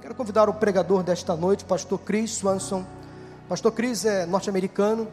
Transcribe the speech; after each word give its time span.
Quero 0.00 0.14
convidar 0.14 0.48
o 0.48 0.54
pregador 0.54 1.02
desta 1.02 1.34
noite, 1.34 1.64
pastor 1.64 1.98
Chris 1.98 2.36
Swanson. 2.36 2.84
Pastor 3.48 3.72
Chris 3.72 4.04
é 4.04 4.24
norte-americano, 4.26 5.08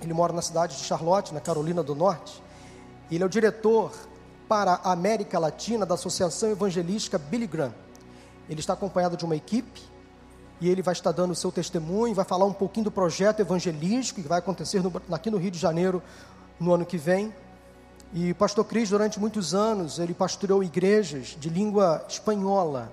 ele 0.00 0.14
mora 0.14 0.32
na 0.32 0.40
cidade 0.40 0.76
de 0.76 0.84
Charlotte, 0.84 1.34
na 1.34 1.40
Carolina 1.40 1.82
do 1.82 1.96
Norte. 1.96 2.40
Ele 3.10 3.24
é 3.24 3.26
o 3.26 3.28
diretor 3.28 3.92
para 4.48 4.74
a 4.84 4.92
América 4.92 5.36
Latina 5.40 5.84
da 5.84 5.94
Associação 5.94 6.48
Evangelística 6.50 7.18
Billy 7.18 7.48
Graham. 7.48 7.74
Ele 8.48 8.60
está 8.60 8.74
acompanhado 8.74 9.16
de 9.16 9.24
uma 9.24 9.34
equipe 9.34 9.82
e 10.60 10.68
ele 10.68 10.80
vai 10.80 10.92
estar 10.92 11.10
dando 11.10 11.32
o 11.32 11.34
seu 11.34 11.50
testemunho, 11.50 12.14
vai 12.14 12.24
falar 12.24 12.44
um 12.44 12.52
pouquinho 12.52 12.84
do 12.84 12.92
projeto 12.92 13.40
evangelístico 13.40 14.22
que 14.22 14.28
vai 14.28 14.38
acontecer 14.38 14.80
no, 14.80 14.92
aqui 15.10 15.28
no 15.28 15.38
Rio 15.38 15.50
de 15.50 15.58
Janeiro 15.58 16.00
no 16.60 16.72
ano 16.72 16.86
que 16.86 16.96
vem. 16.96 17.34
E 18.12 18.32
pastor 18.34 18.64
Cris, 18.64 18.90
durante 18.90 19.18
muitos 19.18 19.54
anos, 19.54 19.98
ele 19.98 20.14
pastoreou 20.14 20.62
igrejas 20.62 21.36
de 21.40 21.50
língua 21.50 22.04
espanhola. 22.08 22.92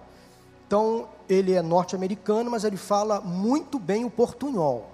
Então, 0.72 1.10
ele 1.28 1.52
é 1.52 1.62
norte-americano, 1.62 2.50
mas 2.50 2.64
ele 2.64 2.78
fala 2.78 3.20
muito 3.20 3.78
bem 3.78 4.06
o 4.06 4.10
portunhol. 4.10 4.90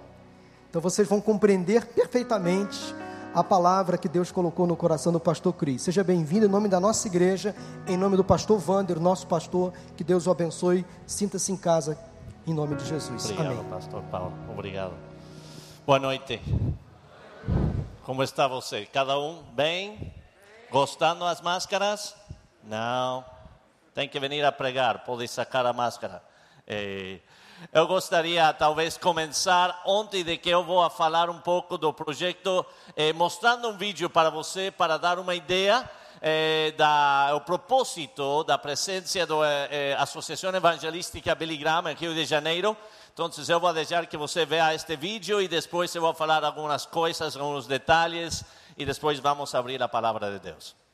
Então, 0.68 0.82
vocês 0.82 1.06
vão 1.06 1.20
compreender 1.20 1.86
perfeitamente 1.86 2.92
a 3.32 3.44
palavra 3.44 3.96
que 3.96 4.08
Deus 4.08 4.32
colocou 4.32 4.66
no 4.66 4.74
coração 4.74 5.12
do 5.12 5.20
pastor 5.20 5.52
Cris. 5.52 5.82
Seja 5.82 6.02
bem-vindo 6.02 6.46
em 6.46 6.48
nome 6.48 6.68
da 6.68 6.80
nossa 6.80 7.06
igreja, 7.06 7.54
em 7.86 7.96
nome 7.96 8.16
do 8.16 8.24
pastor 8.24 8.60
Wander, 8.68 8.98
nosso 8.98 9.28
pastor. 9.28 9.72
Que 9.96 10.02
Deus 10.02 10.26
o 10.26 10.32
abençoe. 10.32 10.84
Sinta-se 11.06 11.52
em 11.52 11.56
casa, 11.56 11.96
em 12.44 12.52
nome 12.52 12.74
de 12.74 12.84
Jesus. 12.84 13.26
Obrigado, 13.26 13.52
Amém. 13.52 13.70
pastor 13.70 14.02
Paulo. 14.10 14.32
Obrigado. 14.50 14.94
Boa 15.86 16.00
noite. 16.00 16.42
Como 18.02 18.20
está 18.24 18.48
você? 18.48 18.84
Cada 18.84 19.16
um 19.16 19.44
bem? 19.54 20.12
Gostando 20.72 21.20
das 21.20 21.40
máscaras? 21.40 22.16
Não. 22.64 23.37
Tem 23.98 24.08
que 24.08 24.20
vir 24.20 24.44
a 24.44 24.52
pregar, 24.52 25.00
pode 25.00 25.26
sacar 25.26 25.66
a 25.66 25.72
máscara. 25.72 26.22
Eh, 26.68 27.18
eu 27.72 27.84
gostaria, 27.88 28.52
talvez, 28.52 28.96
começar 28.96 29.82
ontem 29.84 30.22
de 30.22 30.36
que 30.36 30.48
eu 30.48 30.62
vou 30.62 30.88
falar 30.88 31.28
um 31.28 31.40
pouco 31.40 31.76
do 31.76 31.92
projeto, 31.92 32.64
eh, 32.94 33.12
mostrando 33.12 33.68
um 33.68 33.76
vídeo 33.76 34.08
para 34.08 34.30
você, 34.30 34.70
para 34.70 34.98
dar 34.98 35.18
uma 35.18 35.34
ideia 35.34 35.84
eh, 36.22 36.72
da 36.76 37.32
o 37.34 37.40
propósito 37.40 38.44
da 38.44 38.56
presença 38.56 39.26
da 39.26 39.34
Associação 39.98 40.54
Evangelística 40.54 41.34
Billy 41.34 41.56
Graham 41.56 41.90
em 41.90 41.96
Rio 41.96 42.14
de 42.14 42.24
Janeiro. 42.24 42.76
Então, 43.12 43.28
eu 43.48 43.58
vou 43.58 43.72
deixar 43.72 44.06
que 44.06 44.16
você 44.16 44.46
veja 44.46 44.74
este 44.74 44.94
vídeo 44.94 45.42
e 45.42 45.48
depois 45.48 45.92
eu 45.92 46.02
vou 46.02 46.14
falar 46.14 46.44
algumas 46.44 46.86
coisas, 46.86 47.36
alguns 47.36 47.66
detalhes 47.66 48.44
e 48.76 48.86
depois 48.86 49.18
vamos 49.18 49.52
abrir 49.56 49.82
a 49.82 49.88
palavra 49.88 50.30
de 50.30 50.38
Deus. 50.38 50.87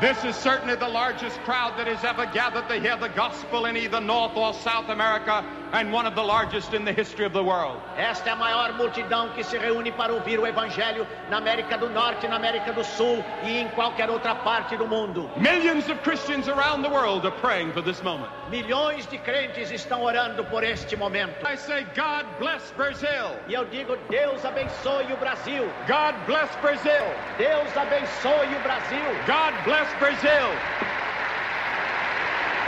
This 0.00 0.24
is 0.24 0.34
certainly 0.34 0.74
the 0.74 0.88
largest 0.88 1.38
crowd 1.44 1.78
that 1.78 1.86
has 1.86 2.04
ever 2.04 2.26
gathered 2.26 2.68
to 2.68 2.80
hear 2.80 2.96
the 2.96 3.08
gospel 3.08 3.66
in 3.66 3.76
either 3.76 4.00
North 4.00 4.36
or 4.36 4.52
South 4.52 4.88
America, 4.88 5.44
and 5.74 5.92
one 5.92 6.06
of 6.06 6.14
the 6.14 6.22
largest 6.22 6.72
in 6.72 6.84
the 6.84 6.92
history 6.92 7.24
of 7.24 7.32
the 7.32 7.42
world. 7.42 7.80
Esta 7.96 8.30
é 8.30 8.32
a 8.32 8.36
maior 8.36 8.72
multidão 8.74 9.30
que 9.34 9.42
se 9.42 9.58
reúne 9.58 9.90
para 9.90 10.12
ouvir 10.12 10.38
o 10.38 10.46
Evangelho 10.46 11.04
na 11.28 11.38
América 11.38 11.76
do 11.76 11.90
Norte, 11.90 12.28
na 12.28 12.36
América 12.36 12.72
do 12.72 12.84
Sul 12.84 13.24
e 13.42 13.58
em 13.58 13.68
qualquer 13.70 14.08
outra 14.08 14.36
parte 14.36 14.76
do 14.76 14.86
mundo. 14.86 15.28
Millions 15.36 15.90
of 15.90 16.00
Christians 16.02 16.48
around 16.48 16.82
the 16.82 16.88
world 16.88 17.26
are 17.26 17.36
praying 17.40 17.72
for 17.72 17.82
this 17.82 18.00
moment. 18.02 18.30
Milhões 18.50 19.04
de 19.08 19.18
crentes 19.18 19.72
estão 19.72 20.04
orando 20.04 20.44
por 20.44 20.62
este 20.62 20.96
momento. 20.96 21.34
I 21.44 21.56
say, 21.56 21.84
God 21.96 22.24
bless 22.38 22.72
Brazil. 22.76 23.34
E 23.48 23.54
eu 23.54 23.64
digo, 23.64 23.96
Deus 24.08 24.44
abençoe 24.44 25.12
o 25.12 25.16
Brasil. 25.16 25.64
God 25.88 26.14
bless 26.26 26.54
Brazil. 26.62 27.04
Deus 27.36 27.76
abençoe 27.76 28.46
o 28.54 28.60
Brasil. 28.62 29.04
God 29.26 29.54
bless 29.64 29.92
Brazil. 29.98 30.48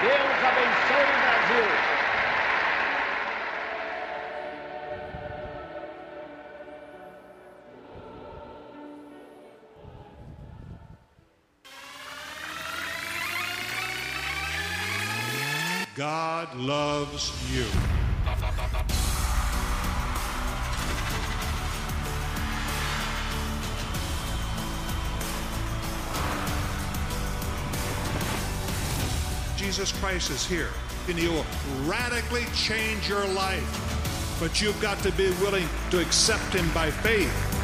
Deus 0.03 0.39
abençoe 0.45 1.06
God 16.06 16.55
loves 16.55 17.33
you. 17.53 17.65
Jesus 29.56 29.91
Christ 29.99 30.31
is 30.31 30.47
here 30.47 30.69
and 31.09 31.19
he 31.19 31.27
will 31.27 31.45
radically 31.87 32.45
change 32.55 33.09
your 33.09 33.27
life. 33.27 34.37
But 34.39 34.62
you've 34.62 34.81
got 34.81 35.00
to 35.00 35.11
be 35.11 35.31
willing 35.43 35.69
to 35.91 36.00
accept 36.00 36.55
him 36.55 36.72
by 36.72 36.89
faith. 36.93 37.56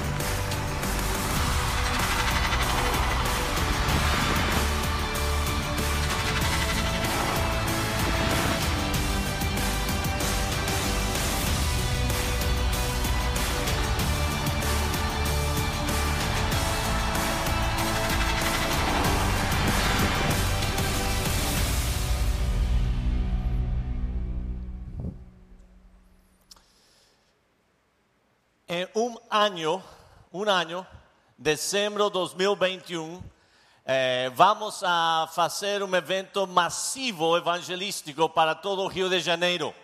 Año, 29.52 29.82
un 30.32 30.48
año, 30.48 30.86
diciembre 31.36 32.04
2021, 32.10 33.22
eh, 33.84 34.30
vamos 34.34 34.82
a 34.82 35.24
hacer 35.24 35.82
un 35.82 35.94
evento 35.94 36.46
masivo 36.46 37.36
evangelístico 37.36 38.32
para 38.32 38.62
todo 38.62 38.88
Rio 38.88 39.10
de 39.10 39.20
Janeiro. 39.20 39.74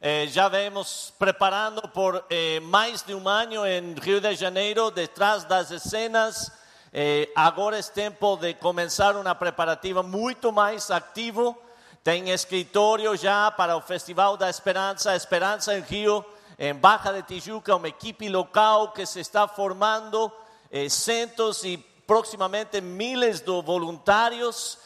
Eh, 0.00 0.28
já 0.28 0.48
vemos 0.48 1.12
preparando 1.18 1.82
por 1.88 2.24
eh, 2.30 2.58
mais 2.60 3.02
de 3.02 3.14
um 3.14 3.28
ano 3.28 3.66
em 3.66 3.92
Rio 4.00 4.18
de 4.18 4.34
Janeiro, 4.34 4.90
detrás 4.90 5.44
das 5.44 5.70
escenas. 5.70 6.50
Eh, 6.90 7.28
agora 7.36 7.78
é 7.78 7.82
tempo 7.82 8.38
de 8.38 8.54
começar 8.54 9.14
uma 9.14 9.34
preparativa 9.34 10.02
muito 10.02 10.50
mais 10.50 10.90
ativo. 10.90 11.54
Tem 12.02 12.30
escritório 12.30 13.14
já 13.14 13.50
para 13.50 13.76
o 13.76 13.82
Festival 13.82 14.38
da 14.38 14.48
Esperança, 14.48 15.14
Esperança 15.14 15.76
em 15.76 15.82
Rio, 15.82 16.24
em 16.58 16.74
Barra 16.74 17.12
de 17.12 17.22
Tijuca, 17.22 17.76
uma 17.76 17.88
equipe 17.88 18.28
local 18.28 18.92
que 18.92 19.04
se 19.04 19.20
está 19.20 19.46
formando, 19.46 20.32
eh, 20.70 20.88
centos 20.88 21.64
e 21.64 21.76
proximamente 22.06 22.80
miles 22.80 23.40
de 23.40 23.62
voluntários. 23.62 24.78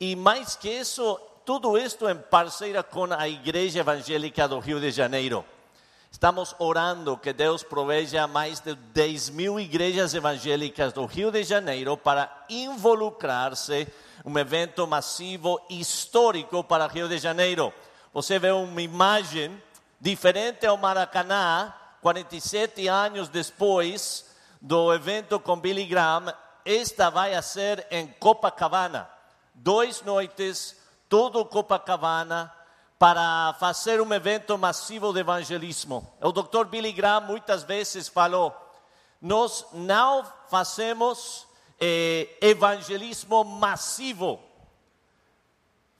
E 0.00 0.16
mais 0.16 0.56
que 0.56 0.70
isso, 0.70 1.20
tudo 1.44 1.76
isto 1.76 2.08
em 2.08 2.16
parceira 2.16 2.82
com 2.82 3.04
a 3.12 3.28
Igreja 3.28 3.80
Evangélica 3.80 4.48
do 4.48 4.58
Rio 4.58 4.80
de 4.80 4.90
Janeiro. 4.90 5.44
Estamos 6.10 6.54
orando 6.58 7.18
que 7.18 7.34
Deus 7.34 7.62
proveja 7.62 8.26
mais 8.26 8.60
de 8.60 8.74
10 8.74 9.28
mil 9.30 9.60
igrejas 9.60 10.14
evangélicas 10.14 10.92
do 10.94 11.04
Rio 11.04 11.30
de 11.30 11.42
Janeiro 11.42 11.98
para 11.98 12.46
involucrar-se 12.48 13.86
um 14.24 14.36
evento 14.38 14.86
massivo 14.86 15.60
histórico 15.68 16.64
para 16.64 16.86
Rio 16.86 17.08
de 17.08 17.18
Janeiro. 17.18 17.72
Você 18.12 18.38
vê 18.38 18.50
uma 18.50 18.80
imagem 18.80 19.62
diferente 20.00 20.66
ao 20.66 20.76
Maracanã, 20.76 21.72
47 22.00 22.86
anos 22.86 23.28
depois 23.28 24.26
do 24.60 24.92
evento 24.92 25.40
com 25.40 25.58
Billy 25.58 25.84
Graham. 25.84 26.32
Esta 26.64 27.10
vai 27.10 27.40
ser 27.42 27.86
em 27.90 28.06
Copacabana. 28.06 29.08
Dois 29.54 30.02
noites, 30.02 30.76
todo 31.08 31.44
Copacabana, 31.44 32.52
para 32.98 33.54
fazer 33.58 34.00
um 34.00 34.12
evento 34.12 34.56
massivo 34.56 35.12
de 35.12 35.20
evangelismo. 35.20 36.06
O 36.20 36.32
Dr. 36.32 36.64
Billy 36.66 36.92
Graham 36.92 37.22
muitas 37.22 37.62
vezes 37.62 38.08
falou: 38.08 38.54
nós 39.20 39.66
não 39.72 40.24
fazemos 40.48 41.46
eh, 41.80 42.28
evangelismo 42.40 43.42
massivo, 43.44 44.40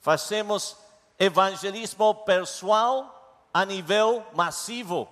fazemos 0.00 0.76
evangelismo 1.18 2.14
pessoal 2.14 3.17
a 3.52 3.64
nível 3.64 4.24
massivo. 4.34 5.08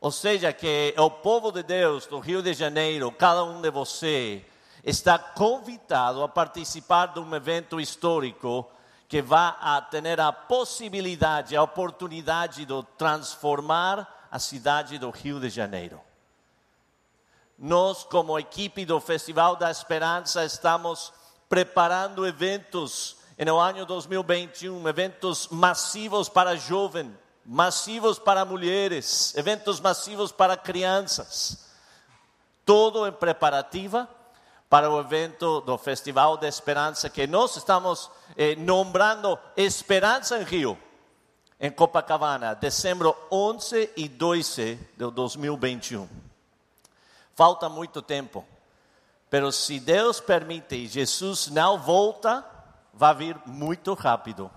Ou 0.00 0.10
seja, 0.10 0.52
que 0.52 0.94
o 0.98 1.10
povo 1.10 1.50
de 1.50 1.62
Deus 1.62 2.06
do 2.06 2.18
Rio 2.18 2.42
de 2.42 2.52
Janeiro, 2.52 3.10
cada 3.10 3.42
um 3.42 3.60
de 3.60 3.70
você, 3.70 4.44
está 4.84 5.18
convidado 5.18 6.22
a 6.22 6.28
participar 6.28 7.06
de 7.06 7.20
um 7.20 7.34
evento 7.34 7.80
histórico 7.80 8.68
que 9.08 9.22
vai 9.22 9.54
a 9.60 9.80
ter 9.80 10.20
a 10.20 10.32
possibilidade, 10.32 11.56
a 11.56 11.62
oportunidade 11.62 12.64
de 12.64 12.86
transformar 12.98 14.28
a 14.30 14.38
cidade 14.38 14.98
do 14.98 15.10
Rio 15.10 15.40
de 15.40 15.48
Janeiro. 15.48 16.00
nós, 17.56 18.02
como 18.02 18.38
equipe 18.38 18.84
do 18.84 18.98
Festival 19.00 19.56
da 19.56 19.70
Esperança, 19.70 20.44
estamos 20.44 21.12
preparando 21.48 22.26
eventos 22.26 23.16
no 23.38 23.58
ano 23.58 23.86
2021, 23.86 24.88
eventos 24.88 25.48
massivos 25.48 26.28
para 26.28 26.56
jovens, 26.56 27.12
massivos 27.44 28.18
para 28.18 28.44
mulheres, 28.44 29.34
eventos 29.36 29.80
massivos 29.80 30.32
para 30.32 30.56
crianças. 30.56 31.66
Todo 32.64 33.06
em 33.06 33.12
preparativa 33.12 34.08
para 34.68 34.90
o 34.90 34.98
evento 34.98 35.60
do 35.60 35.76
Festival 35.76 36.36
da 36.36 36.48
Esperança 36.48 37.10
que 37.10 37.26
nós 37.26 37.56
estamos 37.56 38.10
eh, 38.36 38.56
nombrando 38.56 39.38
Esperança 39.56 40.38
em 40.38 40.42
Rio, 40.42 40.78
em 41.60 41.70
Copacabana, 41.70 42.54
dezembro 42.54 43.14
11 43.30 43.90
e 43.96 44.08
12 44.08 44.76
de 44.96 45.10
2021. 45.10 46.08
Falta 47.34 47.68
muito 47.68 48.00
tempo, 48.00 48.44
mas 49.30 49.56
se 49.56 49.78
Deus 49.78 50.20
permite 50.20 50.74
e 50.76 50.86
Jesus 50.86 51.48
não 51.48 51.78
volta, 51.78 52.44
vai 52.92 53.14
vir 53.14 53.36
muito 53.44 53.92
rápido. 53.94 54.50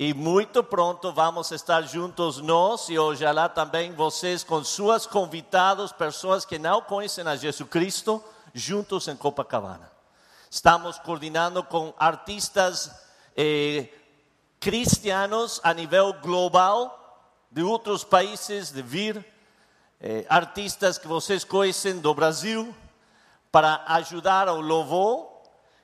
E 0.00 0.14
muito 0.14 0.62
pronto 0.62 1.12
vamos 1.12 1.50
estar 1.50 1.82
juntos 1.82 2.40
nós 2.40 2.88
e 2.88 2.96
hoje 2.96 3.24
lá 3.32 3.48
também 3.48 3.92
vocês 3.92 4.44
com 4.44 4.62
suas 4.62 5.06
convidados, 5.06 5.90
pessoas 5.90 6.44
que 6.44 6.56
não 6.56 6.80
conhecem 6.80 7.26
a 7.26 7.34
Jesus 7.34 7.68
Cristo, 7.68 8.22
juntos 8.54 9.08
em 9.08 9.16
Copacabana. 9.16 9.90
Estamos 10.48 11.00
coordenando 11.00 11.64
com 11.64 11.92
artistas 11.98 12.92
eh, 13.36 13.88
cristianos 14.60 15.60
a 15.64 15.74
nível 15.74 16.12
global, 16.12 17.34
de 17.50 17.64
outros 17.64 18.04
países, 18.04 18.70
de 18.70 18.82
vir, 18.82 19.26
eh, 20.00 20.24
artistas 20.28 20.96
que 20.96 21.08
vocês 21.08 21.42
conhecem 21.42 21.98
do 21.98 22.14
Brasil, 22.14 22.72
para 23.50 23.82
ajudar 23.88 24.46
ao 24.46 24.60
louvor 24.60 25.28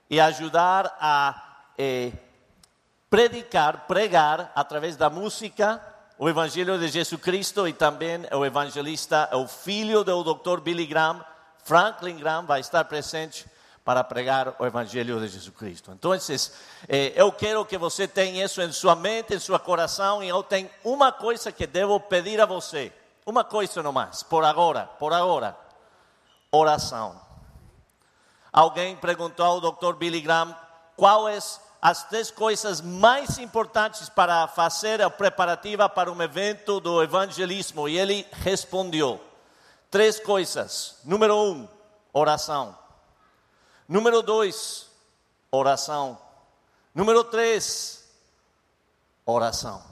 e 0.09 0.21
ajudar 0.21 0.97
a 1.01 1.57
eh, 1.77 2.13
predicar, 3.15 3.87
pregar 3.87 4.51
através 4.57 4.97
da 4.97 5.09
música 5.09 5.81
o 6.19 6.29
Evangelho 6.29 6.77
de 6.77 6.89
Jesus 6.89 7.21
Cristo 7.21 7.69
e 7.69 7.73
também 7.73 8.27
o 8.33 8.45
evangelista, 8.45 9.31
o 9.37 9.47
filho 9.47 10.03
do 10.03 10.35
Dr. 10.35 10.59
Billy 10.59 10.85
Graham, 10.85 11.25
Franklin 11.63 12.17
Graham, 12.17 12.45
vai 12.45 12.59
estar 12.59 12.85
presente 12.87 13.47
para 13.85 14.03
pregar 14.03 14.57
o 14.59 14.67
Evangelho 14.67 15.21
de 15.21 15.29
Jesus 15.29 15.55
Cristo. 15.57 15.93
Então, 15.93 16.13
eh, 16.13 17.13
eu 17.15 17.31
quero 17.31 17.65
que 17.65 17.79
você 17.79 18.09
tenha 18.09 18.45
isso 18.45 18.61
em 18.61 18.73
sua 18.73 18.97
mente, 18.97 19.33
em 19.33 19.39
seu 19.39 19.57
coração, 19.61 20.21
e 20.21 20.29
eu 20.29 20.43
tenho 20.43 20.69
uma 20.83 21.13
coisa 21.13 21.53
que 21.53 21.69
devo 21.69 22.01
pedir 22.01 22.41
a 22.41 22.47
você, 22.47 22.93
uma 23.25 23.45
coisa 23.45 23.81
nomás, 23.81 24.25
por 24.25 24.45
agora, 24.45 24.87
por 24.99 25.13
agora, 25.13 25.57
oração. 26.51 27.21
Alguém 28.53 28.97
perguntou 28.97 29.47
ao 29.47 29.61
Dr. 29.61 29.95
Billy 29.95 30.21
Graham 30.21 30.53
quais 30.97 31.61
as 31.85 32.03
três 32.05 32.31
coisas 32.31 32.81
mais 32.81 33.39
importantes 33.39 34.09
para 34.09 34.49
fazer 34.49 35.03
a 35.03 35.11
preparativa 35.11 35.87
para 35.87 36.11
um 36.11 36.23
evento 36.23 36.81
do 36.81 37.03
evangelismo. 37.03 37.87
E 37.87 37.99
ele 37.99 38.27
respondeu: 38.33 39.21
três 39.91 40.19
coisas. 40.19 40.97
Número 41.05 41.37
um, 41.37 41.69
oração. 42.11 42.75
Número 43.87 44.23
dois, 44.23 44.87
oração. 45.51 46.19
Número 46.95 47.23
três, 47.23 48.09
oração. 49.27 49.85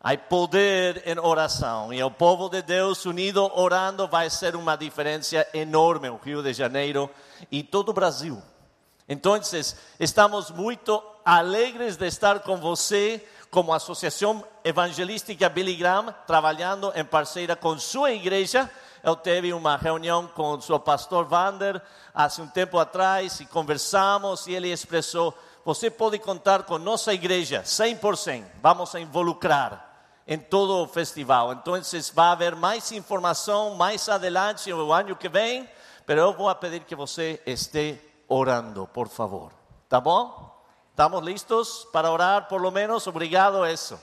Há 0.00 0.16
poder 0.16 1.02
em 1.04 1.18
oração 1.18 1.92
e 1.92 2.02
o 2.02 2.10
povo 2.10 2.48
de 2.48 2.62
Deus 2.62 3.04
unido 3.04 3.44
orando 3.54 4.08
vai 4.08 4.30
ser 4.30 4.56
uma 4.56 4.76
diferença 4.76 5.46
enorme 5.52 6.08
no 6.08 6.16
Rio 6.16 6.42
de 6.42 6.54
Janeiro 6.54 7.10
e 7.52 7.62
todo 7.62 7.90
o 7.90 7.92
Brasil. 7.92 8.42
Então, 9.08 9.40
estamos 9.98 10.50
muito 10.50 11.02
alegres 11.24 11.96
de 11.96 12.06
estar 12.06 12.40
com 12.40 12.58
você 12.58 13.26
como 13.50 13.72
Associação 13.72 14.44
Evangelística 14.62 15.48
Billy 15.48 15.76
Graham, 15.76 16.14
trabalhando 16.26 16.92
em 16.94 17.02
parceira 17.02 17.56
com 17.56 17.78
sua 17.78 18.12
igreja. 18.12 18.70
Eu 19.02 19.16
tive 19.16 19.54
uma 19.54 19.78
reunião 19.78 20.26
com 20.26 20.52
o 20.52 20.60
seu 20.60 20.78
pastor 20.78 21.24
Vander 21.24 21.80
há 22.14 22.28
um 22.38 22.46
tempo 22.48 22.78
atrás 22.78 23.40
e 23.40 23.46
conversamos 23.46 24.46
e 24.46 24.52
ele 24.52 24.70
expressou: 24.70 25.32
você 25.64 25.90
pode 25.90 26.18
contar 26.18 26.64
com 26.64 26.76
nossa 26.76 27.14
igreja 27.14 27.62
100%, 27.62 28.44
vamos 28.62 28.94
a 28.94 29.00
involucrar 29.00 29.86
em 30.26 30.38
todo 30.38 30.82
o 30.82 30.86
festival. 30.86 31.54
Então, 31.54 31.72
vai 32.12 32.26
haver 32.26 32.54
mais 32.54 32.92
informação 32.92 33.74
mais 33.74 34.06
adelante, 34.06 34.70
no 34.70 34.92
ano 34.92 35.16
que 35.16 35.30
vem, 35.30 35.66
mas 36.06 36.18
eu 36.18 36.34
vou 36.34 36.54
pedir 36.56 36.80
que 36.80 36.94
você 36.94 37.40
esteja 37.46 38.07
orando, 38.28 38.86
por 38.86 39.08
favor. 39.08 39.52
Bom? 40.02 40.48
Estamos 40.90 41.22
listos 41.24 41.88
para 41.92 42.10
orar, 42.10 42.48
por 42.48 42.60
lo 42.60 42.70
menos? 42.70 43.06
Obrigado 43.06 43.64
isso. 43.66 43.98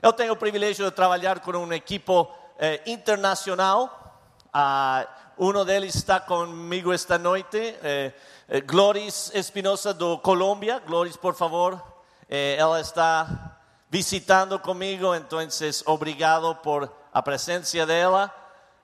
Eu 0.00 0.12
tenho 0.12 0.32
o 0.32 0.36
privilégio 0.36 0.84
de 0.84 0.90
trabalhar 0.90 1.40
com 1.40 1.52
um 1.52 1.72
equipo 1.72 2.28
eh, 2.58 2.80
internacional. 2.86 4.18
Ah, 4.52 5.06
um 5.38 5.64
deles 5.64 5.94
está 5.94 6.20
comigo 6.20 6.92
esta 6.92 7.18
noite, 7.18 7.58
eh, 7.82 8.12
eh, 8.48 8.60
Gloris 8.60 9.30
Espinosa 9.34 9.94
do 9.94 10.18
Colômbia. 10.18 10.80
Gloris, 10.80 11.16
por 11.16 11.34
favor. 11.34 11.80
Eh, 12.28 12.56
ela 12.58 12.80
está 12.80 13.58
visitando 13.88 14.58
comigo, 14.58 15.14
então 15.14 15.38
obrigado 15.86 16.54
por 16.56 16.90
a 17.12 17.22
presença 17.22 17.84
dela. 17.84 18.32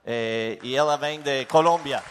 Eh, 0.04 0.58
e 0.62 0.76
ela 0.76 0.96
vem 0.96 1.20
de 1.20 1.44
Colômbia. 1.46 2.02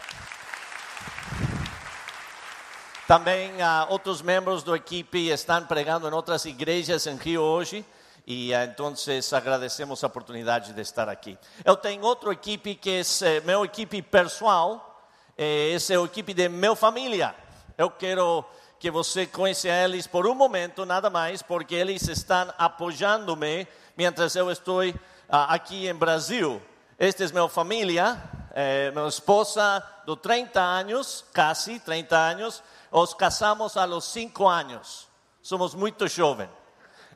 Também 3.08 3.52
uh, 3.52 3.86
outros 3.88 4.20
membros 4.20 4.62
da 4.62 4.76
equipe 4.76 5.30
estão 5.30 5.64
pregando 5.64 6.06
em 6.06 6.12
outras 6.12 6.44
igrejas 6.44 7.06
em 7.06 7.16
Rio 7.16 7.40
hoje 7.40 7.82
e 8.26 8.52
uh, 8.52 8.64
então 8.64 8.92
agradecemos 9.32 10.04
a 10.04 10.08
oportunidade 10.08 10.74
de 10.74 10.80
estar 10.82 11.08
aqui. 11.08 11.38
Eu 11.64 11.74
tenho 11.74 12.02
outra 12.02 12.30
equipe 12.32 12.74
que 12.74 12.90
é 12.90 13.00
uh, 13.00 13.46
minha 13.46 13.64
equipe 13.64 14.02
pessoal, 14.02 15.08
eh, 15.38 15.72
essa 15.72 15.94
é 15.94 15.96
a 15.96 16.02
equipe 16.02 16.34
de 16.34 16.50
minha 16.50 16.76
família. 16.76 17.34
Eu 17.78 17.88
quero 17.88 18.44
que 18.78 18.90
você 18.90 19.24
conheça 19.26 19.68
eles 19.68 20.06
por 20.06 20.26
um 20.26 20.34
momento, 20.34 20.84
nada 20.84 21.08
mais, 21.08 21.40
porque 21.40 21.76
eles 21.76 22.06
estão 22.06 22.52
apoiando-me 22.58 23.66
enquanto 23.96 24.36
eu 24.36 24.50
estou 24.50 24.86
uh, 24.86 24.94
aqui 25.28 25.88
em 25.88 25.94
Brasil. 25.94 26.60
Esta 26.98 27.24
é 27.24 27.28
minha 27.28 27.48
família, 27.48 28.22
eh, 28.54 28.90
minha 28.90 29.08
esposa 29.08 29.82
de 30.06 30.16
30 30.16 30.60
anos, 30.60 31.24
quase 31.34 31.78
30 31.78 32.14
anos, 32.14 32.62
os 32.90 33.14
casamos 33.14 33.76
a 33.76 33.84
los 33.84 34.04
cinco 34.04 34.48
anos. 34.48 35.08
Somos 35.42 35.74
muito 35.74 36.06
jovens. 36.08 36.50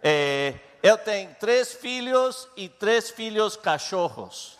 Eh, 0.02 0.58
eu 0.82 0.98
tenho 0.98 1.34
três 1.38 1.72
filhos 1.74 2.48
e 2.56 2.68
três 2.68 3.10
filhos 3.10 3.56
cachorros. 3.56 4.58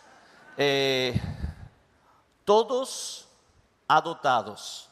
Eh, 0.57 1.13
todos 2.45 3.27
adotados. 3.87 4.87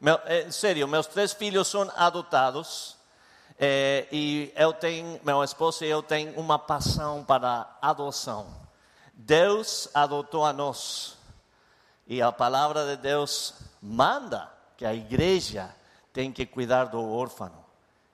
Meu, 0.00 0.18
eh, 0.24 0.50
sério, 0.50 0.88
meus 0.88 1.06
três 1.06 1.32
filhos 1.32 1.68
são 1.68 1.90
adotados. 1.96 2.96
E 4.10 4.52
eu 4.56 4.72
tenho, 4.72 5.20
meu 5.22 5.44
esposo 5.44 5.84
e 5.84 5.88
eu 5.88 6.02
tenho 6.02 6.36
uma 6.36 6.58
paixão 6.58 7.22
para 7.22 7.78
adoção. 7.80 8.46
Deus 9.14 9.88
adotou 9.94 10.44
a 10.44 10.52
nós. 10.52 11.16
E 12.08 12.20
a 12.20 12.32
palavra 12.32 12.84
de 12.86 12.96
Deus 12.96 13.54
manda 13.80 14.50
que 14.82 14.86
a 14.86 14.92
igreja 14.92 15.72
tem 16.12 16.32
que 16.32 16.44
cuidar 16.44 16.86
do 16.86 17.00
órfão 17.00 17.52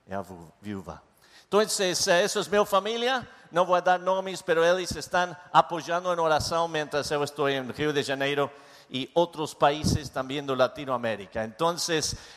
e 0.05 0.13
a 0.13 0.23
viúva. 0.61 1.01
Então, 1.47 1.59
essa 1.59 1.83
é 1.83 2.27
minha 2.47 2.63
família. 2.63 3.27
Não 3.51 3.65
vou 3.65 3.81
dar 3.81 3.97
nomes, 3.97 4.43
mas 4.45 4.57
eles 4.57 4.91
estão 4.91 5.35
apoiando 5.51 6.13
em 6.13 6.19
oração 6.19 6.67
enquanto 6.67 7.11
eu 7.11 7.23
estou 7.23 7.49
em 7.49 7.71
Rio 7.71 7.91
de 7.91 8.03
Janeiro 8.03 8.51
e 8.87 9.09
outros 9.15 9.55
países 9.55 10.09
também 10.09 10.43
do 10.43 10.53
Latinoamérica. 10.53 11.43
Então, 11.43 11.75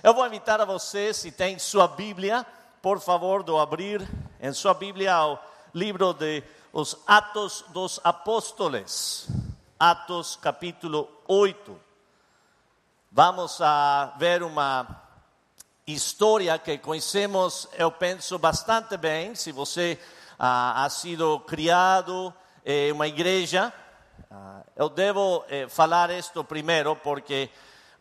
eu 0.03 0.15
vou 0.15 0.27
invitar 0.27 0.63
a 0.63 0.65
você, 0.65 1.13
se 1.13 1.31
tem 1.31 1.59
sua 1.59 1.87
Bíblia, 1.87 2.47
por 2.81 3.01
favor, 3.01 3.43
de 3.43 3.55
abrir 3.55 4.01
em 4.41 4.55
sua 4.55 4.73
Bíblia 4.73 5.27
o 5.27 5.39
livro 5.75 6.15
de 6.15 6.43
os 6.73 6.97
Atos 7.07 7.67
dos 7.69 8.01
Apóstolos. 8.03 9.29
Atos 9.79 10.39
capítulo 10.41 11.07
8. 11.29 11.92
Vamos 13.15 13.61
a 13.61 14.15
ver 14.17 14.43
uma 14.43 14.87
história 15.87 16.59
que 16.59 16.79
conhecemos, 16.79 17.69
eu 17.75 17.93
penso, 17.93 18.39
bastante 18.39 18.97
bem. 18.97 19.35
Se 19.35 19.53
você 19.53 20.01
ah, 20.39 20.83
ha 20.83 20.89
sido 20.89 21.39
criado 21.41 22.33
em 22.65 22.91
uma 22.91 23.07
igreja, 23.07 23.71
ah, 24.31 24.63
eu 24.75 24.89
devo 24.89 25.45
eh, 25.51 25.69
falar 25.69 26.09
isto 26.09 26.43
primeiro 26.43 26.97
porque 26.97 27.51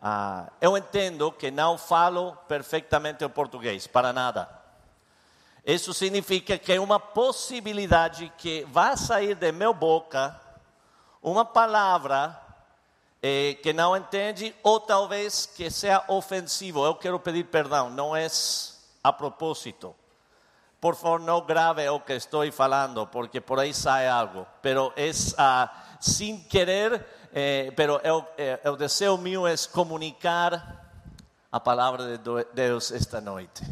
ah, 0.01 0.50
eu 0.62 0.77
entendo 0.77 1.30
que 1.34 1.51
não 1.51 1.77
falo 1.77 2.38
perfeitamente 2.48 3.25
o 3.25 3.30
português, 3.30 3.88
para 3.88 4.13
nada. 4.13 4.48
Isso 5.65 5.94
significa 5.94 6.58
que 6.58 6.72
é 6.72 6.80
uma 6.80 7.01
possibilidade 7.01 8.32
que 8.38 8.65
vai 8.70 8.96
sair 8.96 9.36
de 9.36 9.51
minha 9.51 9.74
boca 9.74 10.39
uma 11.22 11.44
palavra 11.44 12.50
eh, 13.21 13.57
que 13.61 13.73
não 13.73 13.95
entende, 13.95 14.55
ou 14.63 14.79
talvez 14.79 15.45
que 15.45 15.69
seja 15.69 16.03
ofensivo. 16.07 16.85
Eu 16.85 16.95
quero 16.95 17.19
pedir 17.19 17.45
perdão, 17.45 17.89
não 17.89 18.15
é 18.15 18.27
a 19.03 19.13
propósito. 19.13 19.95
Por 20.79 20.95
favor, 20.95 21.19
não 21.19 21.45
grave 21.45 21.87
o 21.89 21.99
que 21.99 22.13
estou 22.13 22.49
falando, 22.51 23.05
porque 23.07 23.39
por 23.39 23.59
aí 23.59 23.73
sai 23.73 24.07
algo. 24.07 24.47
Pero 24.63 24.91
é 24.95 25.11
uh, 25.11 25.69
sem 25.99 26.39
querer, 26.39 27.05
eh, 27.31 27.71
pero 27.75 28.01
eu, 28.03 28.27
eh, 28.35 28.59
o 28.67 28.75
desejo 28.75 29.17
meu 29.17 29.45
é 29.45 29.55
comunicar 29.71 30.89
a 31.51 31.59
palavra 31.59 32.17
de 32.17 32.45
Deus 32.53 32.91
esta 32.91 33.21
noite. 33.21 33.63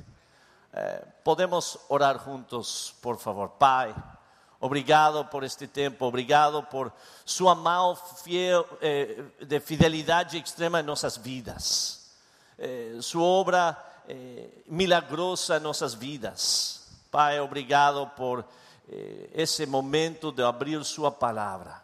Eh, 0.71 1.05
podemos 1.23 1.79
orar 1.89 2.23
juntos, 2.23 2.93
por 3.01 3.17
favor. 3.17 3.49
Pai, 3.57 3.95
obrigado 4.59 5.25
por 5.25 5.43
este 5.43 5.67
tempo, 5.67 6.05
obrigado 6.05 6.63
por 6.63 6.91
sua 7.25 7.55
mão 7.55 7.95
fiel, 7.95 8.67
eh, 8.81 9.23
de 9.41 9.59
fidelidade 9.59 10.37
extrema 10.37 10.79
em 10.79 10.83
nossas 10.83 11.17
vidas. 11.17 11.99
Eh, 12.57 12.97
sua 13.01 13.23
obra 13.23 13.77
eh, 14.07 14.49
milagrosa 14.67 15.57
em 15.57 15.61
nossas 15.61 15.93
vidas. 15.93 16.87
Pai, 17.09 17.39
obrigado 17.39 18.05
por 18.17 18.45
eh, 18.89 19.29
esse 19.33 19.65
momento 19.65 20.31
de 20.31 20.43
abrir 20.43 20.83
Sua 20.83 21.11
palavra. 21.11 21.81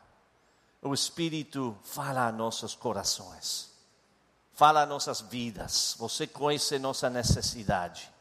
O 0.82 0.94
Espírito 0.94 1.76
fala 1.84 2.28
a 2.28 2.32
nossos 2.32 2.76
corações, 2.76 3.72
fala 4.54 4.82
a 4.82 4.86
nossas 4.86 5.22
vidas. 5.22 5.96
Você 5.98 6.28
conhece 6.28 6.78
nossa 6.78 7.10
necessidade. 7.10 8.12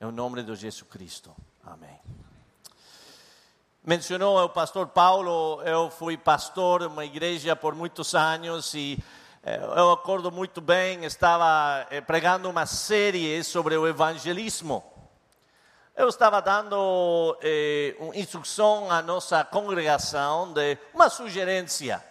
Em 0.00 0.10
nome 0.12 0.42
de 0.42 0.54
Jesus 0.54 0.88
Cristo. 0.88 1.34
Amém. 1.64 2.17
Mencionou 3.88 4.44
o 4.44 4.50
pastor 4.50 4.88
Paulo, 4.88 5.62
eu 5.62 5.88
fui 5.88 6.18
pastor 6.18 6.82
em 6.82 6.86
uma 6.88 7.06
igreja 7.06 7.56
por 7.56 7.74
muitos 7.74 8.14
anos 8.14 8.74
e 8.74 9.02
eh, 9.42 9.58
eu 9.78 9.90
acordo 9.90 10.30
muito 10.30 10.60
bem, 10.60 11.06
estava 11.06 11.86
eh, 11.90 12.02
pregando 12.02 12.50
uma 12.50 12.66
série 12.66 13.42
sobre 13.42 13.78
o 13.78 13.88
evangelismo. 13.88 14.84
Eu 15.96 16.06
estava 16.06 16.42
dando 16.42 17.38
eh, 17.40 17.96
uma 17.98 18.14
instrução 18.14 18.90
à 18.90 19.00
nossa 19.00 19.42
congregação 19.42 20.52
de 20.52 20.76
uma 20.92 21.08
sugerência 21.08 22.04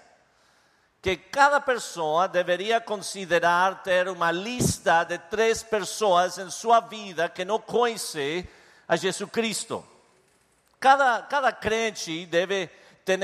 que 1.00 1.16
cada 1.16 1.62
pessoa 1.62 2.28
deveria 2.28 2.82
considerar 2.82 3.84
ter 3.84 4.08
uma 4.08 4.32
lista 4.32 5.04
de 5.04 5.20
três 5.20 5.62
pessoas 5.62 6.40
em 6.40 6.50
sua 6.50 6.80
vida 6.80 7.30
que 7.30 7.46
não 7.46 7.60
conhece 7.60 8.50
a 8.88 8.96
Jesus 8.96 9.30
Cristo. 9.30 9.86
Cada, 10.80 11.24
cada 11.24 11.52
crente 11.52 12.26
deve 12.26 12.70
ter, 13.04 13.20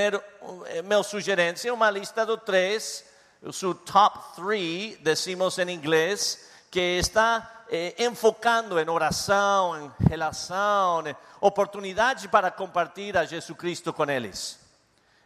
eh, 0.66 0.82
minha 0.82 1.02
sugerência, 1.02 1.72
uma 1.72 1.90
lista 1.90 2.26
de 2.26 2.36
três, 2.38 3.04
o 3.42 3.52
seu 3.52 3.74
top 3.74 4.34
three, 4.34 4.96
decimos 5.02 5.58
em 5.58 5.70
inglês, 5.70 6.50
que 6.70 6.80
está 6.98 7.64
eh, 7.70 7.94
enfocando 7.98 8.78
em 8.80 8.88
oração, 8.88 9.80
em 9.80 10.08
relação, 10.08 11.06
em 11.06 11.14
oportunidade 11.40 12.26
para 12.28 12.50
compartilhar 12.50 13.20
a 13.20 13.24
Jesus 13.24 13.56
Cristo 13.56 13.92
com 13.92 14.04
eles. 14.10 14.58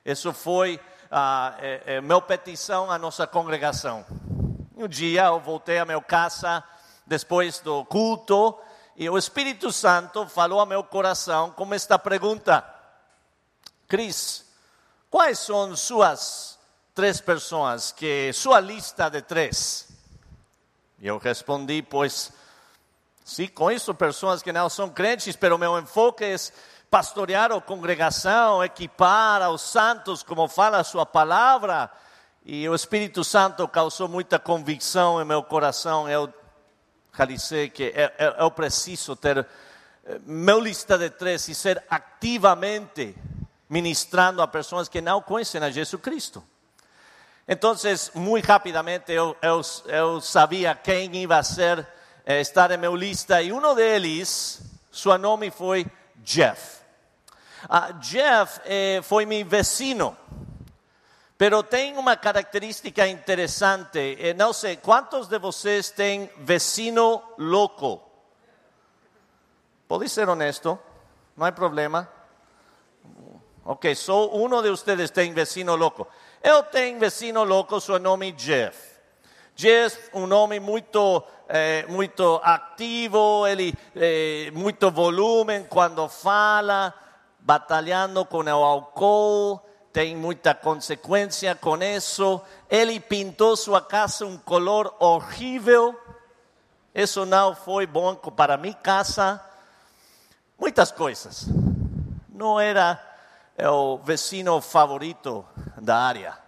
Isso 0.04 0.32
foi 0.32 0.78
a 1.10 1.54
eh, 1.58 1.82
eh, 1.86 2.00
minha 2.00 2.20
petição 2.20 2.90
à 2.90 2.98
nossa 2.98 3.26
congregação. 3.26 4.04
Um 4.76 4.86
dia 4.86 5.24
eu 5.24 5.40
voltei 5.40 5.78
à 5.78 5.84
minha 5.84 6.00
casa 6.00 6.62
depois 7.06 7.60
do 7.60 7.84
culto 7.86 8.58
e 9.00 9.08
o 9.08 9.16
Espírito 9.16 9.70
Santo 9.70 10.26
falou 10.26 10.58
ao 10.58 10.66
meu 10.66 10.82
coração 10.82 11.52
com 11.52 11.72
esta 11.72 11.96
pergunta: 11.96 12.64
Cris, 13.86 14.44
quais 15.08 15.38
são 15.38 15.76
suas 15.76 16.58
três 16.92 17.20
pessoas 17.20 17.92
que 17.92 18.32
sua 18.32 18.58
lista 18.58 19.08
de 19.08 19.22
três? 19.22 19.86
E 20.98 21.06
eu 21.06 21.16
respondi, 21.16 21.80
pois, 21.80 22.32
sim, 23.24 23.46
conheço 23.46 23.94
pessoas 23.94 24.42
que 24.42 24.52
não 24.52 24.68
são 24.68 24.90
crentes, 24.90 25.38
mas 25.40 25.52
o 25.52 25.58
meu 25.58 25.78
enfoque 25.78 26.24
é 26.24 26.34
pastorear 26.90 27.52
a 27.52 27.60
congregação, 27.60 28.64
equipar 28.64 29.48
os 29.48 29.62
santos, 29.62 30.24
como 30.24 30.48
fala 30.48 30.78
a 30.78 30.84
sua 30.84 31.06
palavra. 31.06 31.88
E 32.44 32.68
o 32.68 32.74
Espírito 32.74 33.22
Santo 33.22 33.68
causou 33.68 34.08
muita 34.08 34.40
convicção 34.40 35.22
em 35.22 35.24
meu 35.24 35.40
coração. 35.40 36.08
Eu 36.08 36.32
disse 37.26 37.68
que 37.70 37.92
eu, 38.18 38.30
eu 38.30 38.50
preciso 38.50 39.16
ter 39.16 39.38
eh, 39.38 40.20
meu 40.24 40.60
lista 40.60 40.96
de 40.96 41.10
três 41.10 41.46
e 41.48 41.54
ser 41.54 41.82
ativamente 41.88 43.14
ministrando 43.68 44.40
a 44.40 44.48
pessoas 44.48 44.88
que 44.88 45.00
não 45.00 45.20
conhecem 45.20 45.62
a 45.62 45.70
Jesus 45.70 46.00
Cristo. 46.02 46.42
Então, 47.46 47.74
muito 48.14 48.44
rapidamente 48.44 49.10
eu, 49.10 49.36
eu, 49.40 49.60
eu 49.86 50.20
sabia 50.20 50.74
quem 50.74 51.14
ia 51.16 51.42
ser, 51.42 51.86
eh, 52.26 52.40
estar 52.40 52.70
em 52.70 52.76
meu 52.76 52.94
lista, 52.94 53.40
e 53.40 53.52
um 53.52 53.74
deles, 53.74 54.60
seu 54.92 55.16
nome 55.16 55.50
foi 55.50 55.86
Jeff. 56.16 56.78
Uh, 57.64 57.92
Jeff 58.00 58.60
eh, 58.66 59.00
foi 59.02 59.26
meu 59.26 59.44
vecino, 59.44 60.16
pero 61.38 61.62
tem 61.62 61.96
uma 61.96 62.16
característica 62.16 63.06
interessante. 63.06 64.16
Eh, 64.18 64.34
não 64.34 64.52
sei, 64.52 64.76
quantos 64.76 65.28
de 65.28 65.38
vocês 65.38 65.88
têm 65.88 66.28
vecino 66.38 67.22
louco? 67.38 68.02
Pode 69.86 70.08
ser 70.08 70.28
honesto, 70.28 70.76
não 71.36 71.46
há 71.46 71.52
problema. 71.52 72.08
Ok, 73.64 73.94
só 73.94 74.34
um 74.34 74.48
de 74.60 74.68
vocês 74.68 75.12
tem 75.12 75.32
vecino 75.32 75.76
louco. 75.76 76.08
Eu 76.42 76.64
tenho 76.64 76.98
vecino 76.98 77.44
louco, 77.44 77.80
seu 77.80 78.00
nome 78.00 78.30
é 78.30 78.32
Jeff. 78.32 78.98
Jeff, 79.54 80.10
um 80.14 80.26
nome 80.26 80.58
muito, 80.58 81.22
eh, 81.48 81.84
muito 81.88 82.40
ativo, 82.42 83.46
ele 83.46 83.72
eh, 83.94 84.50
muito 84.52 84.90
volume 84.90 85.64
quando 85.68 86.08
fala, 86.08 86.92
batalhando 87.38 88.24
com 88.24 88.38
o 88.38 88.48
álcool, 88.50 89.67
tem 89.92 90.16
muita 90.16 90.54
consequência 90.54 91.54
com 91.54 91.76
isso. 91.82 92.40
Ele 92.68 93.00
pintou 93.00 93.56
sua 93.56 93.80
casa 93.80 94.26
um 94.26 94.36
color 94.38 94.94
horrível. 94.98 95.98
Isso 96.94 97.24
não 97.24 97.54
foi 97.54 97.86
bom 97.86 98.14
para 98.14 98.56
minha 98.56 98.74
casa. 98.74 99.40
Muitas 100.58 100.90
coisas. 100.90 101.46
Não 102.28 102.58
era 102.58 103.04
é 103.58 103.68
o 103.68 103.98
vecino 103.98 104.60
favorito 104.60 105.44
da 105.80 105.98
área. 105.98 106.38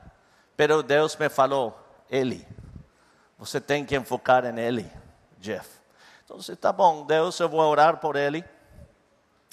Pero 0.56 0.80
Deus 0.80 1.16
me 1.16 1.28
falou, 1.28 1.76
ele. 2.08 2.46
Você 3.36 3.60
tem 3.60 3.84
que 3.84 3.96
enfocar 3.96 4.44
em 4.44 4.58
ele, 4.60 4.90
Jeff. 5.38 5.68
Então, 6.24 6.38
está 6.38 6.72
bom, 6.72 7.04
Deus, 7.04 7.40
eu 7.40 7.48
vou 7.48 7.60
orar 7.62 7.96
por 7.96 8.14
ele. 8.14 8.44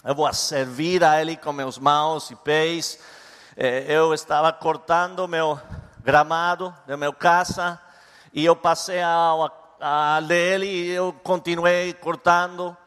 Eu 0.04 0.14
vou 0.14 0.32
servir 0.32 1.04
a 1.04 1.20
ele 1.20 1.36
com 1.36 1.52
meus 1.52 1.80
mãos 1.80 2.30
e 2.30 2.36
pés. 2.36 3.00
Eh, 3.60 3.86
eu 3.88 4.14
estava 4.14 4.54
cortando 4.54 5.28
meu 5.28 5.60
gramado 6.04 6.72
da 6.86 7.12
casa 7.12 7.82
e 8.32 8.46
eu 8.46 8.56
passei 8.56 9.02
a, 9.02 9.52
a 9.82 10.22
dele 10.22 10.68
e 10.68 10.90
eu 10.92 11.12
continuei 11.24 11.92
cortando 11.96 12.78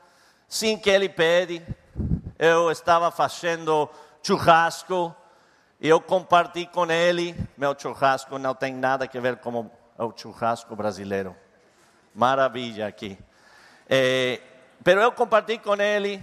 sem 0.47 0.79
que 0.79 0.89
ele 0.89 1.09
pede. 1.09 1.61
Eu 2.39 2.71
estava 2.71 3.11
fazendo 3.11 3.91
churrasco. 4.23 5.12
E 5.81 5.89
eu 5.89 6.00
compartilhei 6.00 6.69
com 6.69 6.89
ele. 6.89 7.35
Meu 7.57 7.75
churrasco 7.77 8.39
não 8.39 8.55
tem 8.55 8.73
nada 8.73 9.11
a 9.12 9.21
ver 9.21 9.39
com 9.39 9.69
o 9.99 10.12
churrasco 10.17 10.77
brasileiro. 10.77 11.35
Maravilha 12.15 12.87
aqui. 12.87 13.19
É, 13.89 14.41
pero 14.85 15.00
eu 15.00 15.11
compartilhei 15.11 15.59
com 15.59 15.75
ele 15.75 16.23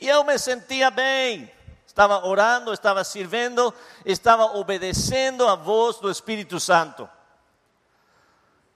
e 0.00 0.06
eu 0.06 0.22
me 0.22 0.38
sentia 0.38 0.88
bem. 0.88 1.57
Estava 1.98 2.24
orando, 2.24 2.72
estava 2.72 3.02
servindo, 3.02 3.74
estava 4.04 4.56
obedecendo 4.56 5.48
a 5.48 5.56
voz 5.56 5.96
do 5.96 6.08
Espírito 6.08 6.60
Santo. 6.60 7.08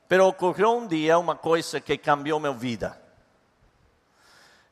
Pero 0.09 0.27
ocorreu 0.27 0.79
um 0.79 0.89
dia 0.89 1.17
uma 1.17 1.37
coisa 1.37 1.81
que 1.81 1.97
cambiou 1.97 2.41
minha 2.41 2.53
vida. 2.53 3.01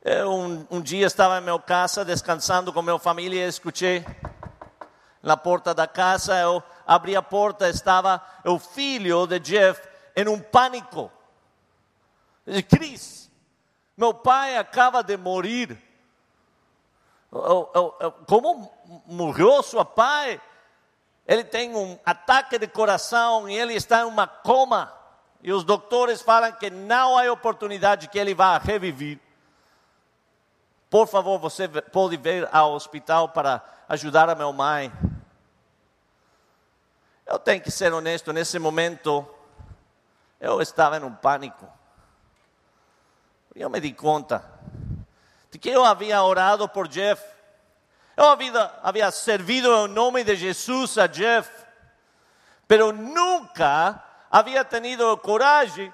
Eu, 0.03 0.33
um, 0.33 0.67
um, 0.69 0.81
dia 0.81 1.07
estava 1.07 1.39
em 1.39 1.43
minha 1.43 1.57
casa 1.61 2.05
descansando 2.05 2.73
com 2.73 2.83
minha 2.83 2.99
família 2.99 3.47
e 3.47 3.49
escutei 3.49 4.05
na 5.23 5.37
porta 5.37 5.73
da 5.73 5.87
casa. 5.87 6.37
Eu 6.37 6.61
abri 6.85 7.15
a 7.15 7.23
porta, 7.23 7.69
estava 7.69 8.21
o 8.45 8.59
filho 8.59 9.29
de 9.29 9.39
Jeff 9.39 9.81
em 10.17 10.27
um 10.27 10.41
pânico. 10.41 11.09
Cris, 12.69 13.31
meu 13.97 14.13
pai 14.13 14.57
acaba 14.57 15.05
de 15.05 15.17
morrer. 15.17 15.90
Como 18.27 18.73
morreu 19.07 19.63
seu 19.63 19.85
pai? 19.85 20.41
Ele 21.27 21.45
tem 21.45 21.75
um 21.77 21.99
ataque 22.05 22.59
de 22.59 22.67
coração 22.67 23.49
e 23.49 23.57
ele 23.57 23.75
está 23.75 24.01
em 24.01 24.05
uma 24.05 24.27
coma. 24.27 24.93
E 25.43 25.53
os 25.53 25.63
doutores 25.63 26.21
falam 26.21 26.53
que 26.53 26.69
não 26.71 27.17
há 27.17 27.31
oportunidade 27.31 28.09
que 28.09 28.19
ele 28.19 28.35
vá 28.35 28.59
reviver. 28.59 29.19
Por 30.91 31.07
favor, 31.07 31.39
você 31.39 31.69
pode 31.69 32.17
vir 32.17 32.49
ao 32.53 32.73
hospital 32.73 33.29
para 33.29 33.63
ajudar 33.89 34.29
a 34.29 34.35
minha 34.35 34.53
mãe. 34.53 34.93
eu 37.27 37.39
tenho 37.39 37.63
que 37.63 37.71
ser 37.71 37.93
honesto, 37.93 38.33
nesse 38.33 38.59
momento 38.59 39.25
eu 40.41 40.61
estava 40.61 40.97
em 40.97 41.05
um 41.05 41.15
pânico. 41.15 41.65
Eu 43.55 43.71
me 43.71 43.81
di 43.81 43.93
conta 43.93 44.45
que 45.59 45.69
eu 45.69 45.85
havia 45.85 46.23
orado 46.23 46.69
por 46.69 46.87
Jeff. 46.87 47.23
Eu 48.17 48.27
havia, 48.27 48.73
havia 48.83 49.11
servido 49.11 49.69
em 49.87 49.89
nome 49.89 50.23
de 50.23 50.37
Jesus 50.37 50.99
a 50.99 51.07
Jeff, 51.07 51.51
pero 52.69 52.93
nunca 52.93 54.03
havia 54.31 54.65
tenido 54.65 55.17
coragem 55.19 55.93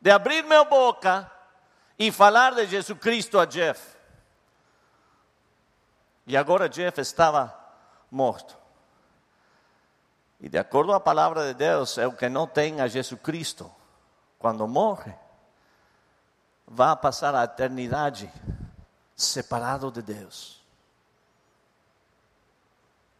de 0.00 0.10
abrir 0.10 0.42
minha 0.42 0.64
boca 0.64 1.30
e 1.98 2.10
falar 2.10 2.54
de 2.54 2.66
Jesus 2.66 2.98
Cristo 2.98 3.38
a 3.38 3.44
Jeff. 3.44 3.96
E 6.26 6.36
agora 6.36 6.68
Jeff 6.68 7.00
estava 7.00 7.54
morto. 8.10 8.56
E 10.40 10.48
de 10.48 10.58
acordo 10.58 10.92
à 10.92 11.00
palavra 11.00 11.46
de 11.46 11.54
Deus, 11.54 11.96
é 11.96 12.06
o 12.06 12.12
que 12.12 12.28
não 12.28 12.46
tem 12.46 12.80
a 12.80 12.86
Jesus 12.86 13.20
Cristo, 13.20 13.70
quando 14.38 14.66
morre, 14.68 15.14
vai 16.66 16.94
passar 16.96 17.34
a 17.34 17.44
eternidade 17.44 18.30
separado 19.16 19.90
de 19.90 20.02
Deus. 20.02 20.62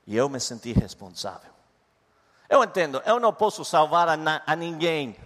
E 0.07 0.17
eu 0.17 0.29
me 0.29 0.41
senti 0.41 0.73
responsável. 0.73 1.53
Eu 2.49 2.63
entendo, 2.63 3.03
eu 3.07 3.19
não 3.19 3.33
posso 3.33 3.65
salvar 3.65 4.09
a, 4.09 4.43
a 4.47 4.57
ninguém. 4.57 5.17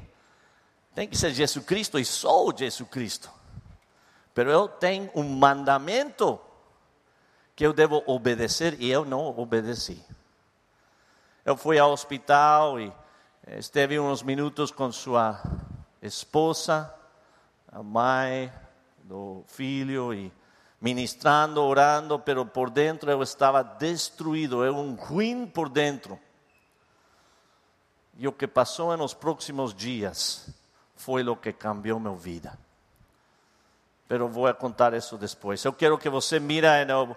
Tem 0.94 1.08
que 1.08 1.16
ser 1.16 1.32
Jesus 1.32 1.64
Cristo 1.64 1.98
e 1.98 2.04
sou 2.04 2.56
Jesus 2.56 2.88
Cristo. 2.88 3.30
Mas 4.34 4.46
eu 4.46 4.68
tenho 4.68 5.10
um 5.16 5.24
mandamento 5.24 6.40
que 7.56 7.66
eu 7.66 7.72
devo 7.72 8.04
obedecer 8.06 8.80
e 8.80 8.88
eu 8.88 9.04
não 9.04 9.36
obedeci. 9.36 10.00
Eu 11.44 11.56
fui 11.56 11.76
ao 11.76 11.90
hospital 11.90 12.78
e 12.78 12.92
esteve 13.48 13.98
uns 13.98 14.22
minutos 14.22 14.70
com 14.70 14.92
sua 14.92 15.42
esposa, 16.00 16.94
a 17.72 17.82
mãe 17.82 18.52
do 19.02 19.42
filho 19.48 20.14
e 20.14 20.32
ministrando, 20.80 21.62
orando, 21.62 22.18
pero 22.18 22.46
por 22.46 22.70
dentro 22.70 23.10
eu 23.10 23.22
estava 23.22 23.62
destruído, 23.62 24.64
eu 24.64 24.76
um 24.76 24.94
ruim 24.94 25.46
por 25.46 25.68
dentro. 25.68 26.18
E 28.16 28.26
o 28.26 28.32
que 28.32 28.46
passou 28.46 28.96
nos 28.96 29.14
próximos 29.14 29.74
dias 29.74 30.48
foi 30.96 31.26
o 31.26 31.36
que 31.36 31.52
cambiou 31.52 32.00
minha 32.00 32.14
vida. 32.14 32.58
Pero 34.08 34.28
vou 34.28 34.52
contar 34.54 34.94
isso 34.94 35.16
depois. 35.16 35.64
Eu 35.64 35.72
quero 35.72 35.98
que 35.98 36.08
você 36.08 36.40
mira 36.40 36.84
na 36.84 37.16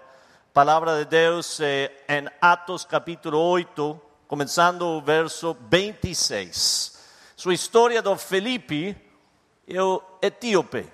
palavra 0.52 0.98
de 0.98 1.04
Deus 1.06 1.58
eh, 1.60 1.90
em 2.08 2.28
Atos 2.40 2.84
capítulo 2.84 3.38
8, 3.38 4.00
começando 4.28 4.82
o 4.82 5.00
verso 5.00 5.56
26. 5.68 7.00
Sua 7.34 7.54
história 7.54 8.02
do 8.02 8.16
Felipe, 8.16 8.94
o 9.66 10.02
etíope. 10.20 10.86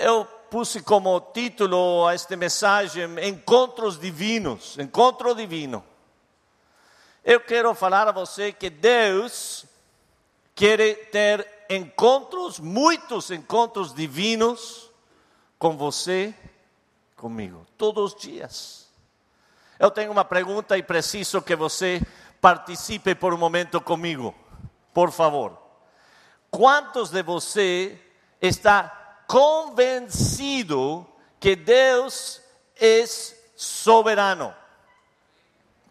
Eu 0.00 0.28
puse 0.50 0.82
como 0.82 1.20
título 1.32 2.08
a 2.08 2.14
esta 2.14 2.36
mensagem 2.36 3.04
Encontros 3.24 4.00
Divinos, 4.00 4.76
Encontro 4.78 5.32
Divino. 5.32 5.84
Eu 7.24 7.40
quero 7.40 7.72
falar 7.72 8.08
a 8.08 8.12
você 8.12 8.52
que 8.52 8.68
Deus 8.68 9.64
quer 10.52 11.08
ter 11.10 11.66
encontros, 11.70 12.58
muitos 12.58 13.30
encontros 13.30 13.94
divinos 13.94 14.90
com 15.56 15.76
você, 15.76 16.34
comigo, 17.16 17.64
todos 17.78 18.14
os 18.14 18.20
dias. 18.20 18.90
Eu 19.78 19.90
tenho 19.90 20.10
uma 20.10 20.24
pergunta 20.24 20.76
e 20.76 20.82
preciso 20.82 21.40
que 21.40 21.54
você 21.54 22.02
participe 22.40 23.14
por 23.14 23.32
um 23.32 23.38
momento 23.38 23.80
comigo, 23.80 24.34
por 24.92 25.12
favor. 25.12 25.56
Quantos 26.50 27.10
de 27.10 27.22
você 27.22 27.96
está 28.40 28.99
convencido 29.30 31.06
que 31.38 31.54
Deus 31.54 32.42
é 32.74 33.04
soberano. 33.54 34.52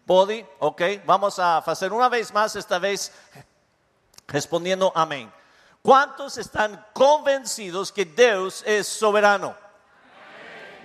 Pode? 0.06 0.46
Ok? 0.58 1.00
Vamos 1.06 1.38
a 1.38 1.62
fazer 1.62 1.90
uma 1.90 2.10
vez 2.10 2.30
mais, 2.30 2.54
esta 2.54 2.78
vez 2.78 3.10
respondendo 4.28 4.92
amém. 4.94 5.32
Quantos 5.82 6.36
estão 6.36 6.84
convencidos 6.92 7.90
que 7.90 8.04
Deus 8.04 8.62
é 8.66 8.82
soberano? 8.82 9.56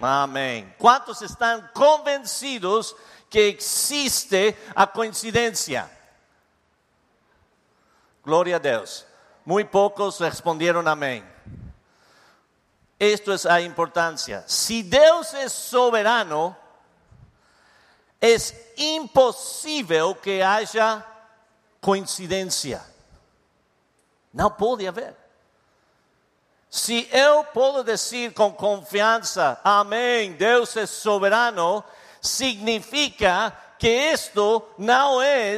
Amém. 0.02 0.74
Quantos 0.78 1.22
estão 1.22 1.62
convencidos 1.74 2.96
que 3.30 3.58
existe 3.60 4.56
a 4.74 4.88
coincidência? 4.88 5.92
Glória 8.24 8.56
a 8.56 8.60
Deus. 8.60 9.06
Muito 9.46 9.68
poucos 9.68 10.20
responderam 10.20 10.88
amém. 10.88 11.22
Esto 12.98 13.34
es 13.34 13.46
a 13.46 13.60
importancia. 13.62 14.44
Si 14.48 14.84
Dios 14.84 15.34
es 15.34 15.52
soberano, 15.52 16.56
es 18.22 18.54
imposible 18.78 20.16
que 20.22 20.42
haya 20.42 21.06
coincidencia. 21.82 22.82
Não 24.34 24.50
pode 24.50 24.88
haver. 24.88 25.16
Se 26.70 27.08
eu 27.12 27.44
posso 27.44 27.84
dizer 27.84 28.34
com 28.34 28.52
confiança, 28.52 29.60
Amém, 29.64 30.34
Deus 30.34 30.76
é 30.76 30.86
soberano, 30.86 31.84
significa 32.22 33.56
que 33.78 34.12
isto 34.12 34.62
não 34.78 35.22
é 35.22 35.58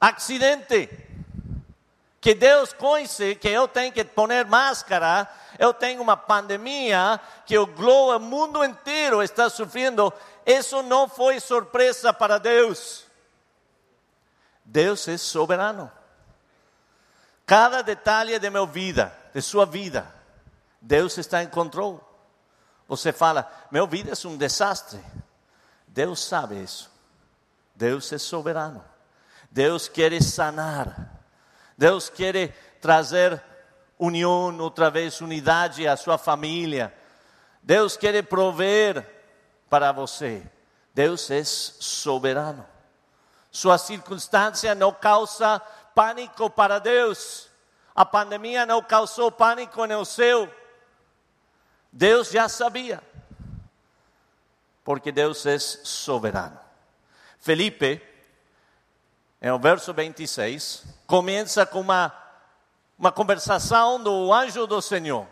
acidente. 0.00 0.88
Que 2.20 2.34
Deus 2.34 2.72
conhece 2.72 3.34
que 3.36 3.48
eu 3.48 3.66
tenho 3.66 3.92
que 3.92 4.04
poner 4.04 4.46
máscara 4.46 5.28
eu 5.58 5.72
tenho 5.72 6.02
uma 6.02 6.16
pandemia 6.16 7.20
que 7.44 7.58
o 7.58 7.66
globo, 7.66 8.16
o 8.16 8.20
mundo 8.20 8.64
inteiro 8.64 9.22
está 9.22 9.48
sofrendo. 9.48 10.12
Isso 10.44 10.82
não 10.82 11.08
foi 11.08 11.40
surpresa 11.40 12.12
para 12.12 12.38
Deus. 12.38 13.04
Deus 14.64 15.06
é 15.08 15.16
soberano. 15.16 15.90
Cada 17.46 17.82
detalhe 17.82 18.38
de 18.38 18.50
minha 18.50 18.66
vida, 18.66 19.16
de 19.32 19.40
sua 19.40 19.64
vida, 19.64 20.12
Deus 20.80 21.16
está 21.16 21.42
em 21.42 21.48
controle. 21.48 22.00
Você 22.88 23.12
fala, 23.12 23.50
minha 23.70 23.86
vida 23.86 24.12
é 24.12 24.28
um 24.28 24.36
desastre. 24.36 25.00
Deus 25.86 26.24
sabe 26.24 26.62
isso. 26.62 26.90
Deus 27.74 28.12
é 28.12 28.18
soberano. 28.18 28.84
Deus 29.50 29.88
quer 29.88 30.20
sanar. 30.22 31.20
Deus 31.76 32.08
quer 32.08 32.54
trazer 32.80 33.42
união, 33.98 34.56
outra 34.58 34.90
vez 34.90 35.20
unidade 35.20 35.86
à 35.86 35.96
sua 35.96 36.18
família. 36.18 36.92
Deus 37.62 37.96
quer 37.96 38.22
prover 38.22 39.04
para 39.68 39.92
você. 39.92 40.42
Deus 40.94 41.30
é 41.30 41.42
soberano. 41.44 42.66
Sua 43.50 43.78
circunstância 43.78 44.74
não 44.74 44.92
causa 44.92 45.60
pânico 45.94 46.48
para 46.50 46.78
Deus. 46.78 47.48
A 47.94 48.04
pandemia 48.04 48.66
não 48.66 48.82
causou 48.82 49.30
pânico 49.30 49.86
no 49.86 50.04
céu. 50.04 50.52
Deus 51.90 52.30
já 52.30 52.48
sabia. 52.48 53.02
Porque 54.84 55.10
Deus 55.10 55.44
é 55.46 55.58
soberano. 55.58 56.60
Felipe, 57.40 58.02
no 59.40 59.58
verso 59.58 59.92
26, 59.92 60.84
começa 61.06 61.64
com 61.64 61.80
uma 61.80 62.25
uma 62.98 63.12
conversação 63.12 64.02
do 64.02 64.32
anjo 64.32 64.66
do 64.66 64.80
Senhor. 64.80 65.26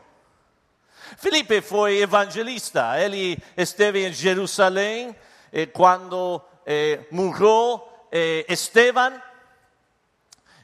Felipe 1.17 1.61
foi 1.61 1.99
evangelista, 1.99 3.01
ele 3.01 3.39
esteve 3.57 4.07
em 4.07 4.13
Jerusalém 4.13 5.15
eh, 5.53 5.67
quando 5.67 6.43
eh, 6.67 7.01
morreu 7.11 7.87
eh, 8.11 8.45
Esteban. 8.49 9.21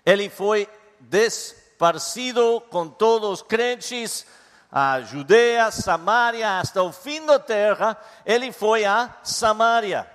Ele 0.04 0.28
foi 0.28 0.68
desparcido 0.98 2.62
com 2.70 2.88
todos 2.88 3.40
os 3.40 3.42
crentes 3.42 4.26
a 4.72 5.00
Judeia, 5.00 5.70
Samaria, 5.70 6.58
hasta 6.58 6.82
o 6.82 6.92
fim 6.92 7.24
da 7.24 7.38
terra. 7.38 7.96
Ele 8.24 8.52
foi 8.52 8.84
a 8.84 9.14
Samaria 9.22 10.06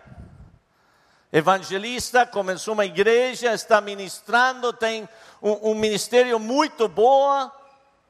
evangelista, 1.32 2.26
começou 2.26 2.74
uma 2.74 2.86
igreja, 2.86 3.54
está 3.54 3.82
ministrando, 3.82 4.72
tem 4.72 5.08
um, 5.42 5.72
um 5.72 5.76
ministério 5.76 6.40
muito 6.40 6.88
boa, 6.88 7.52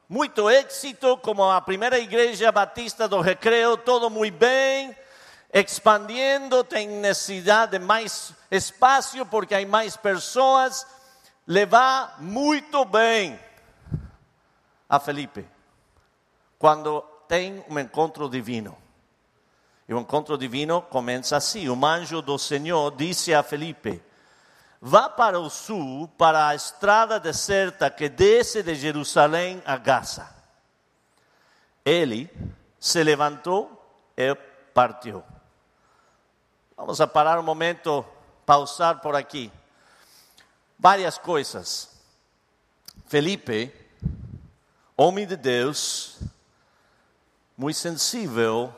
muito 0.08 0.48
êxito, 0.48 1.16
como 1.18 1.42
a 1.44 1.60
primeira 1.60 1.98
igreja 1.98 2.52
batista 2.52 3.08
do 3.08 3.20
Recreio, 3.20 3.76
todo 3.76 4.08
muito 4.08 4.38
bem, 4.38 4.96
expandindo, 5.52 6.62
tem 6.62 6.86
necessidade 6.88 7.78
de 7.78 7.84
mais 7.84 8.32
espaço 8.50 9.24
porque 9.26 9.54
há 9.54 9.66
mais 9.66 9.96
pessoas, 9.96 10.86
levar 11.46 12.16
muito 12.20 12.84
bem 12.84 13.38
a 14.88 15.00
Felipe, 15.00 15.44
quando 16.58 17.00
tem 17.26 17.64
um 17.68 17.78
encontro 17.78 18.28
divino. 18.28 18.76
E 19.88 19.94
o 19.94 20.00
encontro 20.00 20.36
divino 20.36 20.82
começa 20.82 21.36
assim: 21.36 21.68
o 21.68 21.86
anjo 21.86 22.20
do 22.20 22.38
Senhor 22.38 22.94
disse 22.96 23.32
a 23.32 23.42
Felipe: 23.42 24.02
vá 24.80 25.08
para 25.08 25.38
o 25.38 25.48
sul, 25.48 26.08
para 26.18 26.48
a 26.48 26.54
estrada 26.54 27.20
deserta 27.20 27.90
que 27.90 28.08
desce 28.08 28.62
de 28.62 28.74
Jerusalém 28.74 29.62
a 29.64 29.76
Gaza. 29.76 30.28
Ele 31.84 32.28
se 32.80 33.02
levantou 33.02 33.70
e 34.16 34.34
partiu. 34.74 35.22
Vamos 36.76 37.00
a 37.00 37.06
parar 37.06 37.38
um 37.38 37.44
momento, 37.44 38.04
pausar 38.44 39.00
por 39.00 39.14
aqui. 39.14 39.52
Várias 40.78 41.16
coisas. 41.16 41.96
Felipe, 43.06 43.72
homem 44.96 45.26
de 45.26 45.36
Deus, 45.36 46.18
muito 47.56 47.78
sensível 47.78 48.74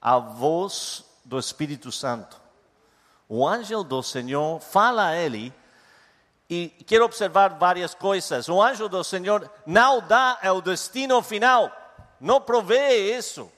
à 0.00 0.18
voz 0.18 1.04
do 1.24 1.38
Espírito 1.38 1.92
Santo. 1.92 2.40
O 3.28 3.46
anjo 3.46 3.84
do 3.84 4.02
Senhor 4.02 4.60
fala 4.60 5.08
a 5.08 5.16
ele 5.16 5.52
e 6.48 6.68
quero 6.86 7.04
observar 7.04 7.50
várias 7.50 7.94
coisas. 7.94 8.48
O 8.48 8.60
anjo 8.60 8.88
do 8.88 9.04
Senhor 9.04 9.48
não 9.64 10.00
dá 10.00 10.38
o 10.52 10.60
destino 10.60 11.22
final, 11.22 11.70
não 12.20 12.40
provê 12.40 13.16
isso. 13.16 13.50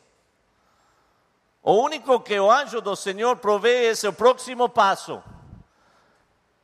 O 1.62 1.74
único 1.74 2.20
que 2.20 2.38
o 2.38 2.50
anjo 2.50 2.80
do 2.80 2.94
Senhor 2.96 3.36
provê 3.36 3.90
é 3.90 4.08
o 4.08 4.12
próximo 4.12 4.68
passo. 4.68 5.22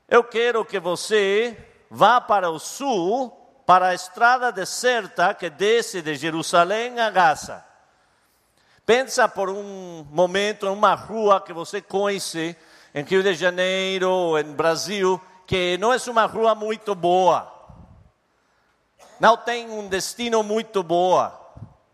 Eu 0.08 0.24
quero 0.24 0.64
que 0.64 0.80
você 0.80 1.56
vá 1.90 2.20
para 2.20 2.50
o 2.50 2.58
sul, 2.58 3.30
para 3.64 3.88
a 3.88 3.94
estrada 3.94 4.50
deserta 4.50 5.32
que 5.34 5.48
desce 5.48 6.02
de 6.02 6.14
Jerusalém 6.16 6.98
a 6.98 7.10
Gaza. 7.10 7.67
Pensa 8.88 9.28
por 9.28 9.50
um 9.50 10.02
momento 10.10 10.64
em 10.64 10.70
uma 10.70 10.94
rua 10.94 11.42
que 11.42 11.52
você 11.52 11.82
conhece 11.82 12.56
em 12.94 13.04
Rio 13.04 13.22
de 13.22 13.34
Janeiro, 13.34 14.38
em 14.38 14.50
Brasil, 14.54 15.20
que 15.46 15.76
não 15.76 15.92
é 15.92 15.98
uma 16.08 16.24
rua 16.24 16.54
muito 16.54 16.94
boa. 16.94 17.52
Não 19.20 19.36
tem 19.36 19.68
um 19.68 19.86
destino 19.88 20.42
muito 20.42 20.82
boa. 20.82 21.38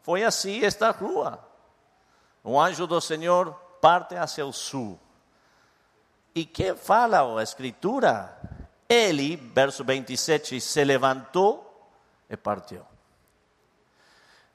Foi 0.05 0.23
assim 0.23 0.65
esta 0.65 0.93
rua. 0.93 1.45
O 2.45 2.61
anjo 2.61 2.87
do 2.87 3.01
Senhor 3.01 3.53
parte 3.81 4.15
hacia 4.15 4.47
o 4.47 4.53
sul. 4.53 4.97
E 6.33 6.45
que 6.45 6.77
fala 6.77 7.41
a 7.41 7.43
Escritura? 7.43 8.39
Ele, 8.89 9.35
verso 9.35 9.83
27, 9.83 10.61
se 10.61 10.85
levantou 10.85 11.91
e 12.31 12.37
partiu. 12.37 12.94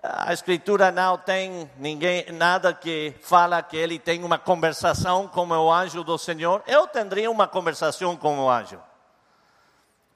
A 0.02 0.32
escritura 0.32 0.92
não 0.92 1.18
tem 1.18 1.70
ninguém, 1.78 2.32
nada 2.32 2.74
que 2.74 3.14
fala 3.22 3.62
que 3.62 3.76
ele 3.76 4.00
tem 4.00 4.24
uma 4.24 4.40
conversação 4.40 5.28
com 5.28 5.46
o 5.46 5.72
anjo 5.72 6.06
do 6.06 6.18
Senhor. 6.18 6.64
Eu 6.66 6.88
teria 6.88 7.30
uma 7.30 7.50
conversação 7.50 8.16
com 8.16 8.40
o 8.40 8.50
anjo. 8.50 8.80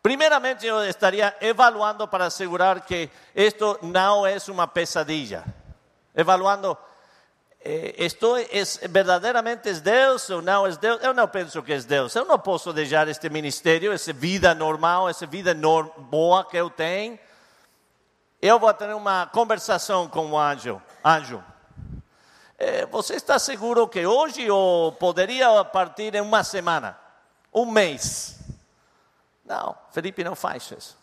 Primeiramente, 0.02 0.66
eu 0.66 0.86
estaria 0.86 1.36
evaluando 1.42 2.08
para 2.08 2.28
assegurar 2.28 2.82
que 2.82 3.10
isto 3.36 3.78
não 3.82 4.26
é 4.26 4.38
uma 4.48 4.68
pesadilla. 4.68 5.44
Evaluando, 6.16 6.78
eh, 7.60 7.96
isto 7.98 8.38
é, 8.38 8.88
verdadeiramente 8.88 9.68
é 9.68 9.74
Deus 9.74 10.30
ou 10.30 10.42
não 10.42 10.66
é 10.66 10.72
Deus? 10.78 11.04
Eu 11.04 11.14
não 11.14 11.28
penso 11.28 11.62
que 11.62 11.74
é 11.74 11.80
Deus. 11.80 12.16
Eu 12.16 12.24
não 12.24 12.40
posso 12.40 12.72
deixar 12.72 13.10
este 13.10 13.30
ministério, 13.30 13.92
essa 13.92 14.14
vida 14.14 14.56
normal, 14.56 15.10
essa 15.10 15.26
vida 15.26 15.54
boa 15.54 16.46
que 16.46 16.56
eu 16.56 16.70
tenho 16.70 17.20
eu 18.46 18.60
vou 18.60 18.74
ter 18.74 18.94
uma 18.94 19.26
conversação 19.28 20.10
com 20.10 20.32
o 20.32 20.38
anjo. 20.38 20.82
Anjo, 21.04 21.42
é, 22.58 22.86
você 22.86 23.16
está 23.16 23.40
seguro 23.40 23.88
que 23.88 24.06
hoje 24.06 24.52
ou 24.52 24.92
poderia 24.92 25.64
partir 25.64 26.14
em 26.14 26.20
uma 26.20 26.44
semana, 26.44 27.00
um 27.54 27.66
mês? 27.66 28.38
Não, 29.46 29.74
Felipe 29.92 30.26
não 30.26 30.36
faz 30.36 30.70
isso. 30.72 30.98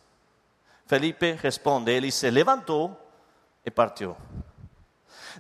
Felipe 0.85 1.33
responde, 1.33 1.91
ele 1.91 2.13
se 2.13 2.31
levantou 2.31 2.95
e 3.65 3.71
partiu. 3.71 4.15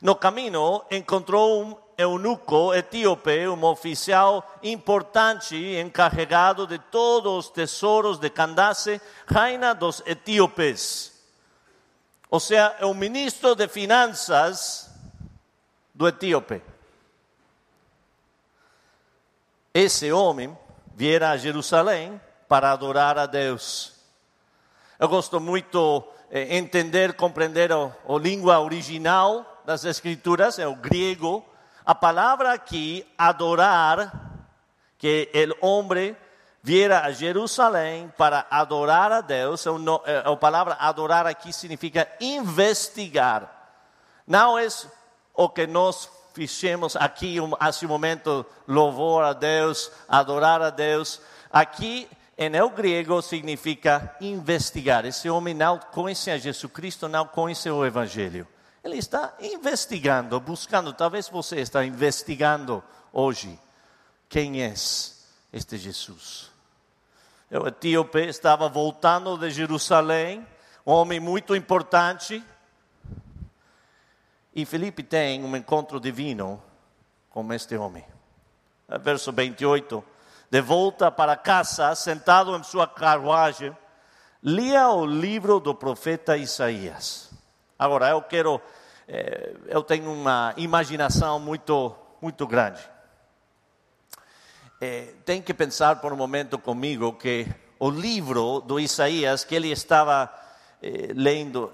No 0.00 0.14
caminho, 0.14 0.82
encontrou 0.90 1.62
um 1.62 1.76
eunuco 1.98 2.72
etíope, 2.72 3.46
um 3.46 3.62
oficial 3.64 4.58
importante 4.62 5.54
encarregado 5.78 6.66
de 6.66 6.78
todos 6.78 7.46
os 7.46 7.50
tesouros 7.50 8.18
de 8.18 8.30
Candace, 8.30 8.98
reina 9.26 9.74
dos 9.74 10.02
etíopes. 10.06 11.09
O 12.30 12.38
sea, 12.38 12.76
é 12.78 12.86
o 12.86 12.94
ministro 12.94 13.56
de 13.56 13.66
finanças 13.66 14.88
do 15.92 16.06
etíope. 16.06 16.62
Esse 19.74 20.12
homem 20.12 20.56
viera 20.94 21.30
a 21.30 21.36
Jerusalém 21.36 22.20
para 22.48 22.70
adorar 22.70 23.18
a 23.18 23.26
Deus. 23.26 23.94
Eu 24.98 25.08
gosto 25.08 25.40
muito 25.40 26.06
eh, 26.30 26.56
entender, 26.56 27.14
compreender 27.14 27.72
a 27.72 27.90
língua 28.20 28.60
original 28.60 29.62
das 29.64 29.84
Escrituras, 29.84 30.58
é 30.58 30.68
o 30.68 30.76
grego. 30.76 31.44
A 31.84 31.94
palavra 31.94 32.52
aqui, 32.52 33.06
adorar, 33.18 34.30
que 34.98 35.28
o 35.60 35.66
homem 35.66 36.16
viera 36.62 37.00
a 37.04 37.12
Jerusalém 37.12 38.12
para 38.16 38.46
adorar 38.50 39.12
a 39.12 39.20
Deus. 39.20 39.64
A 39.66 40.36
palavra 40.36 40.76
adorar 40.78 41.26
aqui 41.26 41.52
significa 41.52 42.08
investigar. 42.20 43.50
Não 44.26 44.58
é 44.58 44.66
o 45.34 45.48
que 45.48 45.66
nós 45.66 46.08
fizemos 46.34 46.94
aqui 46.96 47.38
há 47.38 47.42
um 47.42 47.88
momento, 47.88 48.46
louvor 48.68 49.24
a 49.24 49.32
Deus, 49.32 49.90
adorar 50.08 50.62
a 50.62 50.70
Deus. 50.70 51.20
Aqui, 51.52 52.08
em 52.38 52.54
el 52.54 52.70
grego, 52.70 53.20
significa 53.20 54.16
investigar. 54.20 55.04
Esse 55.04 55.28
homem 55.28 55.54
não 55.54 55.78
conhece 55.78 56.30
a 56.30 56.38
Jesus 56.38 56.72
Cristo, 56.72 57.08
não 57.08 57.26
conhece 57.26 57.68
o 57.68 57.84
Evangelho. 57.84 58.46
Ele 58.82 58.96
está 58.96 59.34
investigando, 59.40 60.40
buscando. 60.40 60.92
Talvez 60.92 61.28
você 61.28 61.60
está 61.60 61.84
investigando 61.84 62.82
hoje 63.12 63.58
quem 64.28 64.62
é 64.62 64.72
este 65.52 65.76
Jesus. 65.76 66.50
O 67.50 67.66
etíope 67.66 68.20
estava 68.20 68.68
voltando 68.68 69.36
de 69.36 69.50
Jerusalém, 69.50 70.46
um 70.86 70.92
homem 70.92 71.18
muito 71.18 71.56
importante. 71.56 72.44
E 74.54 74.64
Felipe 74.64 75.02
tem 75.02 75.44
um 75.44 75.56
encontro 75.56 75.98
divino 75.98 76.62
com 77.28 77.52
este 77.52 77.76
homem. 77.76 78.04
Verso 79.00 79.32
28. 79.32 80.04
De 80.48 80.60
volta 80.60 81.10
para 81.10 81.36
casa, 81.36 81.94
sentado 81.94 82.56
em 82.56 82.62
sua 82.62 82.86
carruagem, 82.86 83.76
lia 84.42 84.88
o 84.90 85.04
livro 85.04 85.58
do 85.58 85.74
profeta 85.74 86.36
Isaías. 86.36 87.30
Agora, 87.78 88.10
eu 88.10 88.22
quero, 88.22 88.60
eh, 89.06 89.54
eu 89.66 89.82
tenho 89.82 90.12
uma 90.12 90.52
imaginação 90.56 91.38
muito, 91.38 91.96
muito 92.20 92.46
grande 92.46 92.80
eh, 94.80 95.12
tem 95.26 95.42
que 95.42 95.52
pensar 95.52 96.00
por 96.00 96.12
um 96.12 96.16
momento 96.16 96.58
comigo 96.58 97.12
que 97.12 97.46
o 97.78 97.90
livro 97.90 98.60
do 98.60 98.80
Isaías 98.80 99.44
que 99.44 99.54
ele 99.54 99.70
estava 99.70 100.32
eh, 100.82 101.12
lendo 101.14 101.70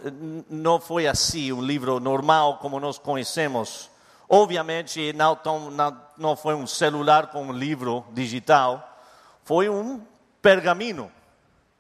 não 0.51 0.81
foi 0.81 1.07
assim 1.07 1.53
um 1.53 1.63
livro 1.63 2.01
normal 2.01 2.59
como 2.59 2.81
nós 2.81 2.99
conhecemos. 2.99 3.89
Obviamente 4.29 5.13
não, 5.13 5.37
tão, 5.37 5.71
não, 5.71 6.03
não 6.19 6.37
foi 6.37 6.55
um 6.55 6.67
celular 6.67 7.29
com 7.29 7.45
um 7.45 7.53
livro 7.53 8.05
digital, 8.13 8.99
foi 9.45 9.69
um 9.69 10.05
pergaminho. 10.43 11.11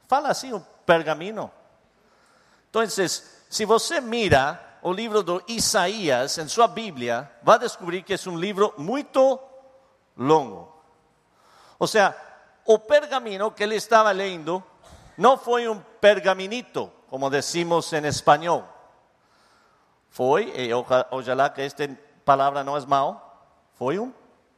Fala 0.06 0.28
assim, 0.28 0.52
um 0.52 0.62
pergaminho. 0.84 1.50
Então, 2.70 2.82
se 2.86 3.64
você 3.64 4.00
mira 4.00 4.60
o 4.80 4.92
livro 4.92 5.24
do 5.24 5.42
Isaías 5.48 6.38
em 6.38 6.46
sua 6.46 6.68
Bíblia, 6.68 7.28
vai 7.42 7.58
descobrir 7.58 8.04
que 8.04 8.14
é 8.14 8.18
um 8.28 8.38
livro 8.38 8.72
muito 8.78 9.40
longo. 10.16 10.75
O 11.78 11.86
sea, 11.86 12.16
o 12.64 12.78
pergamino 12.78 13.50
que 13.50 13.62
ele 13.62 13.76
estava 13.76 14.10
lendo 14.10 14.62
não 15.16 15.38
foi 15.38 15.68
um 15.68 15.78
pergaminito, 16.00 16.90
como 17.08 17.30
decimos 17.30 17.92
em 17.92 18.06
espanhol. 18.06 18.66
Foi, 20.10 20.52
e 20.56 20.70
ojalá 21.10 21.50
que 21.50 21.62
esta 21.62 21.88
palavra 22.24 22.64
não 22.64 22.76
é 22.76 22.86
mal, 22.86 23.48
foi 23.74 23.98
um 23.98 24.12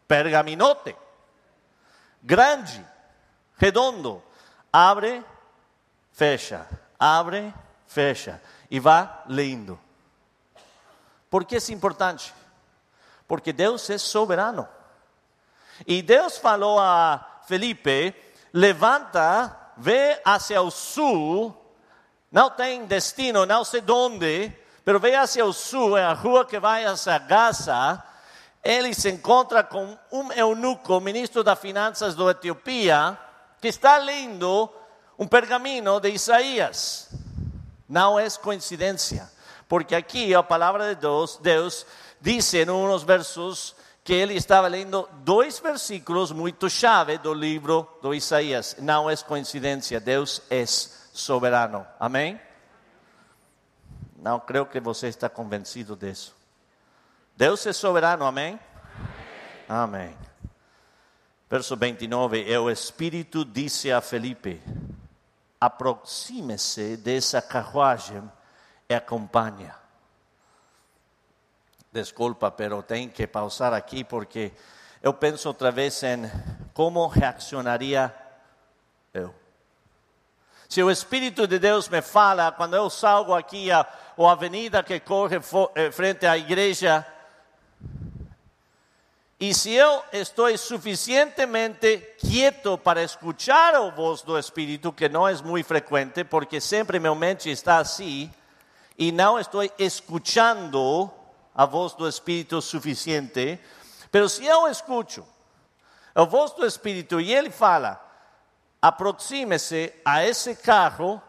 pergaminote. 0.06 0.96
Grande, 2.22 2.84
redondo. 3.56 4.22
Abre, 4.72 5.24
fecha, 6.12 6.66
abre, 6.98 7.52
fecha. 7.86 8.40
E 8.70 8.78
vá 8.78 9.22
lendo. 9.26 9.78
Por 11.30 11.44
que 11.44 11.56
é 11.56 11.72
importante? 11.72 12.34
Porque 13.26 13.52
Deus 13.52 13.88
é 13.90 13.98
soberano. 13.98 14.68
E 15.86 16.02
Deus 16.02 16.38
falou 16.38 16.78
a 16.78 17.40
Felipe: 17.46 18.14
levanta, 18.52 19.56
vê 19.76 20.20
hacia 20.24 20.60
o 20.60 20.70
sul, 20.70 21.54
não 22.30 22.50
tem 22.50 22.84
destino, 22.84 23.46
não 23.46 23.64
sei 23.64 23.82
onde, 23.88 24.52
mas 24.84 25.00
vê 25.00 25.14
hacia 25.14 25.44
o 25.44 25.52
sul, 25.52 25.96
é 25.96 26.04
a 26.04 26.12
rua 26.12 26.44
que 26.44 26.58
vai 26.58 26.84
hacia 26.84 27.18
Gaza. 27.18 28.02
Ele 28.62 28.92
se 28.92 29.08
encontra 29.10 29.62
com 29.62 29.96
um 30.10 30.32
eunuco, 30.32 31.00
ministro 31.00 31.44
das 31.44 31.58
finanças 31.58 32.14
da 32.14 32.30
Etiópia, 32.30 33.16
que 33.60 33.68
está 33.68 33.96
lendo 33.98 34.68
um 35.18 35.26
pergaminho 35.26 36.00
de 36.00 36.10
Isaías. 36.10 37.08
Não 37.88 38.18
é 38.18 38.28
coincidência, 38.30 39.30
porque 39.68 39.94
aqui 39.94 40.34
a 40.34 40.42
palavra 40.42 40.94
de 40.94 41.00
Deus, 41.00 41.38
Deus 41.40 41.86
diz 42.20 42.52
em 42.52 42.68
uns 42.68 43.02
versos 43.02 43.74
que 44.08 44.14
ele 44.14 44.32
estava 44.32 44.68
lendo 44.68 45.06
dois 45.16 45.58
versículos 45.58 46.32
muito 46.32 46.70
chave 46.70 47.18
do 47.18 47.34
livro 47.34 47.86
de 48.02 48.16
Isaías. 48.16 48.74
Não 48.78 49.10
é 49.10 49.14
coincidência, 49.18 50.00
Deus 50.00 50.40
é 50.48 50.64
soberano. 50.64 51.86
Amém? 52.00 52.40
Não 54.16 54.40
creio 54.40 54.64
que 54.64 54.80
você 54.80 55.08
está 55.08 55.28
convencido 55.28 55.94
disso. 55.94 56.34
Deus 57.36 57.66
é 57.66 57.72
soberano, 57.74 58.24
amém? 58.24 58.58
Amém. 59.68 60.06
amém. 60.06 60.18
Verso 61.50 61.76
29, 61.76 62.50
e 62.50 62.56
o 62.56 62.70
Espírito 62.70 63.44
disse 63.44 63.92
a 63.92 64.00
Felipe: 64.00 64.62
aproxime-se 65.60 66.96
dessa 66.96 67.42
carruagem 67.42 68.22
e 68.88 68.94
acompanha. 68.94 69.74
Desculpa, 71.90 72.50
pero 72.50 72.82
tenho 72.82 73.10
que 73.10 73.26
pausar 73.26 73.72
aqui 73.72 74.04
porque 74.04 74.52
eu 75.02 75.14
penso 75.14 75.48
outra 75.48 75.70
vez 75.70 76.02
em 76.02 76.30
como 76.74 77.06
reaccionaria 77.06 78.14
eu. 79.14 79.34
Se 80.68 80.82
o 80.82 80.90
Espírito 80.90 81.46
de 81.46 81.58
Deus 81.58 81.88
me 81.88 82.02
fala 82.02 82.52
quando 82.52 82.76
eu 82.76 82.90
salgo 82.90 83.34
aqui 83.34 83.70
a, 83.70 83.80
a 83.80 84.30
avenida 84.30 84.82
que 84.82 85.00
corre 85.00 85.40
eh, 85.74 85.90
frente 85.90 86.26
à 86.26 86.36
igreja, 86.36 87.06
e 89.40 89.54
se 89.54 89.72
eu 89.72 90.02
estou 90.12 90.56
suficientemente 90.58 92.16
quieto 92.18 92.76
para 92.76 93.02
escuchar 93.02 93.74
a 93.74 93.88
voz 93.88 94.20
do 94.20 94.38
Espírito, 94.38 94.92
que 94.92 95.08
não 95.08 95.26
é 95.26 95.34
muito 95.42 95.64
frequente, 95.64 96.22
porque 96.24 96.60
sempre 96.60 96.98
minha 96.98 97.14
mente 97.14 97.48
está 97.48 97.78
assim, 97.78 98.30
e 98.98 99.10
não 99.10 99.38
estou 99.38 99.62
escuchando 99.78 101.10
a 101.58 101.66
voz 101.66 101.92
do 101.94 102.08
Espírito 102.08 102.62
suficiente, 102.62 103.58
mas 104.12 104.30
se 104.30 104.46
eu 104.46 104.68
escucho 104.68 105.26
a 106.14 106.22
voz 106.22 106.52
do 106.52 106.64
Espírito 106.64 107.20
e 107.20 107.34
ele 107.34 107.50
fala, 107.50 108.00
aproxime-se 108.80 109.92
a 110.04 110.24
esse 110.24 110.54
carro, 110.54 111.20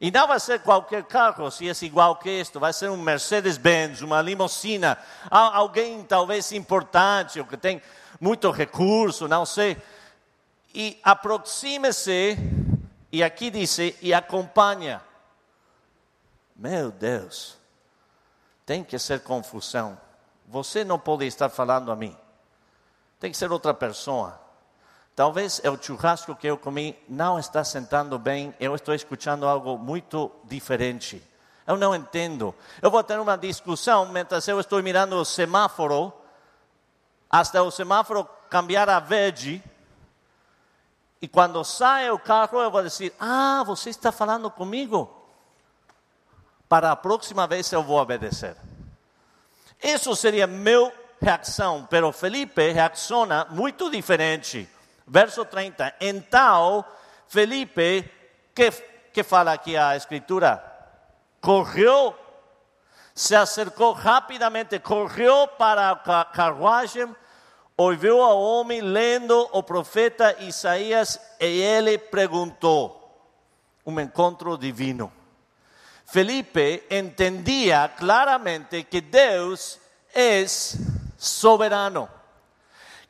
e 0.00 0.10
não 0.10 0.26
vai 0.26 0.40
ser 0.40 0.60
qualquer 0.60 1.04
carro 1.04 1.50
se 1.50 1.68
é 1.68 1.72
igual 1.82 2.16
que 2.16 2.30
este, 2.30 2.58
vai 2.58 2.72
ser 2.72 2.88
um 2.88 2.96
Mercedes-Benz, 2.96 4.00
uma 4.00 4.22
limusina, 4.22 4.96
alguém 5.30 6.02
talvez 6.02 6.50
importante, 6.52 7.38
ou 7.38 7.44
que 7.44 7.58
tem 7.58 7.82
muito 8.18 8.50
recurso, 8.50 9.28
não 9.28 9.44
sei. 9.44 9.76
E 10.74 10.98
aproxime-se, 11.04 12.38
e 13.12 13.22
aqui 13.22 13.50
diz, 13.50 13.76
e 14.00 14.14
acompanha. 14.14 15.02
Meu 16.56 16.90
Deus, 16.90 17.58
tem 18.66 18.82
que 18.82 18.98
ser 18.98 19.20
confusão. 19.20 19.96
Você 20.48 20.84
não 20.84 20.98
pode 20.98 21.24
estar 21.24 21.48
falando 21.48 21.92
a 21.92 21.96
mim. 21.96 22.14
Tem 23.20 23.30
que 23.30 23.36
ser 23.36 23.50
outra 23.50 23.72
pessoa. 23.72 24.38
Talvez 25.14 25.60
é 25.64 25.70
o 25.70 25.80
churrasco 25.80 26.34
que 26.34 26.46
eu 26.46 26.58
comi 26.58 26.94
não 27.08 27.38
está 27.38 27.64
sentando 27.64 28.18
bem, 28.18 28.54
eu 28.60 28.74
estou 28.74 28.94
escutando 28.94 29.46
algo 29.46 29.78
muito 29.78 30.30
diferente. 30.44 31.22
Eu 31.66 31.76
não 31.76 31.94
entendo. 31.94 32.54
Eu 32.82 32.90
vou 32.90 33.02
ter 33.02 33.18
uma 33.18 33.38
discussão 33.38 34.06
mentre 34.06 34.38
eu 34.46 34.60
estou 34.60 34.82
mirando 34.82 35.16
o 35.16 35.24
semáforo, 35.24 36.12
até 37.30 37.60
o 37.62 37.70
semáforo 37.70 38.28
cambiar 38.50 38.90
a 38.90 39.00
verde. 39.00 39.62
E 41.22 41.26
quando 41.26 41.64
sai 41.64 42.10
o 42.10 42.18
carro, 42.18 42.60
eu 42.60 42.70
vou 42.70 42.82
dizer: 42.82 43.14
Ah, 43.18 43.64
você 43.64 43.90
está 43.90 44.12
falando 44.12 44.50
comigo? 44.50 45.15
Para 46.68 46.92
a 46.92 46.96
próxima 46.96 47.46
vez 47.46 47.70
eu 47.72 47.82
vou 47.82 47.98
obedecer. 47.98 48.56
Isso 49.82 50.14
seria 50.16 50.46
meu 50.46 50.92
reação, 51.20 51.86
pero 51.88 52.12
Felipe 52.12 52.72
reacciona 52.72 53.46
muito 53.50 53.90
diferente 53.90 54.68
verso 55.06 55.44
30. 55.44 55.94
Então, 56.00 56.84
Felipe, 57.28 58.10
que, 58.54 58.70
que 59.12 59.22
fala 59.22 59.52
aqui 59.52 59.76
a 59.76 59.96
escritura? 59.96 60.62
Correu, 61.40 62.14
se 63.14 63.36
acercou 63.36 63.92
rapidamente, 63.92 64.78
correu 64.78 65.46
para 65.46 65.90
a 65.92 66.24
carruagem, 66.24 67.14
ouviu 67.76 68.18
o 68.18 68.42
homem 68.42 68.80
lendo 68.80 69.48
o 69.52 69.62
profeta 69.62 70.36
Isaías 70.40 71.20
e 71.38 71.44
ele 71.44 71.98
perguntou. 71.98 73.04
Um 73.84 74.00
encontro 74.00 74.58
divino. 74.58 75.12
Felipe 76.06 76.84
entendia 76.90 77.88
claramente 77.88 78.84
que 78.84 79.00
Deus 79.00 79.78
é 80.14 80.44
soberano 81.18 82.08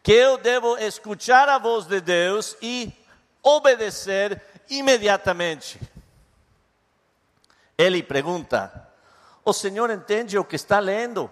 que 0.06 0.12
eu 0.12 0.38
devo 0.38 0.78
escutar 0.78 1.48
a 1.48 1.58
voz 1.58 1.84
de 1.84 2.00
Deus 2.00 2.56
e 2.62 2.96
obedecer 3.42 4.40
imediatamente. 4.70 5.80
Ele 7.76 8.04
pergunta: 8.04 8.88
O 9.44 9.52
Senhor 9.52 9.90
entende 9.90 10.38
o 10.38 10.44
que 10.44 10.54
está 10.54 10.78
lendo? 10.78 11.28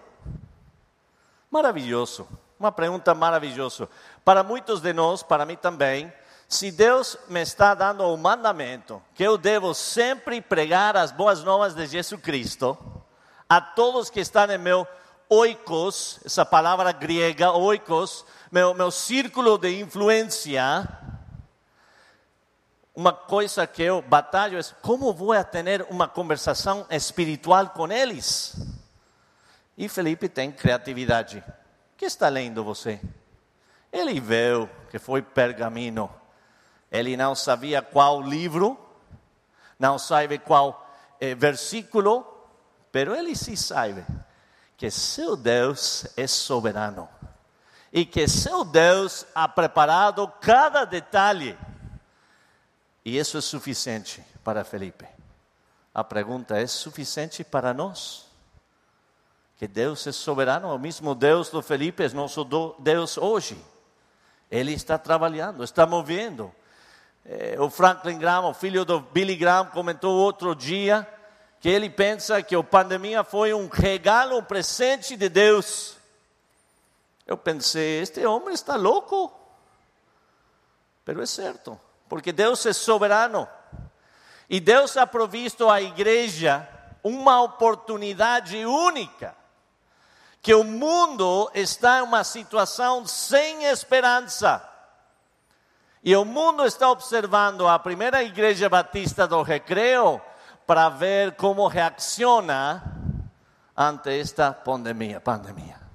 Maravilhoso, 1.49 2.27
uma 2.59 2.69
pergunta 2.69 3.15
maravilhosa. 3.15 3.87
Para 4.25 4.43
muitos 4.43 4.81
de 4.81 4.91
nós, 4.91 5.23
para 5.23 5.45
mim 5.45 5.55
também, 5.55 6.11
se 6.47 6.71
Deus 6.71 7.17
me 7.27 7.41
está 7.41 7.73
dando 7.73 8.03
o 8.03 8.13
um 8.13 8.17
mandamento 8.17 9.01
que 9.13 9.23
eu 9.23 9.37
devo 9.37 9.73
sempre 9.73 10.41
pregar 10.41 10.95
as 10.95 11.11
boas 11.11 11.43
novas 11.43 11.73
de 11.73 11.85
Jesus 11.87 12.21
Cristo 12.21 12.77
a 13.49 13.59
todos 13.59 14.09
que 14.09 14.19
estão 14.19 14.49
em 14.51 14.57
meu 14.57 14.87
oikos, 15.29 16.19
essa 16.23 16.45
palavra 16.45 16.91
grega, 16.91 17.51
oikos, 17.51 18.25
meu, 18.51 18.73
meu 18.73 18.91
círculo 18.91 19.57
de 19.57 19.79
influência, 19.79 20.87
uma 22.95 23.11
coisa 23.11 23.67
que 23.67 23.83
eu 23.83 24.01
batalho 24.01 24.57
é 24.57 24.63
como 24.81 25.13
vou 25.13 25.31
ter 25.43 25.85
uma 25.89 26.07
conversação 26.07 26.85
espiritual 26.89 27.69
com 27.69 27.91
eles. 27.91 28.55
E 29.77 29.89
Felipe 29.89 30.29
tem 30.29 30.51
criatividade. 30.51 31.43
O 31.93 31.97
que 31.97 32.05
está 32.05 32.29
lendo 32.29 32.63
você? 32.63 33.01
Ele 33.91 34.19
viu 34.21 34.69
que 34.89 34.97
foi 34.97 35.21
pergaminho. 35.21 36.09
Ele 36.95 37.17
não 37.17 37.35
sabia 37.35 37.81
qual 37.81 38.21
livro, 38.21 38.79
não 39.77 39.99
sabe 39.99 40.39
qual 40.39 40.89
eh, 41.19 41.35
versículo, 41.35 42.25
mas 42.93 43.07
ele 43.07 43.35
sim 43.35 43.57
sabe 43.57 44.05
que 44.77 44.89
seu 44.89 45.35
Deus 45.35 46.07
é 46.15 46.25
soberano 46.25 47.09
e 47.91 48.05
que 48.05 48.27
seu 48.29 48.63
Deus 48.63 49.25
ha 49.35 49.47
preparado 49.47 50.25
cada 50.39 50.85
detalhe. 50.85 51.57
E 53.03 53.17
isso 53.17 53.37
é 53.37 53.41
suficiente 53.41 54.23
para 54.41 54.63
Felipe. 54.63 55.05
A 55.93 56.03
pergunta 56.03 56.57
é 56.57 56.65
suficiente 56.65 57.43
para 57.43 57.73
nós? 57.73 58.25
Que 59.57 59.67
Deus 59.67 60.07
é 60.07 60.13
soberano, 60.13 60.73
o 60.73 60.79
mesmo 60.79 61.13
Deus 61.13 61.49
do 61.49 61.61
Felipe 61.61 62.03
é 62.03 62.09
nosso 62.09 62.45
Deus 62.79 63.17
hoje. 63.17 63.61
Ele 64.49 64.71
está 64.73 64.97
trabalhando, 64.97 65.61
está 65.61 65.85
movendo. 65.85 66.53
É, 67.25 67.55
o 67.59 67.69
Franklin 67.69 68.19
Graham, 68.19 68.49
o 68.49 68.53
filho 68.53 68.85
do 68.85 68.99
Billy 68.99 69.35
Graham, 69.35 69.65
comentou 69.67 70.15
outro 70.15 70.55
dia 70.55 71.07
que 71.59 71.67
ele 71.67 71.89
pensa 71.89 72.43
que 72.43 72.55
a 72.55 72.63
pandemia 72.63 73.23
foi 73.23 73.53
um 73.53 73.67
regalo, 73.67 74.37
um 74.37 74.43
presente 74.43 75.17
de 75.17 75.27
Deus 75.27 75.95
eu 77.25 77.37
pensei, 77.37 78.01
este 78.01 78.23
homem 78.25 78.53
está 78.53 78.75
louco. 78.75 79.33
Pero 81.03 81.21
é 81.21 81.25
certo, 81.25 81.79
porque 82.07 82.31
Deus 82.31 82.65
é 82.65 82.73
soberano. 82.73 83.47
E 84.47 84.59
Deus 84.59 84.95
ha 84.95 85.07
provisto 85.07 85.69
à 85.69 85.81
igreja 85.81 86.67
uma 87.03 87.41
oportunidade 87.41 88.63
única. 88.63 89.35
Que 90.41 90.53
o 90.53 90.63
mundo 90.63 91.49
está 91.55 91.99
em 91.99 92.01
uma 92.03 92.23
situação 92.23 93.07
sem 93.07 93.65
esperança. 93.65 94.63
E 96.05 96.15
o 96.15 96.23
mundo 96.23 96.63
está 96.65 96.89
observando 96.89 97.67
a 97.67 97.77
primeira 97.79 98.23
igreja 98.23 98.69
batista 98.69 99.27
do 99.27 99.41
Recreio 99.41 100.21
para 100.65 100.87
ver 100.87 101.33
como 101.33 101.67
reacciona 101.67 102.81
ante 103.75 104.17
esta 104.19 104.53
pandemia. 104.53 105.19
pandemia 105.19 105.85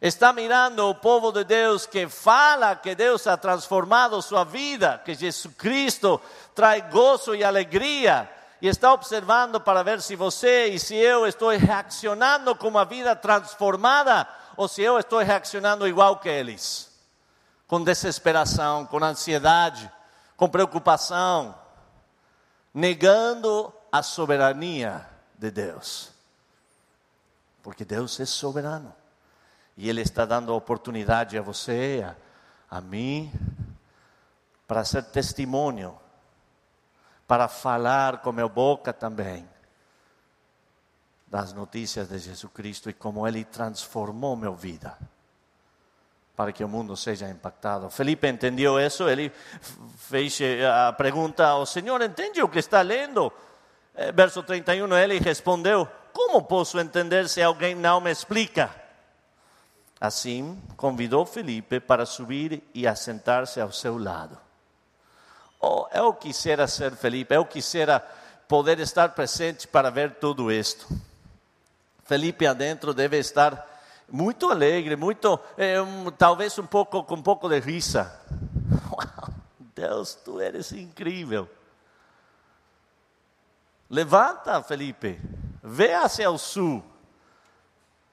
está 0.00 0.32
mirando 0.32 0.88
o 0.88 0.94
povo 0.94 1.32
de 1.32 1.44
Deus 1.44 1.86
que 1.86 2.08
fala 2.08 2.76
que 2.76 2.94
Deus 2.94 3.26
ha 3.26 3.36
transformado 3.36 4.20
sua 4.22 4.44
vida, 4.44 5.00
que 5.04 5.14
Jesus 5.14 5.54
Cristo 5.56 6.20
traz 6.54 6.84
gozo 6.90 7.34
e 7.34 7.42
alegria, 7.42 8.30
e 8.60 8.68
está 8.68 8.92
observando 8.92 9.60
para 9.60 9.82
ver 9.82 10.00
se 10.00 10.16
você 10.16 10.66
e 10.68 10.78
se 10.78 10.94
eu 10.94 11.26
estou 11.26 11.50
reaccionando 11.50 12.54
com 12.54 12.68
uma 12.68 12.84
vida 12.84 13.14
transformada 13.14 14.26
ou 14.56 14.66
se 14.66 14.82
eu 14.82 14.98
estou 14.98 15.18
reaccionando 15.18 15.86
igual 15.86 16.16
que 16.16 16.28
eles, 16.28 16.85
com 17.66 17.82
desesperação, 17.82 18.86
com 18.86 19.02
ansiedade, 19.02 19.90
com 20.36 20.48
preocupação, 20.48 21.54
negando 22.72 23.72
a 23.90 24.02
soberania 24.02 25.06
de 25.36 25.50
Deus. 25.50 26.12
Porque 27.62 27.84
Deus 27.84 28.18
é 28.20 28.24
soberano. 28.24 28.94
E 29.76 29.88
Ele 29.88 30.00
está 30.00 30.24
dando 30.24 30.54
oportunidade 30.54 31.36
a 31.36 31.42
você, 31.42 32.04
a, 32.70 32.76
a 32.78 32.80
mim, 32.80 33.32
para 34.66 34.84
ser 34.84 35.02
testemunho, 35.04 35.98
para 37.26 37.48
falar 37.48 38.18
com 38.18 38.32
minha 38.32 38.48
boca 38.48 38.92
também 38.92 39.48
das 41.26 41.52
notícias 41.52 42.08
de 42.08 42.18
Jesus 42.18 42.52
Cristo 42.52 42.88
e 42.88 42.94
como 42.94 43.26
Ele 43.26 43.44
transformou 43.44 44.36
minha 44.36 44.52
vida 44.52 44.96
para 46.36 46.52
que 46.52 46.62
o 46.62 46.68
mundo 46.68 46.94
seja 46.96 47.28
impactado. 47.28 47.88
Felipe 47.88 48.28
entendeu 48.28 48.78
isso, 48.78 49.08
ele 49.08 49.32
fez 49.96 50.38
a 50.70 50.92
pergunta: 50.92 51.54
O 51.54 51.64
Senhor 51.64 52.00
entende 52.02 52.42
o 52.42 52.48
que 52.48 52.58
está 52.58 52.82
lendo? 52.82 53.32
Eh, 53.94 54.12
verso 54.12 54.42
31, 54.42 54.94
ele 54.96 55.18
respondeu: 55.18 55.88
Como 56.12 56.42
posso 56.42 56.78
entender 56.78 57.28
se 57.28 57.42
alguém 57.42 57.74
não 57.74 58.00
me 58.00 58.10
explica? 58.10 58.70
Assim, 59.98 60.62
convidou 60.76 61.24
Felipe 61.24 61.80
para 61.80 62.04
subir 62.04 62.62
e 62.74 62.86
assentar-se 62.86 63.58
ao 63.58 63.72
seu 63.72 63.96
lado. 63.96 64.38
Oh, 65.58 65.86
eu 65.90 66.12
quisera 66.12 66.68
ser 66.68 66.92
Felipe, 66.92 67.34
eu 67.34 67.46
quisera 67.46 67.98
poder 68.46 68.78
estar 68.78 69.08
presente 69.10 69.66
para 69.66 69.90
ver 69.90 70.16
tudo 70.16 70.52
isto. 70.52 70.86
Felipe 72.04 72.46
adentro 72.46 72.92
deve 72.92 73.18
estar 73.18 73.75
muito 74.10 74.50
alegre, 74.50 74.96
muito, 74.96 75.38
eh, 75.56 75.80
um, 75.80 76.10
talvez 76.10 76.58
um 76.58 76.66
pouco 76.66 77.02
com 77.04 77.14
um 77.16 77.22
pouco 77.22 77.48
de 77.48 77.58
risa. 77.58 78.20
Uau, 78.90 79.34
Deus, 79.74 80.14
tu 80.14 80.40
eres 80.40 80.72
incrível. 80.72 81.48
Levanta, 83.88 84.62
Felipe, 84.62 85.20
vê 85.62 85.94
hacia 85.94 86.30
o 86.30 86.38
sul. 86.38 86.82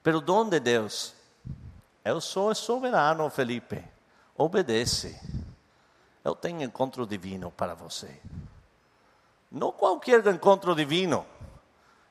Pero 0.02 0.22
onde 0.28 0.60
Deus? 0.60 1.14
Eu 2.04 2.20
sou 2.20 2.54
soberano, 2.54 3.28
Felipe. 3.30 3.82
Obedece. 4.36 5.18
Eu 6.22 6.34
tenho 6.34 6.62
encontro 6.62 7.06
divino 7.06 7.50
para 7.50 7.74
você. 7.74 8.20
Não 9.50 9.72
qualquer 9.72 10.26
encontro 10.26 10.74
divino, 10.74 11.24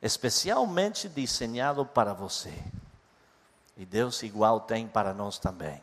especialmente 0.02 1.10
desenhado 1.10 1.86
para 1.86 2.13
você. 2.13 2.54
E 3.76 3.86
Deus 3.86 4.22
igual 4.24 4.60
tem 4.60 4.88
para 4.88 5.14
nós 5.14 5.40
também. 5.40 5.82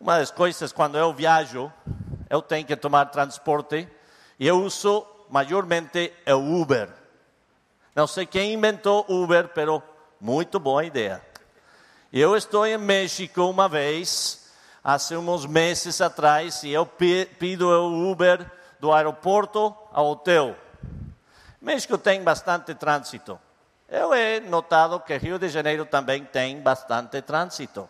Uma 0.00 0.18
das 0.18 0.30
coisas, 0.30 0.72
quando 0.72 0.96
eu 0.96 1.12
viajo, 1.12 1.72
eu 2.30 2.40
tenho 2.40 2.64
que 2.66 2.76
tomar 2.76 3.06
transporte 3.06 3.88
e 4.38 4.46
eu 4.46 4.62
uso 4.62 5.04
maiormente 5.28 6.12
o 6.28 6.60
Uber. 6.60 6.88
Não 7.94 8.06
sei 8.06 8.24
quem 8.24 8.52
inventou 8.52 9.04
Uber, 9.08 9.48
pero 9.48 9.82
muito 10.20 10.60
boa 10.60 10.84
ideia. 10.84 11.20
Eu 12.12 12.36
estou 12.36 12.64
em 12.64 12.78
México 12.78 13.42
uma 13.42 13.68
vez, 13.68 14.48
há 14.84 14.96
uns 15.18 15.46
meses 15.46 16.00
atrás, 16.00 16.62
e 16.62 16.70
eu 16.70 16.86
pido 16.86 17.68
o 17.68 18.10
Uber 18.10 18.48
do 18.78 18.92
aeroporto 18.92 19.76
ao 19.92 20.06
hotel. 20.06 20.56
México 21.60 21.98
tem 21.98 22.22
bastante 22.22 22.72
trânsito. 22.72 23.38
Eu 23.88 24.14
he 24.14 24.38
notado 24.40 25.00
que 25.00 25.16
Rio 25.16 25.38
de 25.38 25.48
Janeiro 25.48 25.86
também 25.86 26.22
tem 26.22 26.60
bastante 26.60 27.22
trânsito. 27.22 27.88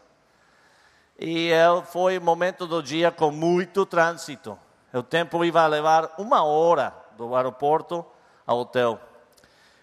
E 1.19 1.49
eu, 1.49 1.83
foi 1.83 2.21
um 2.21 2.23
momento 2.23 2.69
do 2.69 2.81
dia 2.81 3.11
com 3.11 3.33
muito 3.33 3.85
trânsito. 3.85 4.57
O 4.93 5.03
tempo 5.03 5.45
ia 5.45 5.67
levar 5.67 6.15
uma 6.17 6.45
hora 6.45 6.95
do 7.17 7.35
aeroporto 7.35 8.07
ao 8.47 8.61
hotel. 8.61 9.01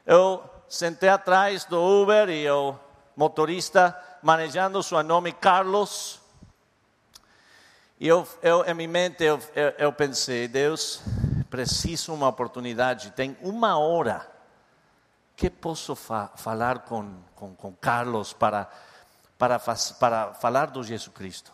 Eu 0.06 0.41
sentei 0.69 1.10
atrás 1.10 1.65
do 1.65 1.84
Uber 1.84 2.30
e 2.30 2.49
o 2.49 2.75
motorista 3.13 3.93
manejando 4.23 4.82
seu 4.82 5.04
nome 5.04 5.34
Carlos. 5.34 6.21
E 7.99 8.08
eu, 8.08 8.25
eu 8.41 8.63
em 8.65 8.73
minha 8.73 8.88
mente 8.88 9.21
eu, 9.21 9.38
eu, 9.54 9.73
eu 9.78 9.91
pensei, 9.91 10.47
Deus, 10.47 11.01
preciso 11.49 12.13
uma 12.13 12.30
oportunidade, 12.30 13.12
tem 13.12 13.36
uma 13.41 13.78
hora 13.78 14.35
que 15.36 15.50
posso 15.50 15.95
fa 15.95 16.32
falar 16.36 16.80
com, 16.80 17.13
com, 17.36 17.56
com 17.56 17.74
Carlos 17.74 18.34
para, 18.34 18.69
para, 19.38 19.60
para 20.00 20.34
falar 20.36 20.67
do 20.67 20.84
Jesus 20.84 21.13
Cristo? 21.13 21.52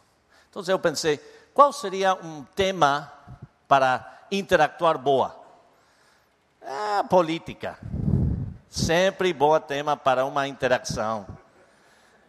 Então 0.50 0.64
eu 0.68 0.80
pensei, 0.80 1.18
qual 1.54 1.72
seria 1.74 2.14
um 2.14 2.44
tema 2.44 3.12
para 3.68 4.26
interactuar 4.32 4.98
boa? 4.98 5.40
É, 6.62 7.04
política. 7.04 7.78
Sempre 8.70 9.34
boa 9.34 9.60
tema 9.60 9.98
para 9.98 10.26
uma 10.26 10.48
interação. 10.48 11.26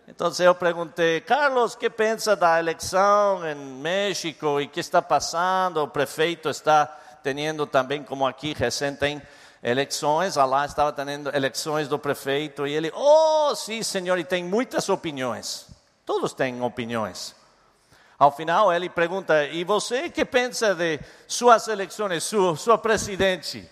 Então 0.09 0.31
eu 0.41 0.55
perguntei, 0.55 1.21
Carlos, 1.21 1.75
que 1.77 1.89
pensa 1.89 2.35
da 2.35 2.59
eleição 2.59 3.47
em 3.47 3.55
México 3.55 4.61
e 4.61 4.67
que 4.67 4.81
está 4.81 5.01
passando? 5.01 5.83
O 5.83 5.89
prefeito 5.89 6.49
está 6.49 6.87
tendo 7.23 7.67
também, 7.67 8.03
como 8.03 8.27
aqui 8.27 8.53
recente, 8.53 9.23
eleições, 9.63 10.37
lá 10.37 10.67
estava 10.67 10.93
tendo 10.93 11.35
eleições 11.35 11.87
do 11.87 11.99
prefeito 11.99 12.67
e 12.67 12.73
ele, 12.73 12.93
oh, 12.95 13.55
sim, 13.55 13.83
senhor, 13.83 14.19
e 14.19 14.25
tem 14.25 14.45
muitas 14.45 14.89
opiniões. 14.89 15.69
Todos 16.05 16.33
têm 16.33 16.61
opiniões. 16.63 17.35
Ao 18.19 18.31
final, 18.31 18.73
ele 18.73 18.89
pergunta: 18.89 19.45
E 19.47 19.65
você 19.65 20.09
que 20.09 20.25
pensa 20.25 20.75
de 20.75 21.01
suas 21.27 21.67
eleições, 21.67 22.23
sua, 22.23 22.57
sua 22.57 22.79
presidente? 22.79 23.69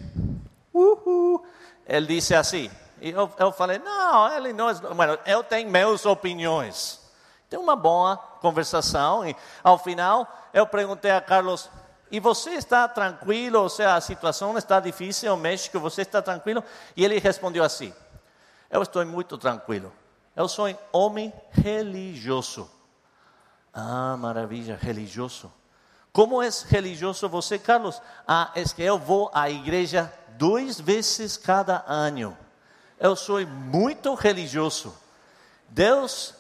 Uhul. 0.75 1.45
Ele 1.87 2.07
disse 2.07 2.35
assim. 2.35 2.71
E 3.01 3.11
eu, 3.11 3.31
eu 3.39 3.53
falei: 3.53 3.79
Não, 3.79 4.37
ele 4.37 4.53
não 4.53 4.69
é. 4.69 4.75
Bueno, 4.75 5.19
eu 5.25 5.45
tenho 5.45 5.71
minhas 5.71 6.05
opiniões. 6.05 7.01
Tem 7.49 7.59
uma 7.59 7.77
boa 7.77 8.17
conversação. 8.17 9.25
E 9.25 9.37
ao 9.63 9.79
final, 9.79 10.27
eu 10.53 10.67
perguntei 10.67 11.13
a 11.13 11.21
Carlos: 11.21 11.71
e 12.11 12.19
você 12.19 12.51
está 12.51 12.89
tranquilo? 12.89 13.61
Ou 13.61 13.69
seja, 13.69 13.95
a 13.95 14.01
situação 14.01 14.57
está 14.59 14.81
difícil 14.81 15.31
no 15.31 15.37
México, 15.37 15.79
você 15.79 16.03
está 16.03 16.21
tranquilo? 16.21 16.63
E 16.97 17.05
ele 17.05 17.19
respondeu 17.19 17.63
assim: 17.63 17.93
Eu 18.71 18.83
estou 18.83 19.05
muito 19.07 19.39
tranquilo. 19.39 19.93
Eu 20.35 20.49
sou 20.49 20.69
um 20.69 20.77
homem 20.93 21.33
religioso. 21.51 22.71
Ah, 23.73 24.17
maravilha, 24.17 24.79
religioso. 24.81 25.53
Como 26.13 26.43
é 26.43 26.49
religioso 26.69 27.29
você, 27.29 27.59
Carlos? 27.59 28.03
Ah, 28.27 28.51
é 28.55 28.65
que 28.65 28.83
eu 28.83 28.99
vou 28.99 29.31
à 29.33 29.49
igreja 29.49 30.13
duas 30.31 30.81
vezes 30.81 31.37
cada 31.37 31.85
ano. 31.87 32.37
Eu 32.99 33.15
sou 33.15 33.47
muito 33.47 34.15
religioso. 34.15 34.95
Deus 35.69 36.35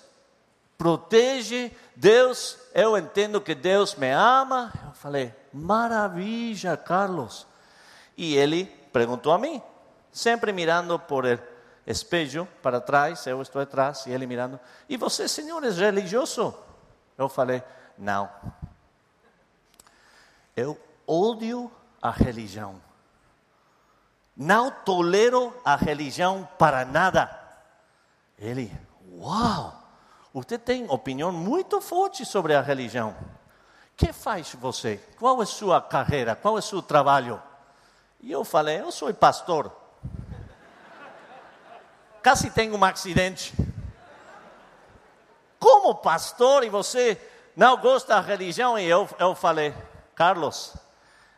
protege, 0.81 1.71
Deus, 1.95 2.59
eu 2.73 2.97
entendo 2.97 3.39
que 3.39 3.55
Deus 3.55 3.95
me 3.97 4.11
ama. 4.11 4.73
Eu 4.87 4.93
falei, 4.95 5.35
maravilha, 5.53 6.75
Carlos. 6.75 7.47
E 8.17 8.35
ele 8.35 8.65
perguntou 8.91 9.31
a 9.31 9.39
mim, 9.39 9.63
sempre 10.11 10.55
mirando 10.55 10.99
por 10.99 11.27
el 11.27 11.39
espelho 11.87 12.49
para 12.63 12.81
trás, 12.81 13.27
eu 13.27 13.43
estou 13.43 13.61
atrás 13.61 14.07
e 14.07 14.11
ele 14.11 14.27
mirando. 14.27 14.59
E 14.89 14.97
você, 14.97 15.29
senhor, 15.29 15.63
é 15.63 15.69
religioso? 15.69 16.57
Eu 17.19 17.29
falei, 17.29 17.63
não. 17.99 18.31
Eu 20.57 20.81
odio 21.07 21.71
a 22.01 22.11
religião. 22.11 22.81
Não 24.35 24.71
tolero 24.71 25.55
a 25.63 25.77
religião 25.77 26.49
para 26.59 26.87
nada. 26.87 27.39
Ele, 28.39 28.73
uau, 29.19 29.80
você 30.33 30.59
tem 30.59 30.89
opinião 30.89 31.33
muito 31.33 31.81
forte 31.81 32.25
sobre 32.25 32.55
a 32.55 32.61
religião 32.61 33.17
que 34.01 34.15
faz 34.15 34.55
você? 34.55 34.99
Qual 35.19 35.41
é 35.41 35.43
a 35.43 35.47
sua 35.47 35.79
carreira? 35.79 36.35
Qual 36.35 36.57
é 36.57 36.61
o 36.61 36.63
seu 36.63 36.81
trabalho? 36.81 37.43
E 38.21 38.33
eu 38.33 38.45
falei, 38.45 38.81
eu 38.81 38.91
sou 38.91 39.13
pastor. 39.13 39.71
Quase 42.23 42.51
tenho 42.51 42.75
um 42.75 42.85
acidente. 42.85 43.53
Como 45.59 45.95
pastor 45.97 46.65
e 46.65 46.71
você 46.71 47.21
não 47.55 47.77
gosta 47.77 48.15
da 48.15 48.21
religião? 48.23 48.79
E 48.79 48.87
eu, 48.87 49.07
eu 49.19 49.35
falei, 49.35 49.75
Carlos, 50.15 50.75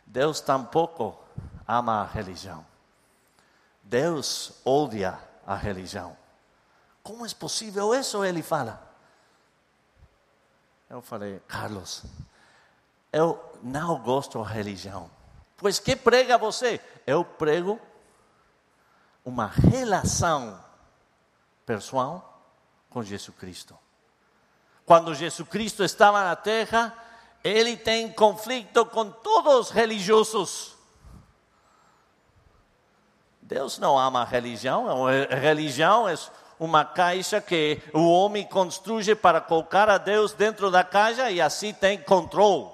Deus 0.07 0.40
tampouco 0.40 1.18
ama 1.66 2.03
a 2.03 2.05
religião. 2.05 2.64
Deus 3.82 4.61
odia 4.64 5.18
a 5.45 5.57
religião. 5.57 6.16
Como 7.03 7.26
é 7.26 7.28
possível 7.30 7.94
isso? 7.94 8.24
Ele 8.24 8.42
fala. 8.42 8.80
Eu 10.88 11.00
falei, 11.03 11.40
Carlos, 11.48 12.05
eu 13.12 13.40
não 13.62 13.98
gosto 14.00 14.42
da 14.42 14.48
religião. 14.48 15.11
Pois 15.57 15.78
que 15.78 15.96
prega 15.96 16.36
você? 16.36 16.80
Eu 17.07 17.24
prego 17.24 17.80
uma 19.24 19.46
relação 19.46 20.62
pessoal 21.64 22.42
com 22.90 23.03
Jesus 23.03 23.36
Cristo. 23.36 23.78
Quando 24.84 25.14
Jesus 25.14 25.48
Cristo 25.48 25.84
estava 25.84 26.24
na 26.24 26.36
terra, 26.36 26.94
ele 27.42 27.76
tem 27.76 28.12
conflito 28.12 28.84
com 28.86 29.11
todos 29.11 29.55
os 29.55 29.70
religiosos. 29.70 30.76
Deus 33.40 33.78
não 33.78 33.98
ama 33.98 34.22
a 34.22 34.24
religião, 34.24 35.07
a 35.07 35.34
religião 35.34 36.09
é 36.09 36.14
uma 36.62 36.84
caixa 36.84 37.40
que 37.40 37.82
o 37.92 38.08
homem 38.08 38.46
construye 38.46 39.16
para 39.16 39.40
colocar 39.40 39.88
a 39.90 39.98
Deus 39.98 40.32
dentro 40.32 40.70
da 40.70 40.84
caixa 40.84 41.28
e 41.28 41.40
assim 41.40 41.74
tem 41.74 42.00
controle. 42.00 42.70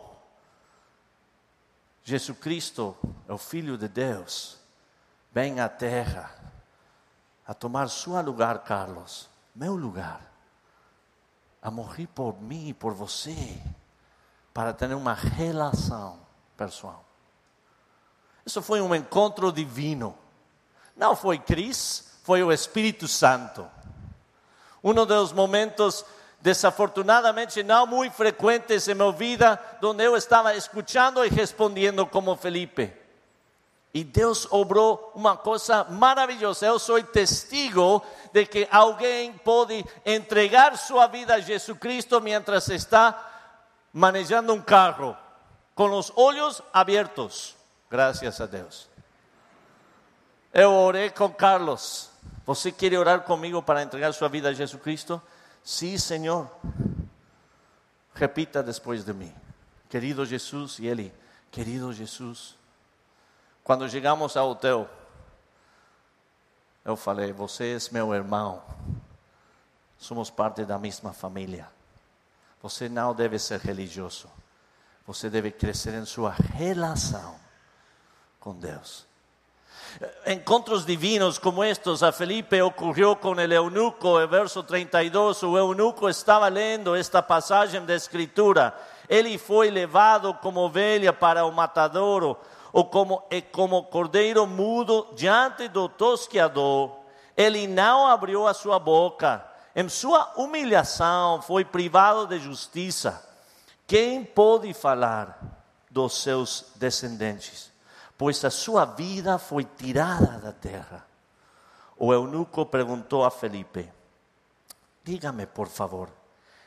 Jesus 2.05 2.37
Cristo 2.39 2.95
é 3.27 3.33
o 3.33 3.39
Filho 3.39 3.79
de 3.79 3.89
Deus, 3.89 4.59
vem 5.33 5.59
à 5.59 5.71
terra 5.71 6.31
a 7.47 7.55
tomar 7.55 7.89
seu 7.89 8.21
lugar, 8.21 8.59
Carlos, 8.59 9.27
meu 9.55 9.75
lugar, 9.75 10.21
a 11.63 11.71
morrer 11.71 12.09
por 12.09 12.39
mim 12.43 12.69
e 12.69 12.75
por 12.75 12.93
você, 12.93 13.59
para 14.53 14.75
ter 14.75 14.93
uma 14.93 15.15
relação 15.15 16.21
pessoal. 16.59 17.03
Isso 18.45 18.61
foi 18.61 18.83
um 18.83 18.95
encontro 18.95 19.51
divino. 19.51 20.15
Não 20.95 21.17
foi 21.17 21.39
Cris, 21.39 22.21
foi 22.23 22.43
o 22.43 22.53
Espírito 22.53 23.09
Santo. 23.09 23.67
Um 24.83 24.95
dos 24.95 25.33
momentos 25.33 26.05
desafortunadamente 26.41 27.63
não 27.63 27.87
muito 27.87 28.13
frequentes 28.13 28.87
em 28.89 28.95
minha 28.95 29.11
vida, 29.13 29.61
onde 29.83 30.05
eu 30.05 30.17
estava 30.17 30.55
escutando 30.55 31.25
e 31.25 31.29
respondendo 31.29 32.07
como 32.07 32.37
Felipe. 32.37 32.93
E 33.93 34.05
Deus 34.05 34.47
obrou 34.51 35.13
uma 35.15 35.37
coisa 35.37 35.85
maravilhosa. 35.85 36.67
Eu 36.67 36.79
sou 36.79 37.03
testigo 37.03 38.03
de 38.33 38.47
que 38.47 38.69
alguém 38.71 39.33
pode 39.33 39.85
entregar 40.05 40.77
sua 40.77 41.07
vida 41.07 41.35
a 41.35 41.41
Jesus 41.41 41.77
Cristo 41.79 42.21
mientras 42.21 42.69
está 42.69 43.25
manejando 43.93 44.53
um 44.53 44.61
carro, 44.61 45.17
com 45.75 45.91
os 45.91 46.13
olhos 46.15 46.63
abertos. 46.73 47.57
Graças 47.91 48.41
a 48.41 48.47
Deus. 48.47 48.89
Eu 50.53 50.73
orei 50.73 51.11
com 51.11 51.31
Carlos. 51.31 52.08
Você 52.49 52.73
quer 52.73 52.95
orar 52.95 53.25
comigo 53.25 53.63
para 53.63 53.83
entregar 53.83 54.11
sua 54.15 54.27
vida 54.27 54.49
a 54.49 54.55
Jesus 54.55 54.81
Cristo? 54.81 55.21
Sim, 55.63 55.99
Senhor. 55.99 56.51
Repita 58.15 58.63
depois 58.63 59.05
de 59.05 59.13
mim. 59.13 59.35
Querido 59.87 60.25
Jesus, 60.25 60.79
e 60.79 60.87
ele, 60.87 61.13
querido 61.51 61.93
Jesus. 61.93 62.57
Quando 63.63 63.87
chegamos 63.87 64.35
ao 64.35 64.49
hotel, 64.49 64.89
eu 66.87 66.97
falei: 66.97 67.35
Você 67.35 67.77
é 67.77 67.93
meu 67.93 68.15
irmão. 68.15 68.63
Somos 69.99 70.31
parte 70.31 70.65
da 70.65 70.79
mesma 70.79 71.13
família. 71.13 71.69
Você 72.63 72.89
não 72.89 73.15
deve 73.15 73.39
ser 73.39 73.61
religioso. 73.61 74.27
Você 75.07 75.29
deve 75.29 75.51
crescer 75.51 75.93
em 75.93 76.07
sua 76.07 76.31
relação 76.31 77.39
com 78.41 78.55
Deus. 78.59 79.08
Encontros 80.27 80.87
divinos 80.87 81.41
como 81.41 81.65
estos 81.65 82.05
a 82.05 82.13
Felipe 82.13 82.63
ocurrió 82.63 83.19
con 83.19 83.41
el 83.41 83.53
eunuco, 83.53 84.21
el 84.21 84.29
verso 84.29 84.63
32, 84.63 85.43
o 85.43 85.59
eunuco 85.59 86.09
estaba 86.09 86.49
leyendo 86.49 86.95
esta 86.95 87.21
passagem 87.21 87.85
da 87.85 87.97
escritura. 87.97 88.79
Ele 89.09 89.37
foi 89.39 89.71
levado 89.71 90.35
como 90.35 90.61
ovelha 90.61 91.13
para 91.13 91.45
o 91.45 91.51
matadouro, 91.51 92.37
ou 92.73 92.85
como, 92.85 93.25
e 93.29 93.43
como 93.43 93.85
cordeiro 93.85 94.47
mudo 94.47 95.09
diante 95.17 95.67
do 95.67 95.89
tosqueador. 95.89 96.93
Ele 97.37 97.67
não 97.67 98.07
abriu 98.07 98.47
a 98.47 98.55
sua 98.55 98.79
boca. 98.79 99.45
Em 99.75 99.89
sua 99.89 100.33
humilhação 100.37 101.43
foi 101.43 101.65
privado 101.65 102.27
de 102.27 102.39
justiça. 102.39 103.25
Quem 103.85 104.23
pode 104.23 104.73
falar 104.75 105.41
dos 105.91 106.23
seus 106.23 106.67
descendentes? 106.77 107.73
Pois 108.19 108.45
a 108.45 108.51
sua 108.51 108.85
vida 108.85 109.39
foi 109.39 109.63
tirada 109.65 110.39
da 110.39 110.53
terra. 110.53 111.07
O 111.97 112.13
eunuco 112.13 112.67
perguntou 112.67 113.25
a 113.25 113.31
Felipe: 113.31 113.91
Diga-me, 115.05 115.47
por 115.47 115.69
favor, 115.69 116.11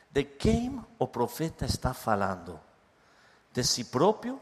de 0.10 0.24
quem 0.24 0.84
o 0.98 1.08
profeta 1.08 1.66
está 1.66 1.94
falando? 1.94 2.60
De 3.52 3.64
si 3.66 3.84
próprio 3.84 4.42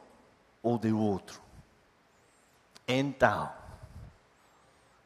ou 0.61 0.77
de 0.77 0.93
outro? 0.93 1.41
Então, 2.87 3.51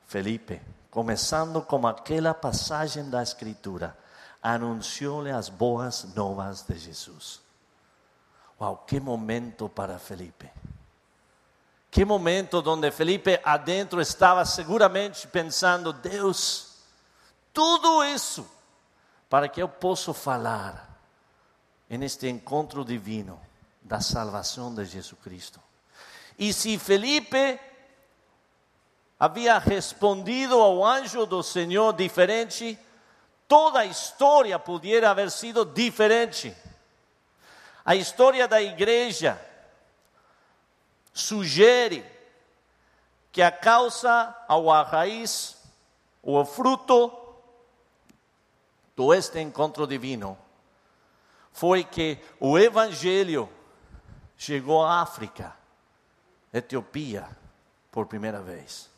Felipe, 0.05 0.61
começando 0.91 1.61
com 1.61 1.87
aquela 1.87 2.33
passagem 2.33 3.09
da 3.09 3.23
Escritura, 3.23 3.97
anunciou-lhe 4.41 5.31
as 5.31 5.47
boas 5.47 6.03
novas 6.13 6.63
de 6.63 6.77
Jesus. 6.77 7.41
Uau, 8.59 8.83
que 8.85 8.99
momento 8.99 9.69
para 9.69 9.97
Felipe! 9.97 10.51
Que 11.93 12.03
momento 12.03 12.63
onde 12.65 12.89
Felipe 12.89 13.39
adentro 13.43 14.01
estava 14.01 14.43
seguramente 14.45 15.27
pensando: 15.27 15.93
Deus, 15.93 16.79
tudo 17.53 18.03
isso 18.03 18.49
para 19.29 19.47
que 19.47 19.61
eu 19.61 19.69
possa 19.69 20.11
falar 20.11 20.89
neste 21.87 22.27
encontro 22.27 22.83
divino 22.83 23.39
da 23.79 23.99
salvação 24.01 24.73
de 24.73 24.85
Jesus 24.85 25.21
Cristo. 25.21 25.59
E 26.39 26.51
se 26.51 26.79
Felipe 26.79 27.59
havia 29.19 29.59
respondido 29.59 30.59
ao 30.59 30.83
anjo 30.83 31.27
do 31.27 31.43
Senhor 31.43 31.93
diferente, 31.93 32.75
toda 33.47 33.81
a 33.81 33.85
história 33.85 34.57
poderia 34.57 35.11
haver 35.11 35.29
sido 35.29 35.63
diferente. 35.63 36.57
A 37.85 37.95
história 37.95 38.47
da 38.47 38.59
igreja 38.59 39.39
sugere 41.13 42.03
que 43.31 43.41
a 43.41 43.51
causa 43.51 44.35
ou 44.49 44.71
a 44.71 44.81
raiz 44.83 45.57
ou 46.21 46.41
o 46.41 46.45
fruto 46.45 47.11
do 48.95 49.13
este 49.13 49.39
encontro 49.39 49.85
divino 49.87 50.37
foi 51.51 51.83
que 51.83 52.19
o 52.39 52.57
evangelho 52.57 53.49
chegou 54.35 54.83
à 54.83 55.01
África, 55.01 55.55
Etiopia, 56.51 57.29
por 57.91 58.07
primeira 58.07 58.41
vez. 58.41 58.89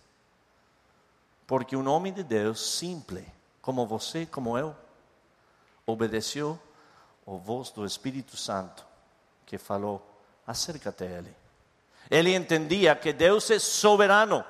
Porque 1.45 1.76
um 1.76 1.88
homem 1.88 2.13
de 2.13 2.24
Deus 2.24 2.78
simples, 2.78 3.26
como 3.61 3.86
você, 3.86 4.26
como 4.26 4.57
eu, 4.57 4.76
obedeceu 5.86 6.59
a 7.28 7.32
voz 7.32 7.70
do 7.72 7.86
Espírito 7.86 8.36
Santo 8.38 8.86
que 9.45 9.57
falou: 9.57 10.01
acércate 10.47 11.03
a 11.03 11.07
Ele. 11.07 11.45
Ele 12.10 12.34
entendia 12.34 12.95
que 12.95 13.12
Deus 13.12 13.49
é 13.49 13.60
soberano. 13.60 14.43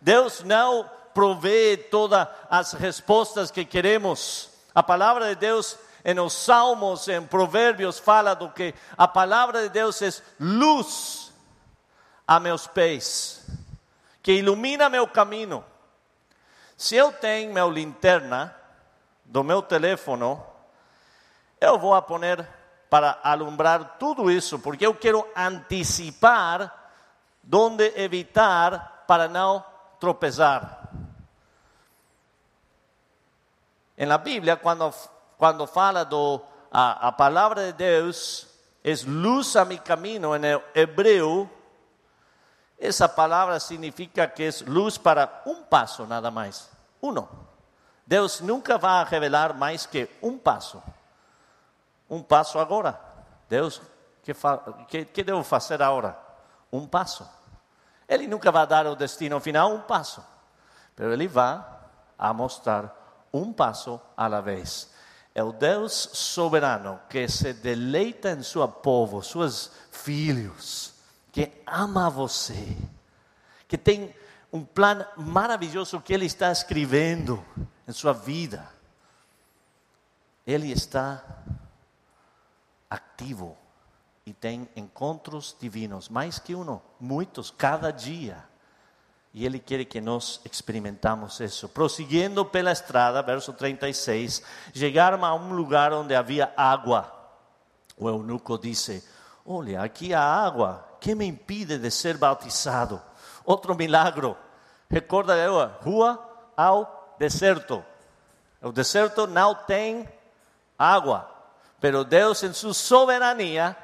Deus 0.00 0.42
não 0.42 0.88
provê 1.14 1.76
todas 1.76 2.28
as 2.48 2.72
respostas 2.72 3.50
que 3.50 3.64
queremos. 3.64 4.50
A 4.74 4.82
palavra 4.82 5.28
de 5.28 5.34
Deus 5.34 5.76
em 6.04 6.18
os 6.20 6.32
Salmos, 6.32 7.08
em 7.08 7.22
Provérbios, 7.22 7.98
fala 7.98 8.34
do 8.34 8.50
que 8.50 8.74
a 8.96 9.08
palavra 9.08 9.62
de 9.62 9.68
Deus 9.68 10.00
é 10.00 10.10
luz 10.38 11.32
a 12.26 12.38
meus 12.38 12.66
pés, 12.66 13.46
que 14.22 14.32
ilumina 14.32 14.88
meu 14.88 15.06
caminho. 15.06 15.64
Se 16.76 16.94
eu 16.94 17.12
tenho 17.12 17.52
meu 17.52 17.70
linterna 17.70 18.54
do 19.24 19.42
meu 19.42 19.60
telefone, 19.60 20.38
eu 21.60 21.78
vou 21.78 21.94
a 21.94 22.00
poner 22.00 22.46
para 22.88 23.18
alumbrar 23.22 23.96
tudo 23.98 24.30
isso, 24.30 24.58
porque 24.58 24.86
eu 24.86 24.94
quero 24.94 25.26
antecipar 25.36 26.87
donde 27.48 27.94
evitar 27.96 29.04
para 29.06 29.26
não 29.26 29.64
tropeçar. 29.98 30.90
Em 33.96 34.04
la 34.04 34.18
Bíblia, 34.18 34.58
quando, 34.58 34.92
quando 35.38 35.66
fala 35.66 36.04
do 36.04 36.42
a, 36.70 37.08
a 37.08 37.12
palavra 37.12 37.64
de 37.64 37.72
Deus, 37.72 38.46
é 38.84 38.92
luz 39.06 39.56
a 39.56 39.64
mi 39.64 39.78
caminho, 39.78 40.36
em 40.36 40.42
hebreu, 40.74 41.48
essa 42.78 43.08
palavra 43.08 43.58
significa 43.58 44.28
que 44.28 44.42
é 44.42 44.50
luz 44.66 44.98
para 44.98 45.42
um 45.46 45.62
passo 45.62 46.04
nada 46.06 46.30
mais. 46.30 46.70
Uno. 47.00 47.26
Deus 48.06 48.40
nunca 48.40 48.76
vai 48.76 49.06
revelar 49.06 49.54
mais 49.54 49.86
que 49.86 50.06
um 50.22 50.38
passo. 50.38 50.82
Um 52.10 52.22
passo 52.22 52.58
agora. 52.58 53.00
Deus, 53.48 53.80
que, 54.22 54.34
que, 54.86 55.04
que 55.06 55.24
devo 55.24 55.42
fazer 55.42 55.82
agora? 55.82 56.16
Um 56.70 56.86
passo. 56.86 57.37
Ele 58.08 58.26
nunca 58.26 58.50
vai 58.50 58.66
dar 58.66 58.86
o 58.86 58.96
destino 58.96 59.38
final 59.38 59.74
um 59.74 59.82
passo, 59.82 60.24
mas 60.96 61.12
ele 61.12 61.28
vai 61.28 61.62
a 62.18 62.32
mostrar 62.32 63.28
um 63.32 63.52
passo 63.52 64.00
à 64.16 64.40
vez. 64.40 64.90
É 65.34 65.42
o 65.42 65.52
Deus 65.52 65.92
soberano 65.92 66.98
que 67.08 67.28
se 67.28 67.52
deleita 67.52 68.30
em 68.30 68.42
seu 68.42 68.66
povo, 68.66 69.22
seus 69.22 69.70
filhos, 69.92 70.94
que 71.30 71.52
ama 71.66 72.08
você, 72.08 72.76
que 73.68 73.76
tem 73.76 74.14
um 74.52 74.64
plano 74.64 75.06
maravilhoso 75.16 76.00
que 76.00 76.12
ele 76.12 76.24
está 76.24 76.50
escrevendo 76.50 77.44
em 77.86 77.92
sua 77.92 78.12
vida. 78.12 78.66
Ele 80.46 80.72
está 80.72 81.22
ativo 82.88 83.56
e 84.28 84.34
tem 84.34 84.68
encontros 84.76 85.56
divinos, 85.58 86.10
mais 86.10 86.38
que 86.38 86.54
um, 86.54 86.78
muitos, 87.00 87.50
cada 87.50 87.90
dia. 87.90 88.44
E 89.32 89.46
Ele 89.46 89.58
quer 89.58 89.82
que 89.86 90.02
nós 90.02 90.38
experimentamos 90.44 91.40
isso. 91.40 91.66
Prosseguindo 91.66 92.44
pela 92.44 92.70
estrada, 92.70 93.22
verso 93.22 93.54
36, 93.54 94.42
chegaram 94.74 95.24
a 95.24 95.34
um 95.34 95.54
lugar 95.54 95.94
onde 95.94 96.14
havia 96.14 96.52
água. 96.54 97.10
O 97.96 98.06
eunuco 98.06 98.58
disse: 98.58 99.02
Olha, 99.46 99.80
aqui 99.80 100.12
há 100.12 100.22
água, 100.22 100.86
que 101.00 101.14
me 101.14 101.24
impede 101.24 101.78
de 101.78 101.90
ser 101.90 102.18
bautizado? 102.18 103.00
Outro 103.46 103.74
milagro. 103.74 104.36
Recorda 104.90 105.38
eu, 105.38 105.54
rua 105.80 106.22
ao 106.54 107.16
deserto. 107.18 107.82
O 108.60 108.72
deserto 108.72 109.26
não 109.26 109.54
tem 109.54 110.06
água, 110.78 111.30
pero 111.80 112.04
Deus, 112.04 112.42
em 112.42 112.52
sua 112.52 112.74
soberania, 112.74 113.74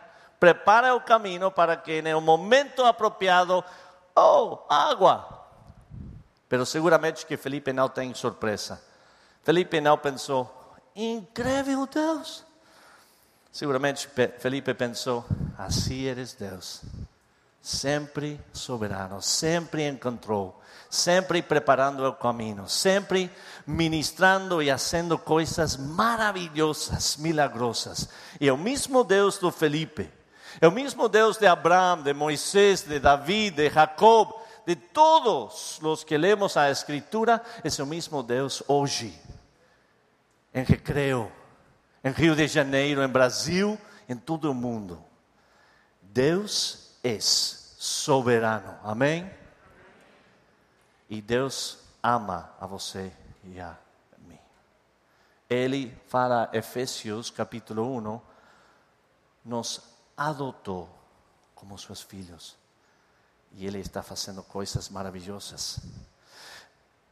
prepara 0.45 0.95
o 0.95 1.01
caminho 1.01 1.51
para 1.51 1.75
que 1.75 2.03
no 2.03 2.21
momento 2.21 2.85
apropriado, 2.85 3.65
oh, 4.15 4.59
água. 4.69 5.47
Pero 6.51 6.67
seguramente 6.67 7.25
que 7.25 7.39
Felipe 7.39 7.73
não 7.73 7.89
tem 7.89 8.13
surpresa. 8.13 8.79
Felipe 9.43 9.81
não 9.81 9.97
pensou, 9.97 10.75
incrível 10.95 11.87
Deus. 11.87 12.45
Seguramente 13.51 14.07
Felipe 14.39 14.75
pensou, 14.75 15.25
assim 15.57 16.03
eres 16.03 16.35
Deus. 16.35 16.83
Sempre 17.63 18.39
soberano, 18.53 19.23
sempre 19.23 19.89
encontrou, 19.89 20.61
sempre 20.91 21.41
preparando 21.41 22.07
o 22.07 22.13
caminho, 22.13 22.69
sempre 22.69 23.31
ministrando 23.67 24.61
e 24.61 24.71
fazendo 24.71 25.17
coisas 25.17 25.79
maravilhosas, 25.79 27.17
milagrosas. 27.17 28.11
E 28.39 28.51
o 28.51 28.59
mesmo 28.59 29.03
Deus 29.03 29.39
do 29.39 29.51
Felipe, 29.51 30.13
o 30.63 30.71
mesmo 30.71 31.09
Deus 31.09 31.37
de 31.37 31.47
Abraão, 31.47 32.03
de 32.03 32.13
Moisés, 32.13 32.83
de 32.83 32.99
Davi, 32.99 33.51
de 33.51 33.69
Jacob, 33.71 34.33
de 34.67 34.77
todos 34.77 35.79
os 35.83 36.05
que 36.05 36.17
lemos 36.17 36.57
a 36.57 36.71
Escritura, 36.71 37.43
é 37.63 37.83
o 37.83 37.87
mesmo 37.87 38.23
Deus 38.23 38.63
hoje, 38.67 39.19
em 40.53 40.63
Recreio, 40.65 41.31
em 42.03 42.11
Rio 42.11 42.35
de 42.35 42.47
Janeiro, 42.47 43.03
em 43.03 43.09
Brasil, 43.09 43.79
em 44.09 44.17
todo 44.17 44.51
o 44.51 44.55
mundo. 44.55 45.03
Deus 46.01 46.97
é 47.03 47.19
soberano, 47.21 48.79
amém? 48.83 49.31
E 51.11 51.21
Deus 51.21 51.79
ama 52.03 52.51
a 52.61 52.67
você 52.67 53.13
e 53.45 53.61
a 53.61 53.77
mim. 54.19 54.39
Ele 55.51 55.97
fala, 56.09 56.49
Efésios 56.53 57.31
capítulo 57.31 57.99
1, 57.99 58.21
nos 59.45 59.94
adotou 60.17 60.89
como 61.55 61.79
seus 61.79 62.03
filhos. 62.03 62.57
E 63.53 63.67
Ele 63.67 63.79
está 63.79 64.03
fazendo 64.03 64.43
coisas 64.43 64.89
maravilhosas. 64.89 65.81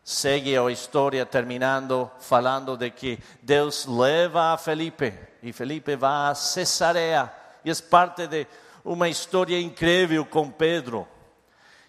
Segue 0.05 0.57
a 0.57 0.71
história 0.71 1.25
terminando 1.25 2.11
falando 2.19 2.77
de 2.77 2.91
que 2.91 3.19
Deus 3.41 3.87
leva 3.87 4.53
a 4.53 4.59
Felipe 4.59 5.17
e 5.43 5.53
Felipe 5.53 5.95
vai 5.95 6.31
a 6.31 6.35
Cesarea 6.35 7.33
e 7.65 7.71
é 7.71 7.75
parte 7.75 8.27
de 8.27 8.47
uma 8.85 9.09
história 9.09 9.61
incrível 9.61 10.25
com 10.27 10.51
Pedro. 10.51 11.07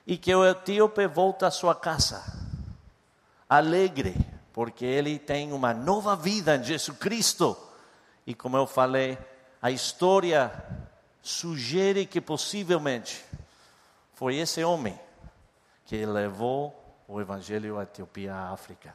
E 0.05 0.17
que 0.17 0.33
o 0.35 0.45
etíope 0.45 1.07
volta 1.07 1.47
à 1.47 1.51
sua 1.51 1.73
casa, 1.73 2.21
alegre, 3.47 4.15
porque 4.51 4.85
ele 4.85 5.17
tem 5.17 5.53
uma 5.53 5.73
nova 5.73 6.15
vida 6.15 6.55
em 6.55 6.63
Jesus 6.63 6.97
Cristo. 6.97 7.57
E 8.27 8.35
como 8.35 8.57
eu 8.57 8.67
falei, 8.67 9.17
a 9.61 9.71
história 9.71 10.51
sugere 11.23 12.05
que 12.05 12.19
possivelmente 12.19 13.23
foi 14.13 14.35
esse 14.35 14.61
homem 14.61 14.99
que 15.85 16.05
levou 16.05 16.77
o 17.07 17.21
evangelho 17.21 17.79
à 17.79 17.83
Etiópia, 17.83 18.35
à 18.35 18.51
África. 18.51 18.93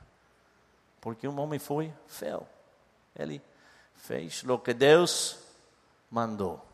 Porque 1.00 1.26
um 1.26 1.40
homem 1.40 1.58
foi 1.58 1.92
fiel. 2.06 2.46
Ele 3.16 3.40
fez 3.96 4.44
o 4.44 4.58
que 4.58 4.74
Deus 4.74 5.38
mandou. 6.10 6.64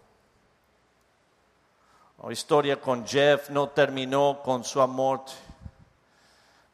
A 2.22 2.32
história 2.32 2.76
com 2.76 3.02
Jeff 3.02 3.52
não 3.52 3.66
terminou 3.66 4.34
com 4.36 4.62
sua 4.62 4.86
morte. 4.86 5.36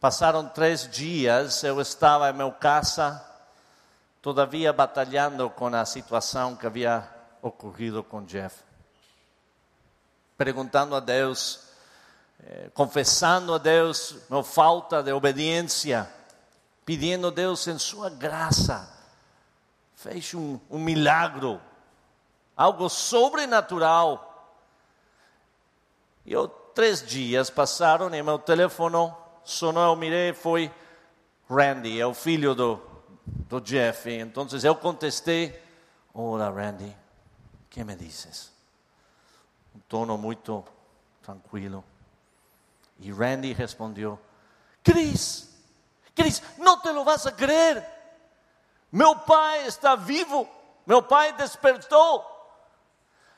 Passaram 0.01 0.49
três 0.49 0.89
dias, 0.89 1.63
eu 1.63 1.81
estava 1.81 2.31
em 2.31 2.33
meu 2.33 2.53
casa, 2.53 3.23
todavia 4.23 4.73
batalhando 4.73 5.51
com 5.51 5.67
a 5.67 5.85
situação 5.85 6.57
que 6.57 6.67
havia 6.67 7.07
ocorrido 7.43 8.03
com 8.03 8.25
Jeff. 8.25 8.70
Perguntando 10.41 10.97
a 10.97 11.01
Deus, 11.01 11.65
eh, 12.43 12.71
confessando 12.73 13.53
a 13.53 13.59
Deus 13.59 14.17
minha 14.31 14.43
falta 14.43 15.03
de 15.03 15.13
obediência, 15.13 16.11
pedindo 16.83 17.27
a 17.27 17.31
Deus 17.31 17.67
em 17.67 17.79
sua 17.79 18.09
graça, 18.09 18.89
fez 19.95 20.33
um, 20.33 20.59
um 20.71 20.79
milagre, 20.79 21.61
algo 22.57 22.89
sobrenatural 22.89 24.57
e 26.25 26.33
eu, 26.33 26.49
três 26.49 27.07
dias 27.07 27.51
passaram 27.51 28.15
e 28.15 28.23
meu 28.23 28.39
telefone 28.39 29.13
sonou, 29.45 29.83
eu 29.83 29.97
mirei, 29.97 30.33
foi 30.33 30.73
Randy, 31.51 32.01
é 32.01 32.07
o 32.07 32.15
filho 32.15 32.55
do, 32.55 32.81
do 33.27 33.61
Jeff. 33.61 34.11
Então 34.11 34.47
eu 34.63 34.75
contestei, 34.75 35.63
olá 36.15 36.49
Randy, 36.49 36.97
que 37.69 37.85
me 37.85 37.95
dizes? 37.95 38.60
Um 39.75 39.81
tono 39.81 40.17
muito 40.19 40.65
tranquilo. 41.23 41.85
E 42.99 43.11
Randy 43.13 43.53
respondeu, 43.53 44.19
Cris, 44.83 45.49
Cris, 46.15 46.43
não 46.59 46.81
te 46.81 46.91
lo 46.91 47.05
vas 47.05 47.27
a 47.27 47.33
crer. 47.33 47.85
Meu 48.93 49.17
pai 49.17 49.67
está 49.67 49.95
vivo, 49.95 50.49
meu 50.87 51.03
pai 51.03 51.33
despertou. 51.33 52.27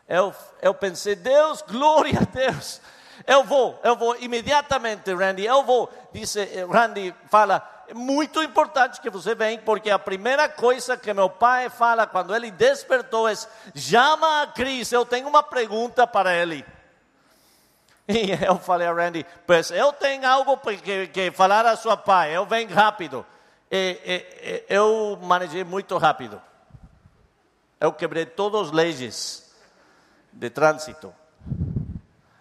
Eu, 0.08 0.34
eu 0.60 0.74
pensei, 0.74 1.14
Deus, 1.14 1.62
glória 1.62 2.18
a 2.18 2.24
Deus. 2.24 2.80
Eu 3.26 3.44
vou, 3.44 3.78
eu 3.84 3.96
vou 3.96 4.16
imediatamente, 4.16 5.14
Randy, 5.14 5.44
eu 5.44 5.62
vou. 5.62 5.90
Disse, 6.12 6.44
Randy 6.64 7.14
fala, 7.28 7.60
é 7.88 7.94
muito 7.94 8.42
importante 8.42 9.00
que 9.00 9.10
você 9.10 9.34
venha, 9.34 9.60
porque 9.60 9.90
a 9.90 9.98
primeira 9.98 10.48
coisa 10.48 10.96
que 10.96 11.12
meu 11.12 11.28
pai 11.28 11.68
fala 11.68 12.06
quando 12.06 12.34
ele 12.34 12.50
despertou 12.50 13.28
é: 13.28 13.34
chama 13.74 14.42
a 14.42 14.46
Cris, 14.46 14.92
eu 14.92 15.04
tenho 15.04 15.28
uma 15.28 15.42
pergunta 15.42 16.06
para 16.06 16.34
ele. 16.34 16.64
E 18.08 18.32
eu 18.44 18.58
falei 18.58 18.86
a 18.86 18.92
Randy, 18.92 19.24
pois 19.46 19.70
eu 19.70 19.92
tenho 19.92 20.26
algo 20.26 20.56
que, 20.58 21.06
que 21.08 21.30
falar 21.30 21.66
a 21.66 21.76
sua 21.76 21.96
pai, 21.96 22.36
eu 22.36 22.46
venho 22.46 22.72
rápido. 22.72 23.24
E, 23.70 23.98
e, 24.04 24.64
eu 24.68 25.18
manejei 25.22 25.64
muito 25.64 25.96
rápido. 25.96 26.40
Eu 27.80 27.92
quebrei 27.92 28.26
todas 28.26 28.68
as 28.68 28.70
leis 28.70 29.54
de 30.32 30.50
trânsito. 30.50 31.12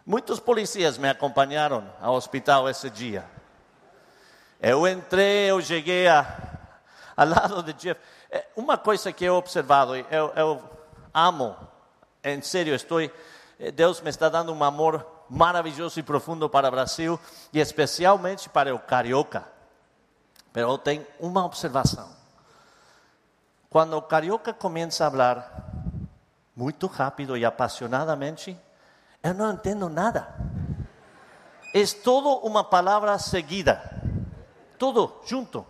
Muitos 0.05 0.39
policiais 0.39 0.97
me 0.97 1.09
acompanharam 1.09 1.89
ao 2.01 2.15
hospital 2.15 2.69
esse 2.69 2.89
dia. 2.89 3.25
Eu 4.63 4.87
entrei, 4.87 5.49
eu 5.49 5.59
cheguei 5.59 6.07
a, 6.07 6.23
ao 7.17 7.27
lado 7.27 7.63
de 7.63 7.73
Jeff. 7.73 7.99
É, 8.29 8.45
uma 8.55 8.77
coisa 8.77 9.11
que 9.11 9.25
eu 9.25 9.33
observado, 9.33 9.95
eu, 9.95 10.31
eu 10.35 10.61
amo, 11.11 11.57
em 12.23 12.39
sério, 12.43 12.75
estou, 12.75 13.01
eh, 13.01 13.09
Deus 13.73 13.99
me 14.01 14.11
está 14.11 14.29
dando 14.29 14.53
um 14.53 14.63
amor 14.63 15.03
maravilhoso 15.27 15.99
e 15.99 16.03
profundo 16.03 16.47
para 16.47 16.67
o 16.67 16.71
Brasil 16.71 17.19
e 17.51 17.59
especialmente 17.59 18.49
para 18.49 18.75
o 18.75 18.77
carioca. 18.77 19.47
Mas 20.53 20.61
eu 20.61 20.77
tenho 20.77 21.07
uma 21.19 21.43
observação. 21.43 22.09
Quando 23.67 23.97
o 23.97 24.01
carioca 24.03 24.53
começa 24.53 25.07
a 25.07 25.09
falar 25.09 25.71
muito 26.55 26.85
rápido 26.85 27.35
e 27.35 27.43
apaixonadamente, 27.43 28.55
eu 29.23 29.33
não 29.33 29.53
entendo 29.53 29.89
nada. 29.89 30.35
É 31.73 31.83
todo 32.03 32.45
uma 32.45 32.63
palavra 32.63 33.17
seguida, 33.17 33.90
tudo 34.81 35.21
junto. 35.27 35.63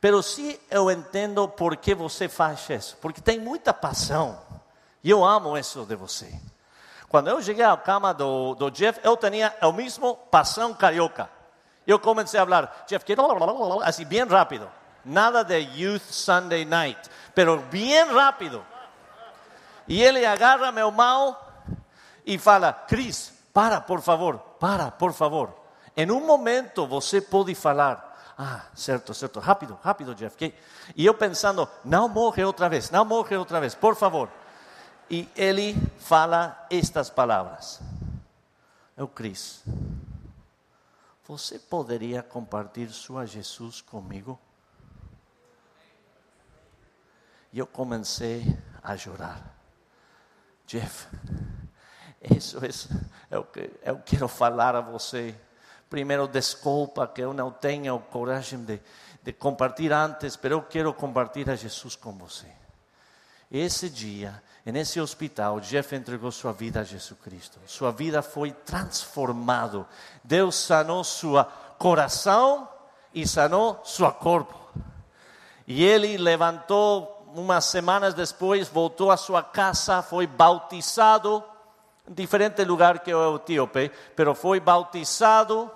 Pero 0.00 0.22
sim 0.22 0.56
eu 0.70 0.88
entendo 0.88 1.48
por 1.48 1.76
que 1.76 1.96
você 1.96 2.28
faz 2.28 2.70
isso, 2.70 2.96
porque 3.00 3.20
tem 3.20 3.40
muita 3.40 3.74
paixão. 3.74 4.38
E 5.02 5.10
eu 5.10 5.24
amo 5.24 5.58
isso 5.58 5.84
de 5.84 5.96
você. 5.96 6.32
Quando 7.08 7.26
eu 7.26 7.42
cheguei 7.42 7.64
à 7.64 7.76
cama 7.76 8.14
do, 8.14 8.54
do 8.54 8.70
Jeff, 8.70 9.00
eu 9.02 9.16
tinha 9.16 9.52
o 9.62 9.72
mesmo 9.72 10.14
paixão 10.30 10.72
carioca. 10.72 11.28
Eu 11.84 11.98
comecei 11.98 12.38
a 12.38 12.44
falar, 12.44 12.84
Jeff, 12.86 13.04
que 13.04 13.16
assim, 13.82 14.04
bem 14.04 14.24
rápido. 14.24 14.70
Nada 15.04 15.42
de 15.42 15.58
Youth 15.58 16.04
Sunday 16.04 16.64
Night, 16.64 17.10
pero 17.34 17.58
bem 17.62 18.04
rápido. 18.12 18.64
E 19.88 20.00
ele 20.00 20.24
agarra 20.24 20.70
meu 20.70 20.92
mão 20.92 21.36
e 22.24 22.38
fala: 22.38 22.72
Cris, 22.72 23.34
para, 23.52 23.80
por 23.80 24.00
favor, 24.00 24.38
para, 24.60 24.92
por 24.92 25.12
favor. 25.12 25.64
Em 25.96 26.10
um 26.10 26.24
momento 26.24 26.86
você 26.86 27.20
pode 27.20 27.54
falar. 27.54 28.03
Ah, 28.36 28.66
certo, 28.74 29.14
certo, 29.14 29.38
rápido, 29.38 29.78
rápido, 29.82 30.14
Jeff. 30.14 30.36
E 30.96 31.06
eu 31.06 31.14
pensando: 31.14 31.68
não 31.84 32.08
morre 32.08 32.42
outra 32.44 32.68
vez, 32.68 32.90
não 32.90 33.04
morre 33.04 33.36
outra 33.36 33.60
vez, 33.60 33.74
por 33.74 33.94
favor. 33.94 34.28
E 35.08 35.28
ele 35.36 35.74
fala 35.98 36.66
estas 36.70 37.10
palavras. 37.10 37.80
Eu, 38.96 39.06
Cris, 39.06 39.62
você 41.26 41.58
poderia 41.58 42.22
compartilhar 42.22 42.90
sua 42.92 43.26
Jesus 43.26 43.80
comigo? 43.80 44.38
E 47.52 47.58
eu 47.58 47.66
comecei 47.66 48.58
a 48.82 48.96
chorar. 48.96 49.54
Jeff, 50.66 51.06
isso 52.36 52.58
é, 53.30 53.38
o 53.38 53.44
que 53.44 53.70
eu 53.84 53.98
quero 54.00 54.28
falar 54.28 54.74
a 54.74 54.80
você. 54.80 55.34
Primeiro, 55.94 56.26
desculpa 56.26 57.06
que 57.06 57.20
eu 57.20 57.32
não 57.32 57.52
tenho 57.52 57.96
coragem 58.10 58.64
de, 58.64 58.80
de 59.22 59.32
compartilhar 59.32 60.02
antes, 60.06 60.36
mas 60.42 60.50
eu 60.50 60.60
quero 60.60 60.92
compartilhar 60.92 61.54
Jesus 61.54 61.94
com 61.94 62.10
você. 62.10 62.48
Esse 63.48 63.88
dia, 63.88 64.42
nesse 64.66 65.00
hospital, 65.00 65.60
Jeff 65.60 65.94
entregou 65.94 66.32
sua 66.32 66.52
vida 66.52 66.80
a 66.80 66.82
Jesus 66.82 67.16
Cristo. 67.22 67.60
Sua 67.68 67.92
vida 67.92 68.22
foi 68.22 68.50
transformada. 68.50 69.86
Deus 70.24 70.56
sanou 70.56 71.04
seu 71.04 71.46
coração 71.78 72.68
e 73.14 73.24
sanou 73.24 73.80
seu 73.84 74.10
corpo. 74.10 74.58
E 75.64 75.84
ele 75.84 76.16
levantou 76.16 77.24
umas 77.36 77.66
semanas 77.66 78.14
depois, 78.14 78.66
voltou 78.66 79.12
à 79.12 79.16
sua 79.16 79.44
casa, 79.44 80.02
foi 80.02 80.26
bautizado 80.26 81.53
diferente 82.08 82.64
lugar 82.64 83.00
que 83.00 83.12
o 83.14 83.36
etíope, 83.36 83.90
pero 84.14 84.34
foi 84.34 84.60
bautizado. 84.60 85.70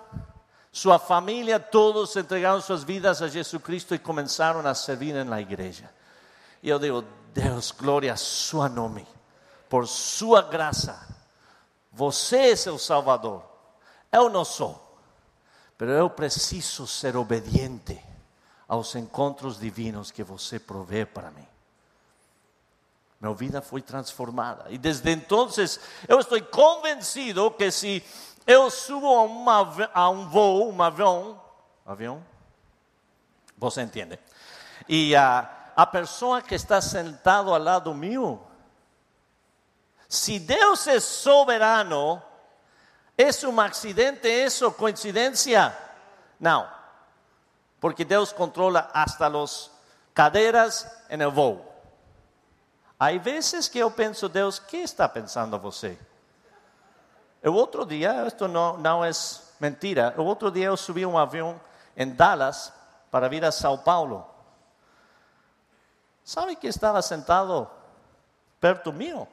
Sua 0.71 0.99
família, 0.99 1.59
todos 1.59 2.15
entregaram 2.15 2.61
suas 2.61 2.83
vidas 2.83 3.21
a 3.21 3.27
Jesus 3.27 3.61
Cristo 3.63 3.95
e 3.95 3.99
começaram 3.99 4.65
a 4.65 4.75
servir 4.75 5.13
na 5.25 5.41
igreja. 5.41 5.89
E 6.61 6.69
eu 6.69 6.77
digo, 6.77 7.03
Deus, 7.33 7.71
glória 7.71 8.13
a 8.13 8.17
seu 8.17 8.67
nome, 8.69 9.07
por 9.67 9.87
sua 9.87 10.41
graça. 10.41 11.07
Você 11.91 12.53
é 12.53 12.71
o 12.71 12.77
Salvador. 12.77 13.43
Eu 14.11 14.29
não 14.29 14.45
sou, 14.45 14.97
mas 15.77 15.89
eu 15.89 16.09
preciso 16.09 16.85
ser 16.85 17.15
obediente 17.15 17.99
aos 18.67 18.93
encontros 18.95 19.59
divinos 19.59 20.11
que 20.11 20.23
você 20.23 20.59
provê 20.59 21.05
para 21.05 21.31
mim. 21.31 21.47
Minha 23.19 23.33
vida 23.33 23.61
foi 23.61 23.81
transformada. 23.81 24.65
E 24.69 24.77
desde 24.77 25.11
então, 25.11 25.49
eu 26.07 26.19
estou 26.19 26.41
convencido 26.43 27.51
que 27.51 27.69
se 27.69 28.03
eu 28.47 28.69
subo 28.71 29.07
a, 29.07 29.23
uma, 29.23 29.89
a 29.93 30.09
um 30.09 30.29
voo, 30.29 30.71
um 30.71 30.81
avião, 30.81 31.41
avião, 31.85 32.25
você 33.57 33.81
entende? 33.81 34.17
E 34.87 35.13
uh, 35.13 35.47
a 35.75 35.85
pessoa 35.85 36.41
que 36.41 36.55
está 36.55 36.81
sentado 36.81 37.53
ao 37.53 37.61
lado 37.61 37.93
meu, 37.93 38.41
se 40.07 40.39
Deus 40.39 40.87
é 40.87 40.99
soberano, 40.99 42.21
é 43.17 43.29
um 43.47 43.59
acidente, 43.59 44.29
é 44.29 44.47
coincidência? 44.71 45.77
Não, 46.39 46.69
porque 47.81 48.05
Deus 48.05 48.31
controla 48.31 48.89
hasta 48.93 49.27
as 49.27 49.69
cadeiras 50.13 50.87
no 51.11 51.29
voo. 51.29 51.68
Há 52.99 53.17
vezes 53.17 53.69
que 53.69 53.79
eu 53.79 53.89
penso, 53.89 54.27
Deus, 54.27 54.57
o 54.57 54.65
que 54.65 54.75
está 54.75 55.07
pensando 55.07 55.57
você? 55.57 55.97
O 57.41 57.51
outro 57.51 57.85
dia, 57.85 58.27
isto 58.27 58.45
não, 58.45 58.77
não 58.77 59.05
é 59.05 59.09
mentira, 59.57 60.13
o 60.17 60.23
outro 60.23 60.51
dia 60.51 60.65
eu 60.65 60.75
subi 60.75 61.05
um 61.05 61.17
avião 61.17 61.59
em 61.95 62.09
Dallas 62.09 62.73
para 63.09 63.29
vir 63.29 63.45
a 63.45 63.53
São 63.53 63.77
Paulo. 63.77 64.27
¿Sabe 66.25 66.57
que 66.57 66.67
estava 66.67 67.01
sentado 67.01 67.69
perto 68.59 68.91
mío? 68.91 69.25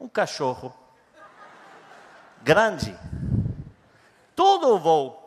Um 0.00 0.08
cachorro 0.08 0.74
grande, 2.42 2.98
todo 4.34 4.74
o 4.74 4.78
voo. 4.78 5.24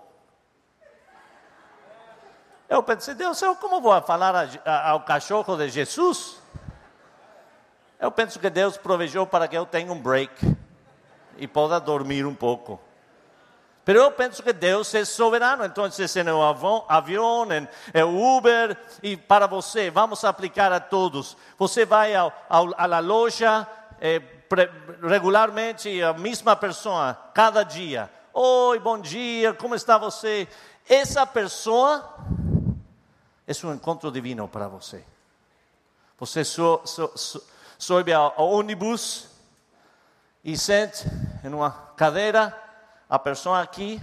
Eu 2.68 2.84
pensei, 2.84 3.14
Deus, 3.14 3.42
eu 3.42 3.56
como 3.56 3.80
vou 3.80 4.02
falar 4.02 4.50
ao 4.66 5.02
cachorro 5.04 5.56
de 5.56 5.70
Jesus? 5.70 6.41
Eu 8.02 8.12
penso 8.12 8.40
que 8.40 8.50
Deus 8.50 8.78
provejou 8.78 9.28
para 9.28 9.48
que 9.48 9.56
eu 9.56 9.64
tenha 9.64 9.94
um 9.94 10.02
break 10.02 10.58
e 11.38 11.48
possa 11.48 11.80
dormir 11.80 12.26
um 12.26 12.34
pouco. 12.34 12.82
Mas 13.86 13.96
eu 13.96 14.12
penso 14.12 14.42
que 14.42 14.52
Deus 14.52 14.92
é 14.96 15.06
soberano. 15.06 15.64
Então, 15.66 15.84
no 16.26 16.42
avião, 16.42 16.84
avião 16.90 17.48
em 17.94 18.04
Uber, 18.04 18.76
e 19.04 19.16
para 19.16 19.46
você, 19.46 19.92
vamos 19.92 20.24
aplicar 20.24 20.72
a 20.72 20.80
todos. 20.80 21.38
Você 21.60 21.86
vai 21.86 22.16
ao, 22.16 22.34
ao, 22.50 22.74
à 22.76 23.00
loja 23.00 23.68
pre, 24.50 24.68
regularmente, 25.04 26.02
a 26.02 26.14
mesma 26.14 26.56
pessoa, 26.56 27.16
cada 27.36 27.62
dia. 27.62 28.10
Oi, 28.34 28.80
bom 28.80 28.98
dia, 28.98 29.54
como 29.54 29.76
está 29.76 30.00
você? 30.00 30.48
Essa 30.90 31.24
pessoa 31.28 32.16
é 33.46 33.68
um 33.68 33.74
encontro 33.74 34.12
divino 34.12 34.48
para 34.48 34.68
você. 34.68 35.04
Você 36.18 36.44
so, 36.44 36.82
so, 36.86 37.12
so, 37.16 37.51
sobe 37.82 38.14
ao, 38.14 38.36
ônibus 38.38 39.28
e 40.44 40.56
sente 40.56 41.04
em 41.44 41.48
uma 41.48 41.72
cadeira 41.98 42.56
a 43.10 43.18
pessoa 43.18 43.60
aqui, 43.60 44.00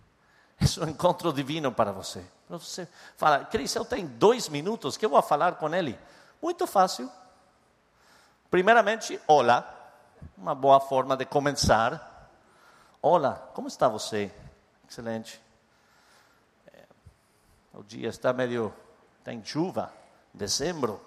é 0.80 0.84
um 0.84 0.88
encontro 0.88 1.32
divino 1.32 1.72
para 1.72 1.90
você. 1.90 2.24
Você 2.48 2.88
fala, 3.16 3.44
Cris, 3.44 3.74
eu 3.74 3.84
tenho 3.84 4.06
dois 4.06 4.48
minutos, 4.48 4.96
que 4.96 5.04
eu 5.04 5.10
vou 5.10 5.20
falar 5.22 5.56
com 5.56 5.74
ele? 5.74 5.98
Muito 6.40 6.68
fácil. 6.68 7.10
Primeiramente, 8.48 9.20
olá, 9.26 9.74
uma 10.38 10.54
boa 10.54 10.78
forma 10.78 11.16
de 11.16 11.24
começar. 11.24 12.30
Olá, 13.02 13.34
como 13.52 13.66
está 13.66 13.88
você? 13.88 14.32
Excelente. 14.88 15.42
É, 16.72 16.84
o 17.74 17.82
dia 17.82 18.08
está 18.08 18.32
meio, 18.32 18.72
tem 19.24 19.44
chuva, 19.44 19.92
dezembro, 20.32 21.04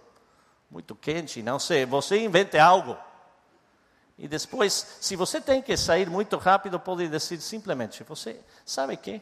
muito 0.69 0.95
quente, 0.95 1.41
não 1.41 1.59
sei, 1.59 1.85
você 1.85 2.23
invente 2.23 2.57
algo. 2.57 2.97
E 4.17 4.27
depois, 4.27 4.97
se 4.99 5.15
você 5.15 5.39
tem 5.39 5.61
que 5.61 5.75
sair 5.77 6.09
muito 6.09 6.37
rápido, 6.37 6.79
pode 6.79 7.07
dizer 7.07 7.39
simplesmente: 7.39 8.03
Você 8.03 8.39
sabe 8.65 8.97
que? 8.97 9.21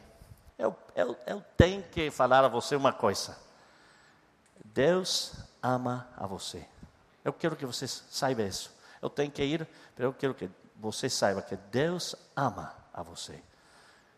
Eu, 0.58 0.76
eu, 0.96 1.16
eu 1.24 1.44
tenho 1.56 1.84
que 1.84 2.10
falar 2.10 2.44
a 2.44 2.48
você 2.48 2.74
uma 2.74 2.92
coisa. 2.92 3.38
Deus 4.64 5.34
ama 5.62 6.08
a 6.16 6.26
você. 6.26 6.66
Eu 7.24 7.32
quero 7.32 7.54
que 7.54 7.64
você 7.64 7.86
saiba 7.86 8.42
isso. 8.42 8.72
Eu 9.00 9.08
tenho 9.08 9.30
que 9.30 9.42
ir, 9.42 9.66
mas 9.96 10.04
eu 10.04 10.12
quero 10.12 10.34
que 10.34 10.50
você 10.74 11.08
saiba 11.08 11.42
que 11.42 11.54
Deus 11.56 12.16
ama 12.34 12.74
a 12.92 13.02
você. 13.02 13.40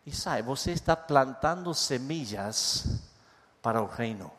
E 0.03 0.11
sabe, 0.11 0.41
você 0.41 0.71
está 0.71 0.95
plantando 0.95 1.71
semillas 1.75 3.01
para 3.61 3.81
o 3.81 3.85
reino. 3.85 4.31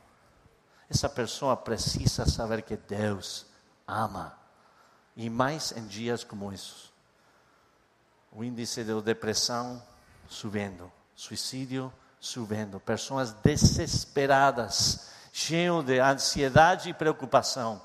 Essa 0.93 1.09
pessoa 1.09 1.57
precisa 1.57 2.29
saber 2.29 2.61
que 2.61 2.77
Deus 2.77 3.47
ama 3.89 4.39
e 5.17 5.31
mais 5.31 5.73
em 5.73 5.87
dias 5.87 6.23
como 6.23 6.53
esses. 6.53 6.93
O 8.31 8.45
índice 8.45 8.85
de 8.85 9.01
depressão 9.01 9.83
subindo, 10.29 10.93
suicídio 11.17 11.91
subindo, 12.21 12.79
pessoas 12.79 13.33
desesperadas, 13.33 15.09
cheias 15.33 15.83
de 15.83 15.99
ansiedade 15.99 16.91
e 16.91 16.95
preocupação. 16.95 17.81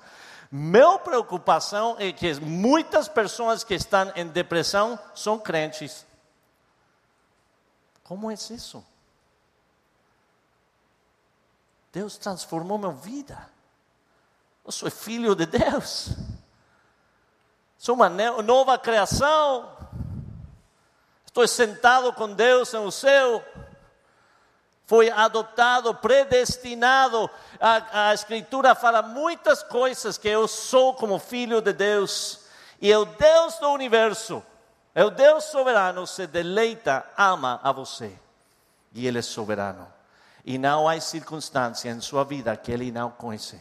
Minha 0.51 0.99
preocupação 0.99 1.95
é 1.99 2.11
que 2.11 2.37
muitas 2.41 3.07
pessoas 3.07 3.63
que 3.63 3.75
estão 3.75 4.11
em 4.17 4.27
depressão 4.27 4.99
são 5.15 5.39
crentes. 5.39 6.05
Como 8.03 8.29
é 8.29 8.33
isso? 8.33 8.85
Deus 11.91 12.17
transformou 12.17 12.77
minha 12.77 12.91
vida. 12.91 13.49
Eu 14.65 14.71
sou 14.71 14.91
filho 14.91 15.35
de 15.35 15.45
Deus. 15.45 16.09
Sou 17.77 17.95
uma 17.95 18.09
nova 18.09 18.77
criação. 18.77 19.71
Estou 21.25 21.47
sentado 21.47 22.11
com 22.13 22.33
Deus 22.33 22.73
no 22.73 22.91
céu. 22.91 23.43
Foi 24.85 25.09
adotado, 25.09 25.93
predestinado. 25.93 27.29
A, 27.59 28.09
a 28.09 28.13
Escritura 28.13 28.73
fala 28.73 29.01
muitas 29.01 29.61
coisas 29.63 30.17
que 30.17 30.27
eu 30.27 30.47
sou 30.47 30.93
como 30.93 31.19
filho 31.19 31.61
de 31.61 31.73
Deus. 31.73 32.45
E 32.81 32.93
o 32.93 33.05
Deus 33.05 33.55
do 33.59 33.69
universo, 33.69 34.43
é 34.93 35.03
o 35.03 35.09
Deus 35.09 35.45
soberano, 35.45 36.07
se 36.07 36.25
deleita, 36.25 37.05
ama 37.17 37.59
a 37.63 37.71
você. 37.71 38.17
E 38.93 39.05
Ele 39.05 39.19
é 39.19 39.21
soberano. 39.21 39.96
E 40.47 40.57
não 40.57 40.87
há 40.87 40.97
circunstância 41.01 41.89
em 41.89 41.99
sua 41.99 42.23
vida 42.23 42.55
que 42.55 42.71
Ele 42.71 42.89
não 42.89 43.11
conhece 43.11 43.59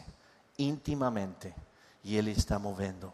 intimamente. 0.57 1.53
E 2.01 2.15
Ele 2.15 2.31
está 2.31 2.57
movendo. 2.57 3.11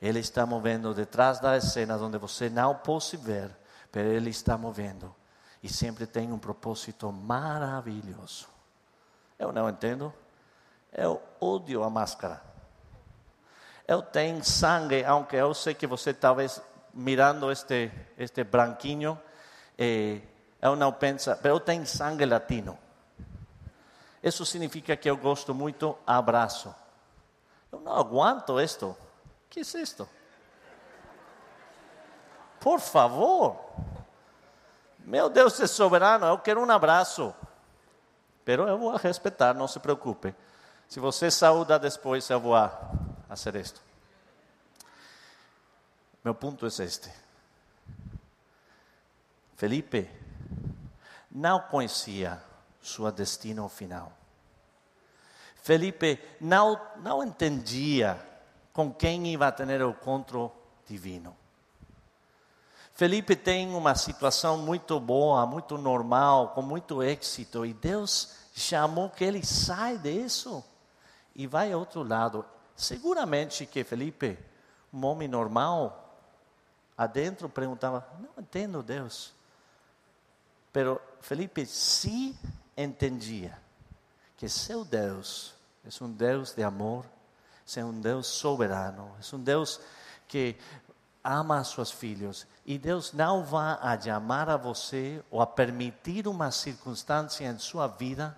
Ele 0.00 0.20
está 0.20 0.46
movendo 0.46 0.94
detrás 0.94 1.40
da 1.40 1.60
cena 1.60 1.96
onde 1.96 2.16
você 2.16 2.48
não 2.48 2.76
pode 2.76 3.16
ver, 3.16 3.50
mas 3.92 4.06
Ele 4.06 4.30
está 4.30 4.56
movendo. 4.56 5.12
E 5.60 5.68
sempre 5.68 6.06
tem 6.06 6.30
um 6.30 6.38
propósito 6.38 7.10
maravilhoso. 7.10 8.46
Eu 9.36 9.50
não 9.50 9.68
entendo. 9.68 10.14
Eu 10.92 11.20
odio 11.40 11.82
a 11.82 11.90
máscara. 11.90 12.40
eu 13.88 14.00
tenho 14.00 14.44
sangue, 14.44 15.04
aunque 15.04 15.34
eu 15.34 15.52
sei 15.54 15.74
que 15.74 15.88
você 15.88 16.14
talvez 16.14 16.62
mirando 16.94 17.50
este, 17.50 17.90
este 18.16 18.44
branquinho, 18.44 19.20
eh, 19.76 20.20
eu 20.60 20.76
não 20.76 20.92
pensa, 20.92 21.36
eu 21.42 21.58
tenho 21.58 21.84
sangue 21.84 22.24
latino. 22.24 22.78
Isso 24.22 24.46
significa 24.46 24.96
que 24.96 25.10
eu 25.10 25.16
gosto 25.16 25.52
muito 25.52 25.98
abraço. 26.06 26.72
Eu 27.72 27.80
não 27.80 27.96
aguento 27.96 28.60
isto. 28.60 28.86
O 28.86 28.96
que 29.50 29.60
é 29.60 29.62
isto? 29.62 30.08
Por 32.60 32.78
favor. 32.78 33.58
Meu 35.00 35.28
Deus 35.28 35.58
é 35.58 35.66
soberano, 35.66 36.26
eu 36.26 36.38
quero 36.38 36.60
um 36.60 36.70
abraço. 36.70 37.34
Pero 38.44 38.68
eu 38.68 38.78
vou 38.78 38.94
respeitar, 38.96 39.54
não 39.54 39.66
se 39.66 39.80
preocupe. 39.80 40.34
Se 40.88 41.00
você 41.00 41.30
saúda 41.30 41.78
depois, 41.78 42.28
eu 42.30 42.38
vou 42.38 42.54
fazer 43.28 43.56
isto. 43.56 43.80
Meu 46.22 46.34
ponto 46.34 46.64
é 46.64 46.68
este. 46.68 47.10
Felipe 49.56 50.08
não 51.30 51.60
conhecia 51.60 52.42
seu 52.82 53.10
destino 53.12 53.68
final. 53.68 54.12
Felipe 55.62 56.18
não, 56.40 56.80
não 56.96 57.22
entendia 57.22 58.20
com 58.72 58.92
quem 58.92 59.28
ia 59.28 59.52
ter 59.52 59.82
o 59.82 59.90
encontro 59.90 60.50
divino. 60.86 61.36
Felipe 62.92 63.34
tem 63.36 63.74
uma 63.74 63.94
situação 63.94 64.58
muito 64.58 64.98
boa, 65.00 65.46
muito 65.46 65.78
normal, 65.78 66.48
com 66.48 66.62
muito 66.62 67.02
êxito, 67.02 67.64
e 67.64 67.72
Deus 67.72 68.34
chamou 68.54 69.08
que 69.08 69.24
ele 69.24 69.44
sai 69.44 69.96
disso 69.96 70.62
e 71.34 71.46
vai 71.46 71.72
ao 71.72 71.80
outro 71.80 72.02
lado. 72.02 72.44
Seguramente 72.76 73.64
que 73.64 73.84
Felipe, 73.84 74.38
um 74.92 75.04
homem 75.06 75.28
normal, 75.28 76.18
adentro 76.96 77.48
perguntava: 77.48 78.06
Não 78.18 78.42
entendo 78.42 78.82
Deus. 78.82 79.32
Pero 80.72 81.00
Felipe 81.20 81.64
sim 81.66 82.36
entendia 82.82 83.58
que 84.36 84.48
seu 84.48 84.84
Deus 84.84 85.54
é 85.84 86.04
um 86.04 86.10
Deus 86.10 86.52
de 86.52 86.62
amor, 86.62 87.06
é 87.76 87.84
um 87.84 88.00
Deus 88.00 88.26
soberano, 88.26 89.14
é 89.18 89.36
um 89.36 89.42
Deus 89.42 89.80
que 90.28 90.56
ama 91.24 91.62
seus 91.62 91.90
filhos 91.90 92.46
e 92.66 92.78
Deus 92.78 93.12
não 93.12 93.44
vai 93.44 93.78
a 93.80 94.00
chamar 94.00 94.48
a 94.48 94.56
você 94.56 95.22
ou 95.30 95.40
a 95.40 95.46
permitir 95.46 96.26
uma 96.26 96.50
circunstância 96.50 97.46
em 97.46 97.58
sua 97.58 97.86
vida 97.86 98.36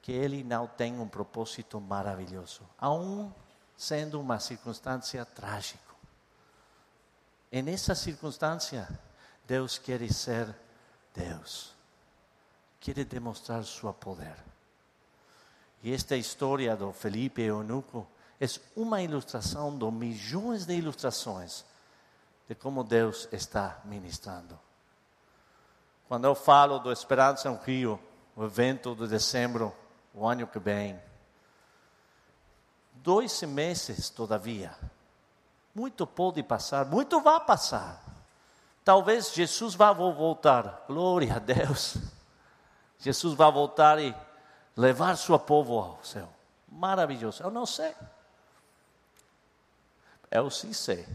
que 0.00 0.12
Ele 0.12 0.44
não 0.44 0.66
tem 0.66 0.98
um 0.98 1.08
propósito 1.08 1.80
maravilhoso, 1.80 2.62
aun 2.78 3.32
sendo 3.76 4.20
uma 4.20 4.38
circunstância 4.38 5.24
trágica. 5.24 5.94
E 7.50 7.62
nessa 7.62 7.94
circunstância, 7.94 8.88
Deus 9.46 9.78
quer 9.78 10.06
ser 10.12 10.54
Deus, 11.14 11.73
quer 12.84 13.02
demonstrar 13.06 13.64
seu 13.64 13.90
poder. 13.94 14.36
E 15.82 15.90
esta 15.90 16.14
história 16.16 16.76
do 16.76 16.92
Felipe 16.92 17.40
Eunuco 17.40 18.06
é 18.38 18.44
uma 18.76 19.00
ilustração 19.00 19.76
de 19.76 19.90
milhões 19.90 20.66
de 20.66 20.74
ilustrações 20.74 21.64
de 22.46 22.54
como 22.54 22.84
Deus 22.84 23.26
está 23.32 23.80
ministrando. 23.86 24.60
Quando 26.06 26.26
eu 26.26 26.34
falo 26.34 26.78
do 26.78 26.92
Esperança 26.92 27.50
no 27.50 27.56
Rio, 27.56 27.98
o 28.36 28.44
evento 28.44 28.94
de 28.94 29.08
dezembro, 29.08 29.74
o 30.12 30.26
ano 30.26 30.46
que 30.46 30.58
vem, 30.58 31.00
dois 32.96 33.40
meses 33.44 34.10
todavia, 34.10 34.76
muito 35.74 36.06
pode 36.06 36.42
passar, 36.42 36.84
muito 36.84 37.18
vai 37.22 37.40
passar. 37.46 38.04
Talvez 38.84 39.32
Jesus 39.32 39.74
vá 39.74 39.90
voltar, 39.90 40.84
glória 40.86 41.36
a 41.36 41.38
Deus. 41.38 41.96
Jesus 42.98 43.34
vai 43.34 43.50
voltar 43.52 43.98
e 43.98 44.14
levar 44.76 45.16
seu 45.16 45.38
povo 45.38 45.78
ao 45.78 46.04
céu. 46.04 46.28
Maravilhoso, 46.68 47.42
eu 47.42 47.50
não 47.50 47.66
sei. 47.66 47.94
Eu 50.30 50.50
sim 50.50 50.72
sei 50.72 51.06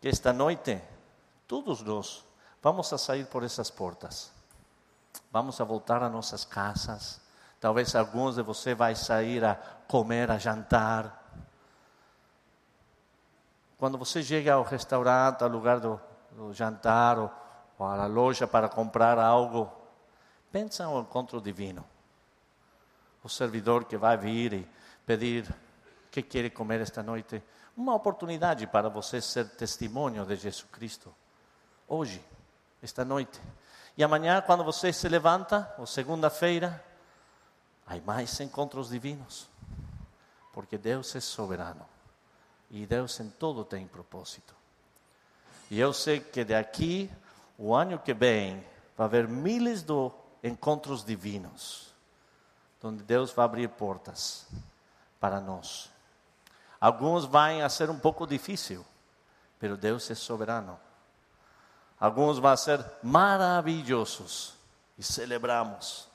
que 0.00 0.08
esta 0.08 0.32
noite 0.32 0.82
todos 1.46 1.82
nós 1.82 2.24
vamos 2.60 2.92
a 2.92 2.98
sair 2.98 3.26
por 3.26 3.44
essas 3.44 3.70
portas. 3.70 4.32
Vamos 5.30 5.60
a 5.60 5.64
voltar 5.64 6.02
a 6.02 6.08
nossas 6.08 6.44
casas. 6.44 7.20
Talvez 7.60 7.94
alguns 7.94 8.34
de 8.34 8.42
vocês 8.42 8.76
vai 8.76 8.94
sair 8.94 9.44
a 9.44 9.54
comer, 9.86 10.30
a 10.30 10.38
jantar. 10.38 11.22
Quando 13.78 13.96
você 13.96 14.22
chega 14.22 14.54
ao 14.54 14.62
restaurante, 14.62 15.42
ao 15.42 15.48
lugar 15.48 15.78
do, 15.80 16.00
do 16.32 16.52
jantar 16.52 17.18
ou, 17.18 17.30
ou 17.78 17.86
à 17.86 18.06
loja 18.06 18.46
para 18.46 18.68
comprar 18.68 19.18
algo, 19.18 19.70
pensa 20.54 20.84
no 20.86 21.00
encontro 21.00 21.40
divino. 21.40 21.84
O 23.24 23.28
servidor 23.28 23.86
que 23.86 23.96
vai 23.96 24.16
vir 24.16 24.52
e 24.52 24.68
pedir 25.04 25.52
que 26.12 26.22
quer 26.22 26.48
comer 26.50 26.80
esta 26.80 27.02
noite 27.02 27.42
uma 27.76 27.92
oportunidade 27.92 28.64
para 28.68 28.88
você 28.88 29.20
ser 29.20 29.48
testemunho 29.56 30.24
de 30.24 30.36
Jesus 30.36 30.64
Cristo. 30.70 31.12
Hoje, 31.88 32.24
esta 32.80 33.04
noite. 33.04 33.40
E 33.96 34.04
amanhã, 34.04 34.40
quando 34.42 34.62
você 34.62 34.92
se 34.92 35.08
levanta, 35.08 35.74
ou 35.76 35.88
segunda-feira, 35.88 36.84
há 37.84 37.96
mais 38.06 38.38
encontros 38.38 38.90
divinos. 38.90 39.48
Porque 40.52 40.78
Deus 40.78 41.16
é 41.16 41.20
soberano. 41.20 41.84
E 42.70 42.86
Deus 42.86 43.18
em 43.18 43.28
todo 43.28 43.64
tem 43.64 43.88
propósito. 43.88 44.54
E 45.68 45.80
eu 45.80 45.92
sei 45.92 46.20
que 46.20 46.44
daqui, 46.44 47.10
o 47.58 47.74
ano 47.74 47.98
que 47.98 48.14
vem, 48.14 48.64
vai 48.96 49.06
haver 49.06 49.26
milhares 49.26 49.82
de 49.82 49.92
encontros 50.44 51.02
divinos. 51.02 51.92
Onde 52.82 53.02
Deus 53.02 53.32
vai 53.32 53.46
abrir 53.46 53.66
portas 53.70 54.46
para 55.18 55.40
nós. 55.40 55.90
Alguns 56.78 57.24
vão 57.24 57.66
ser 57.70 57.88
um 57.88 57.98
pouco 57.98 58.26
difícil, 58.26 58.84
mas 59.58 59.78
Deus 59.78 60.10
é 60.10 60.14
soberano. 60.14 60.78
Alguns 61.98 62.38
vão 62.38 62.54
ser 62.58 62.84
maravilhosos 63.02 64.52
e 64.98 65.02
celebramos. 65.02 66.06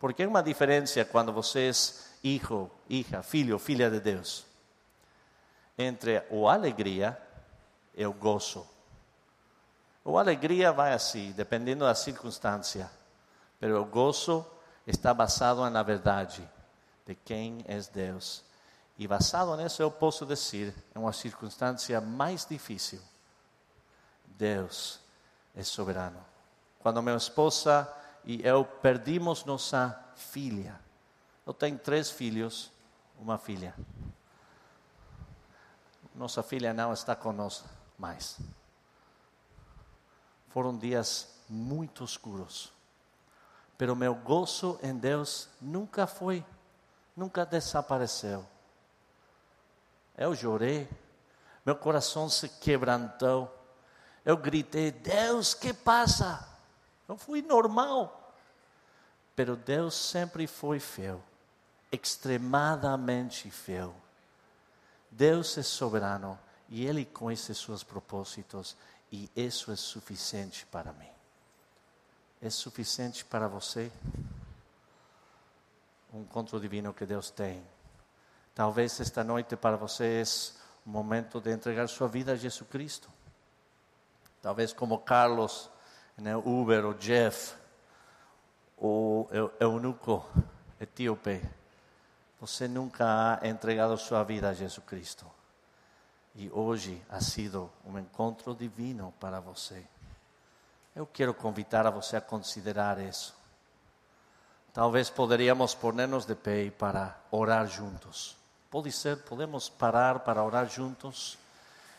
Porque 0.00 0.24
é 0.24 0.26
uma 0.26 0.42
diferença 0.42 1.04
quando 1.04 1.32
você 1.32 1.68
é 1.68 2.26
hijo, 2.26 2.68
hija, 2.88 3.22
filho, 3.22 3.60
filha 3.60 3.88
de 3.88 4.00
Deus. 4.00 4.44
Entre 5.78 6.16
a 6.16 6.52
alegria 6.52 7.16
e 7.94 8.04
o 8.04 8.12
gozo. 8.12 8.66
A 10.04 10.20
alegria 10.20 10.72
vai 10.72 10.92
assim, 10.92 11.32
dependendo 11.32 11.84
da 11.84 11.94
circunstância. 11.94 12.90
Mas 13.60 13.70
o 13.70 13.84
gozo 13.84 14.44
está 14.86 15.14
basado 15.14 15.68
na 15.70 15.82
verdade 15.82 16.48
de 17.06 17.14
quem 17.14 17.64
é 17.66 17.78
Deus 17.92 18.44
e 18.98 19.08
basado 19.08 19.56
nisso 19.56 19.82
eu 19.82 19.90
posso 19.90 20.24
dizer, 20.26 20.74
em 20.94 20.98
uma 21.00 21.12
circunstância 21.12 22.00
mais 22.00 22.46
difícil, 22.46 23.00
Deus 24.26 25.00
é 25.56 25.62
soberano. 25.64 26.24
Quando 26.78 27.02
minha 27.02 27.16
esposa 27.16 27.92
e 28.24 28.46
eu 28.46 28.64
perdimos 28.64 29.44
nossa 29.44 29.98
filha, 30.14 30.78
eu 31.46 31.52
tenho 31.52 31.78
três 31.78 32.10
filhos, 32.10 32.70
uma 33.18 33.38
filha. 33.38 33.74
Nossa 36.14 36.42
filha 36.42 36.72
não 36.72 36.92
está 36.92 37.16
conosco 37.16 37.68
mais. 37.98 38.38
Foram 40.52 40.76
dias 40.76 41.28
muito 41.48 42.04
escuros. 42.04 42.72
Pero 43.78 43.96
meu 43.96 44.14
gozo 44.14 44.78
em 44.82 44.96
Deus 44.96 45.48
nunca 45.60 46.06
foi, 46.06 46.44
nunca 47.16 47.44
desapareceu. 47.44 48.46
Eu 50.16 50.36
chorei, 50.36 50.88
meu 51.64 51.74
coração 51.74 52.28
se 52.28 52.48
quebrantou. 52.48 53.52
Eu 54.24 54.36
gritei: 54.36 54.90
Deus, 54.90 55.54
que 55.54 55.72
passa? 55.72 56.46
Eu 57.08 57.16
fui 57.16 57.40
normal. 57.42 58.34
Pero 59.34 59.56
Deus 59.56 59.94
sempre 59.94 60.46
foi 60.46 60.78
fiel, 60.78 61.22
extremadamente 61.90 63.50
fiel. 63.50 63.94
Deus 65.10 65.56
é 65.56 65.62
soberano 65.62 66.38
e 66.68 66.86
Ele 66.86 67.04
conhece 67.04 67.54
seus 67.54 67.82
propósitos 67.82 68.76
e 69.12 69.30
isso 69.36 69.70
é 69.70 69.76
suficiente 69.76 70.66
para 70.66 70.92
mim. 70.94 71.10
É 72.40 72.50
suficiente 72.50 73.24
para 73.24 73.46
você? 73.46 73.92
Um 76.12 76.22
encontro 76.22 76.58
divino 76.58 76.92
que 76.92 77.06
Deus 77.06 77.30
tem 77.30 77.62
Talvez 78.54 79.00
esta 79.00 79.24
noite 79.24 79.56
para 79.56 79.76
vocês 79.78 80.54
é 80.84 80.88
um 80.88 80.92
momento 80.92 81.40
de 81.40 81.50
entregar 81.50 81.88
sua 81.88 82.06
vida 82.06 82.32
a 82.32 82.36
Jesus 82.36 82.68
Cristo. 82.68 83.08
Talvez 84.42 84.74
como 84.74 84.98
Carlos, 84.98 85.70
né, 86.18 86.36
Uber, 86.36 86.84
ou 86.84 86.92
Jeff, 86.92 87.54
ou 88.76 89.30
eunuco 89.58 90.26
etíope. 90.78 91.40
você 92.38 92.68
nunca 92.68 93.38
ha 93.40 93.48
entregado 93.48 93.96
sua 93.96 94.22
vida 94.22 94.50
a 94.50 94.52
Jesus 94.52 94.84
Cristo. 94.84 95.24
E 96.34 96.50
hoje 96.50 97.02
ha 97.10 97.20
sido 97.20 97.70
um 97.84 97.98
encontro 97.98 98.54
divino 98.54 99.12
para 99.20 99.40
você. 99.40 99.84
Eu 100.94 101.06
quero 101.06 101.34
convidar 101.34 101.86
a 101.86 101.90
você 101.90 102.16
a 102.16 102.20
considerar 102.20 102.98
isso. 102.98 103.34
Talvez 104.72 105.10
poderíamos 105.10 105.74
ponernos 105.74 106.24
de 106.24 106.34
pé 106.34 106.70
para 106.70 107.18
orar 107.30 107.66
juntos. 107.66 108.36
Pode 108.70 108.90
ser, 108.90 109.18
podemos 109.18 109.68
parar 109.68 110.20
para 110.20 110.42
orar 110.42 110.66
juntos. 110.66 111.36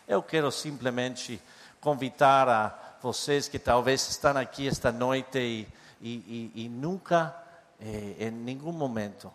Eu 0.08 0.24
quero 0.24 0.52
simplesmente 0.52 1.40
convidar 1.80 2.50
a 2.50 2.98
vocês 3.02 3.48
que 3.48 3.60
talvez 3.60 4.10
estão 4.10 4.36
aqui 4.38 4.68
esta 4.68 4.92
noite 4.92 5.38
e, 5.38 5.68
e, 6.02 6.52
e, 6.56 6.66
e 6.66 6.70
nunca, 6.70 7.36
eh, 7.80 8.16
em 8.28 8.32
nenhum 8.32 8.72
momento, 8.72 9.32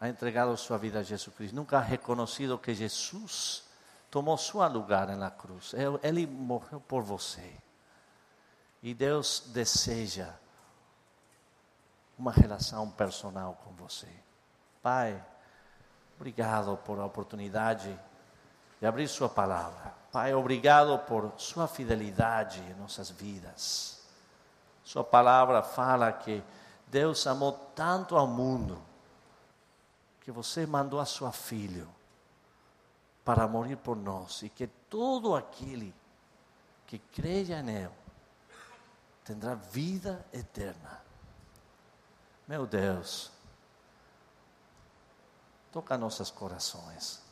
ha 0.00 0.08
entregado 0.08 0.56
sua 0.56 0.78
vida 0.78 0.98
a 0.98 1.02
Jesus 1.02 1.36
Cristo, 1.36 1.54
nunca 1.54 1.78
ha 1.78 1.82
reconhecido 1.82 2.58
que 2.58 2.74
Jesus 2.74 3.62
tomou 4.10 4.36
seu 4.36 4.66
lugar 4.68 5.08
na 5.16 5.30
cruz. 5.30 5.72
Ele 6.02 6.26
morreu 6.26 6.80
por 6.80 7.02
você. 7.02 7.56
E 8.82 8.92
Deus 8.92 9.44
deseja 9.46 10.34
uma 12.18 12.32
relação 12.32 12.90
personal 12.90 13.58
com 13.64 13.72
você. 13.74 14.08
Pai, 14.82 15.22
obrigado 16.16 16.76
por 16.78 16.98
a 16.98 17.04
oportunidade 17.04 17.98
de 18.80 18.86
abrir 18.86 19.06
Sua 19.08 19.28
palavra. 19.28 19.94
Pai, 20.10 20.34
obrigado 20.34 20.98
por 21.00 21.32
Sua 21.36 21.68
fidelidade 21.68 22.60
em 22.60 22.74
nossas 22.74 23.10
vidas. 23.10 24.00
Sua 24.82 25.04
palavra 25.04 25.62
fala 25.62 26.10
que 26.12 26.42
Deus 26.88 27.26
amou 27.26 27.52
tanto 27.74 28.16
ao 28.16 28.26
mundo 28.26 28.82
que 30.20 30.32
você 30.32 30.66
mandou 30.66 30.98
a 30.98 31.04
Sua 31.04 31.30
Filho 31.30 31.88
para 33.30 33.46
morrer 33.46 33.76
por 33.76 33.96
nós 33.96 34.42
e 34.42 34.48
que 34.48 34.66
todo 34.66 35.36
aquele 35.36 35.94
que 36.84 36.98
creia 36.98 37.62
nele 37.62 37.94
terá 39.24 39.54
vida 39.54 40.26
eterna. 40.32 41.00
Meu 42.48 42.66
Deus, 42.66 43.30
toca 45.70 45.96
nossos 45.96 46.28
corações. 46.28 47.22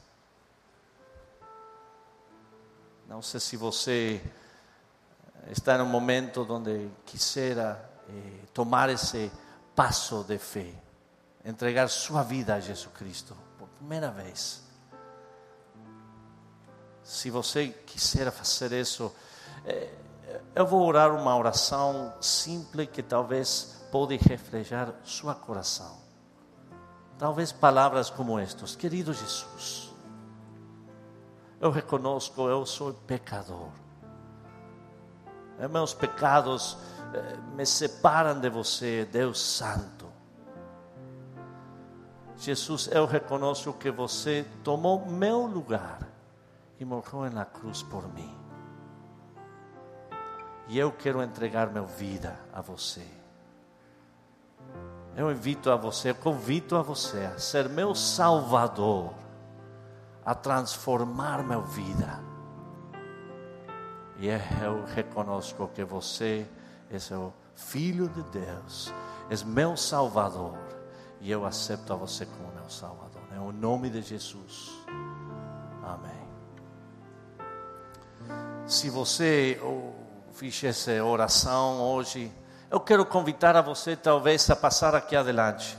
Não 3.09 3.21
sei 3.21 3.41
se 3.41 3.57
você 3.57 4.23
está 5.49 5.79
em 5.79 5.83
um 5.83 5.87
momento 5.87 6.47
onde 6.49 6.89
quisera 7.05 7.91
eh, 8.09 8.45
tomar 8.55 8.89
esse 8.89 9.33
passo 9.75 10.23
de 10.23 10.39
fé, 10.39 10.73
entregar 11.45 11.89
sua 11.89 12.23
vida 12.23 12.55
a 12.55 12.61
Jesus 12.61 12.95
Cristo 12.95 13.37
por 13.59 13.67
primeira 13.71 14.13
vez. 14.13 14.68
Se 17.09 17.31
você 17.31 17.69
quiser 17.87 18.31
fazer 18.31 18.71
isso, 18.79 19.11
eh, 19.65 19.89
eu 20.55 20.67
vou 20.67 20.87
orar 20.87 21.11
uma 21.15 21.35
oração 21.35 22.13
simples 22.21 22.91
que 22.93 23.03
talvez 23.03 23.83
pode 23.91 24.19
reflejar 24.19 24.93
seu 25.07 25.35
coração. 25.37 25.97
Talvez 27.19 27.51
palavras 27.51 28.11
como 28.11 28.39
estas: 28.39 28.77
Querido 28.77 29.15
Jesus, 29.15 29.91
eu 31.59 31.71
reconozco, 31.71 32.47
eu 32.47 32.67
sou 32.67 32.93
pecador. 32.93 33.71
Meus 35.71 35.95
pecados 35.95 36.77
eh, 37.15 37.37
me 37.57 37.65
separam 37.65 38.39
de 38.39 38.51
você, 38.51 39.09
Deus 39.11 39.41
Santo. 39.41 40.13
Jesus, 42.37 42.87
eu 42.93 43.07
reconheço 43.07 43.73
que 43.73 43.91
você 43.91 44.45
tomou 44.63 45.07
meu 45.07 45.47
lugar 45.47 46.18
e 46.79 46.85
morreu 46.85 47.31
na 47.31 47.45
cruz 47.45 47.83
por 47.83 48.07
mim. 48.13 48.37
E 50.69 50.79
eu 50.79 50.93
quero 50.93 51.23
entregar 51.23 51.71
minha 51.71 51.85
vida 51.85 52.39
a 52.53 52.61
você. 52.61 53.07
Eu 55.17 55.33
invito 55.33 55.71
a 55.71 55.77
você, 55.77 56.11
eu 56.11 56.15
convido 56.15 56.77
a 56.77 56.83
você 56.83 57.25
a 57.25 57.39
ser 57.39 57.69
meu 57.69 57.95
salvador, 57.95 59.13
a 60.25 60.35
transformar 60.35 61.43
minha 61.43 61.61
vida. 61.61 62.21
E 64.19 64.29
eu 64.29 64.85
reconozco 64.95 65.69
que 65.69 65.85
você 65.85 66.47
é 66.91 67.15
o 67.17 67.33
Filho 67.55 68.09
de 68.09 68.23
Deus, 68.25 68.93
é 69.29 69.45
meu 69.45 69.77
Salvador. 69.77 70.57
E 71.21 71.31
eu 71.31 71.45
aceito 71.45 71.93
a 71.93 71.97
você 71.97 72.25
como 72.25 72.53
meu 72.53 72.71
Salvador. 72.71 73.23
Em 73.33 73.53
nome 73.53 73.91
de 73.91 74.03
Jesus. 74.03 74.73
Amém. 75.83 76.18
Se 78.69 78.91
você 78.91 79.59
fiz 80.35 80.63
essa 80.63 81.03
oração 81.03 81.81
hoje, 81.81 82.31
eu 82.71 82.79
quero 82.79 83.07
convidar 83.07 83.57
a 83.57 83.63
você 83.63 83.97
talvez 83.97 84.51
a 84.51 84.55
passar 84.55 84.95
aqui 84.95 85.17
adelante. 85.17 85.79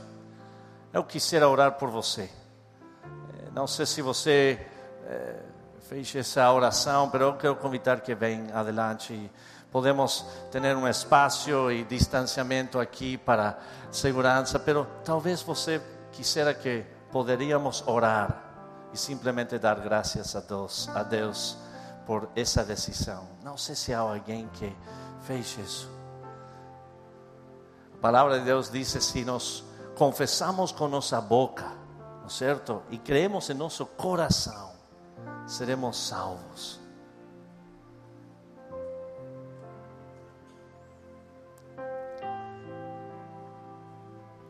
Eu 0.92 1.04
quisiera 1.04 1.48
orar 1.48 1.74
por 1.74 1.88
você. 1.88 2.22
Eh, 2.24 3.50
não 3.54 3.68
sei 3.68 3.86
se 3.86 4.02
você 4.02 4.66
eh, 5.06 5.36
fez 5.88 6.12
essa 6.16 6.50
oração, 6.50 7.08
mas 7.12 7.22
eu 7.22 7.34
quero 7.34 7.54
convidar 7.54 8.00
que 8.00 8.12
venha 8.12 8.52
adelante. 8.52 9.30
Podemos 9.70 10.26
ter 10.50 10.60
um 10.76 10.88
espaço 10.88 11.70
e 11.70 11.84
distanciamento 11.84 12.80
aqui 12.80 13.16
para 13.16 13.56
segurança, 13.92 14.60
mas 14.66 14.86
talvez 15.04 15.42
você 15.42 15.80
quisera 16.10 16.52
que 16.52 16.84
poderíamos 17.12 17.84
orar 17.86 18.50
e 18.92 18.98
simplesmente 18.98 19.56
dar 19.60 19.78
graças 19.78 20.34
a 20.34 20.40
Deus, 20.40 20.88
a 20.92 21.04
Deus 21.04 21.69
por 22.06 22.28
essa 22.34 22.64
decisão. 22.64 23.28
Não 23.42 23.56
sei 23.56 23.74
se 23.74 23.92
há 23.92 24.00
alguém 24.00 24.48
que 24.48 24.74
fez 25.22 25.56
isso. 25.58 25.90
A 27.94 27.98
palavra 28.00 28.38
de 28.38 28.44
Deus 28.44 28.70
diz: 28.70 28.88
se 28.88 29.24
nós 29.24 29.64
confessamos 29.96 30.72
com 30.72 30.88
nossa 30.88 31.20
boca, 31.20 31.66
não 32.18 32.26
é 32.26 32.30
certo? 32.30 32.82
E 32.90 32.98
creemos 32.98 33.50
em 33.50 33.54
nosso 33.54 33.84
coração, 33.84 34.72
seremos 35.46 35.96
salvos. 35.96 36.80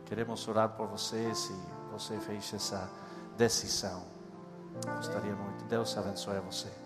Queremos 0.05 0.47
orar 0.49 0.71
por 0.71 0.89
você 0.89 1.33
se 1.37 1.55
você 1.93 2.19
fez 2.19 2.53
essa 2.53 2.91
decisão. 3.37 4.03
Gostaria 4.97 5.35
muito. 5.37 5.65
Deus 5.67 5.97
abençoe 5.97 6.41
você. 6.41 6.80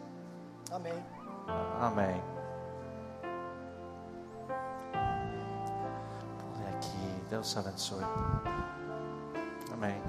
Amém. 0.74 1.04
Amém. 1.80 2.22
Pode 6.40 6.74
aqui. 6.74 7.24
Deus 7.30 7.56
abençoe. 7.56 8.04
Amém. 9.72 10.02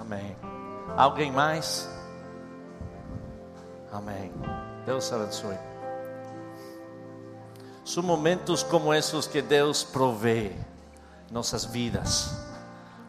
Amém. 0.00 0.36
Alguém 0.96 1.30
mais? 1.30 1.86
Amém. 3.92 4.32
Deus 4.86 5.12
abençoe. 5.12 5.58
São 7.84 8.02
momentos 8.02 8.62
como 8.62 8.94
esses 8.94 9.26
que 9.26 9.42
Deus 9.42 9.84
provê 9.84 10.56
nossas 11.30 11.66
vidas. 11.66 12.30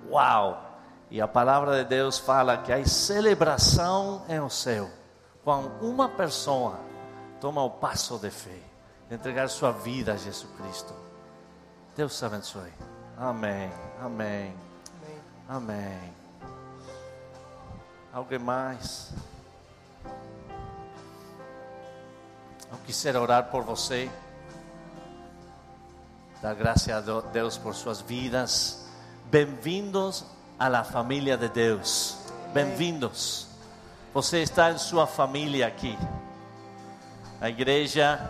Uau! 0.10 0.69
E 1.12 1.20
a 1.20 1.28
palavra 1.28 1.84
de 1.84 1.90
Deus 1.90 2.20
fala 2.20 2.58
que 2.58 2.72
há 2.72 2.86
celebração 2.86 4.24
em 4.30 4.40
o 4.40 4.50
céu 4.50 4.90
quando 5.44 5.72
uma 5.82 6.08
pessoa 6.08 6.80
toma 7.42 7.64
o 7.64 7.72
passo 7.72 8.20
de 8.20 8.30
fé, 8.30 8.60
de 9.08 9.16
entregar 9.16 9.50
sua 9.50 9.72
vida 9.72 10.14
a 10.14 10.18
Jesus 10.18 10.52
Cristo. 10.56 10.94
Deus 11.96 12.22
abençoe. 12.22 12.72
Amém. 13.18 13.72
Amém. 14.00 14.56
Amém. 15.48 16.14
Alguém 18.14 18.38
mais? 18.38 19.12
Eu 22.72 22.78
quisiera 22.86 23.20
orar 23.20 23.50
por 23.50 23.64
você. 23.64 24.12
Dar 26.40 26.54
graças 26.54 27.10
a 27.10 27.22
Deus 27.22 27.58
por 27.58 27.74
suas 27.74 28.00
vidas. 28.00 28.88
Bem-vindos 29.26 30.24
a 30.60 30.68
la 30.68 30.84
família 30.84 31.38
de 31.38 31.48
Deus. 31.48 32.18
Bem-vindos. 32.54 33.48
Você 34.14 34.42
está 34.42 34.72
em 34.72 34.78
sua 34.78 35.08
família 35.08 35.66
aqui. 35.66 35.98
A 37.40 37.48
igreja 37.50 38.30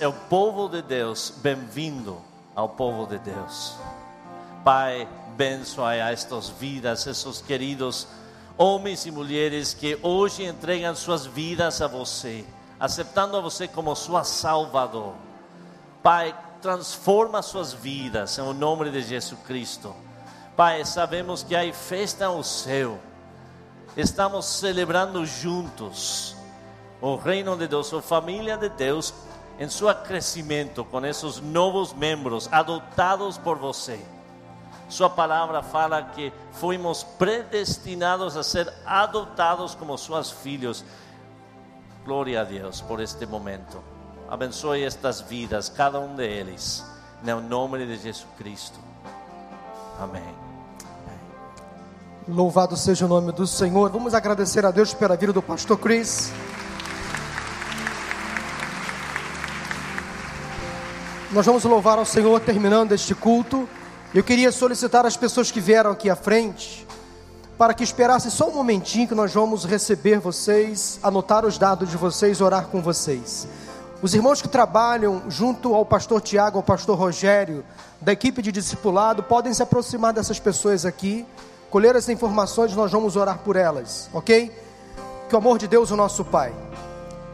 é 0.00 0.06
o 0.06 0.12
povo 0.12 0.68
de 0.68 0.80
Deus. 0.80 1.34
Bem-vindo 1.38 2.22
ao 2.54 2.68
povo 2.68 3.04
de 3.06 3.18
Deus. 3.18 3.74
Pai, 4.64 5.08
abençoe 5.26 6.00
a 6.00 6.12
estas 6.12 6.50
vidas, 6.50 7.04
esses 7.04 7.42
queridos 7.42 8.06
homens 8.56 9.04
e 9.04 9.10
mulheres 9.10 9.74
que 9.74 9.98
hoje 10.02 10.44
entregam 10.44 10.94
suas 10.94 11.26
vidas 11.26 11.82
a 11.82 11.88
você, 11.88 12.44
aceitando 12.78 13.36
a 13.36 13.40
você 13.40 13.66
como 13.66 13.94
sua 13.96 14.22
Salvador. 14.22 15.14
Pai, 16.00 16.32
transforma 16.62 17.42
suas 17.42 17.72
vidas 17.72 18.38
em 18.38 18.54
nome 18.54 18.88
de 18.90 19.02
Jesus 19.02 19.40
Cristo. 19.44 20.05
Pai, 20.56 20.86
sabemos 20.86 21.42
que 21.42 21.54
há 21.54 21.70
festa 21.70 22.28
no 22.28 22.42
céu. 22.42 22.98
Estamos 23.94 24.46
celebrando 24.46 25.26
juntos 25.26 26.34
o 26.98 27.14
reino 27.16 27.54
de 27.58 27.68
Deus, 27.68 27.92
a 27.92 28.00
família 28.00 28.56
de 28.56 28.70
Deus, 28.70 29.12
em 29.58 29.68
seu 29.68 29.94
crescimento 29.94 30.82
com 30.82 31.04
esses 31.04 31.40
novos 31.40 31.92
membros 31.92 32.48
adotados 32.50 33.36
por 33.36 33.58
você. 33.58 34.00
Sua 34.88 35.10
palavra 35.10 35.62
fala 35.62 36.02
que 36.02 36.32
fomos 36.52 37.04
predestinados 37.04 38.34
a 38.34 38.42
ser 38.42 38.72
adotados 38.86 39.74
como 39.74 39.98
seus 39.98 40.30
filhos. 40.30 40.82
Glória 42.02 42.40
a 42.40 42.44
Deus 42.44 42.80
por 42.80 43.02
este 43.02 43.26
momento. 43.26 43.82
Abençoe 44.26 44.84
estas 44.84 45.20
vidas, 45.20 45.68
cada 45.68 46.00
um 46.00 46.16
deles, 46.16 46.82
no 47.22 47.42
nome 47.42 47.84
de 47.84 47.98
Jesus 47.98 48.26
Cristo. 48.38 48.78
Amém. 49.98 50.45
Louvado 52.28 52.76
seja 52.76 53.04
o 53.04 53.08
nome 53.08 53.30
do 53.30 53.46
Senhor. 53.46 53.88
Vamos 53.88 54.12
agradecer 54.12 54.66
a 54.66 54.72
Deus 54.72 54.92
pela 54.92 55.16
vida 55.16 55.32
do 55.32 55.40
pastor 55.40 55.78
Chris. 55.78 56.32
Nós 61.30 61.46
vamos 61.46 61.62
louvar 61.62 61.98
ao 61.98 62.04
Senhor 62.04 62.40
terminando 62.40 62.90
este 62.90 63.14
culto. 63.14 63.68
Eu 64.12 64.24
queria 64.24 64.50
solicitar 64.50 65.06
às 65.06 65.16
pessoas 65.16 65.52
que 65.52 65.60
vieram 65.60 65.92
aqui 65.92 66.10
à 66.10 66.16
frente 66.16 66.84
para 67.56 67.72
que 67.72 67.84
esperassem 67.84 68.28
só 68.28 68.48
um 68.48 68.54
momentinho 68.54 69.06
que 69.06 69.14
nós 69.14 69.32
vamos 69.32 69.64
receber 69.64 70.18
vocês, 70.18 70.98
anotar 71.04 71.44
os 71.44 71.56
dados 71.56 71.88
de 71.88 71.96
vocês, 71.96 72.40
orar 72.40 72.66
com 72.66 72.82
vocês. 72.82 73.46
Os 74.02 74.14
irmãos 74.14 74.42
que 74.42 74.48
trabalham 74.48 75.22
junto 75.28 75.74
ao 75.76 75.86
pastor 75.86 76.20
Tiago, 76.20 76.58
ao 76.58 76.62
pastor 76.64 76.98
Rogério, 76.98 77.64
da 78.00 78.12
equipe 78.12 78.42
de 78.42 78.50
discipulado, 78.50 79.22
podem 79.22 79.54
se 79.54 79.62
aproximar 79.62 80.12
dessas 80.12 80.40
pessoas 80.40 80.84
aqui, 80.84 81.24
colher 81.70 81.96
as 81.96 82.08
informações, 82.08 82.74
nós 82.74 82.92
vamos 82.92 83.16
orar 83.16 83.38
por 83.38 83.56
elas, 83.56 84.08
ok? 84.12 84.52
Que 85.28 85.34
o 85.34 85.38
amor 85.38 85.58
de 85.58 85.66
Deus, 85.66 85.90
o 85.90 85.96
nosso 85.96 86.24
Pai, 86.24 86.52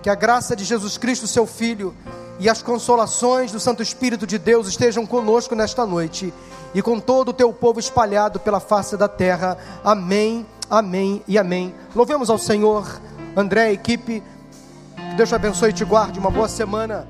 que 0.03 0.11
a 0.11 0.15
graça 0.15 0.57
de 0.57 0.65
Jesus 0.65 0.97
Cristo, 0.99 1.27
seu 1.27 1.47
Filho, 1.47 1.95
e 2.39 2.49
as 2.49 2.63
consolações 2.63 3.53
do 3.53 3.61
Santo 3.61 3.83
Espírito 3.83 4.27
de 4.27 4.39
Deus 4.39 4.67
estejam 4.67 5.07
conosco 5.07 5.55
nesta 5.55 5.87
noite 5.87 6.35
e 6.75 6.83
com 6.83 6.99
todo 6.99 7.29
o 7.29 7.33
teu 7.33 7.53
povo 7.53 7.79
espalhado 7.79 8.41
pela 8.41 8.59
face 8.59 8.97
da 8.97 9.07
terra. 9.07 9.57
Amém, 9.85 10.45
amém 10.69 11.23
e 11.29 11.39
amém. 11.39 11.75
Louvemos 11.95 12.31
ao 12.31 12.39
Senhor, 12.39 13.01
André, 13.37 13.73
equipe. 13.73 14.23
Deus 15.17 15.29
te 15.29 15.35
abençoe 15.35 15.71
e 15.71 15.73
te 15.73 15.85
guarde. 15.85 16.19
Uma 16.19 16.31
boa 16.31 16.49
semana. 16.49 17.07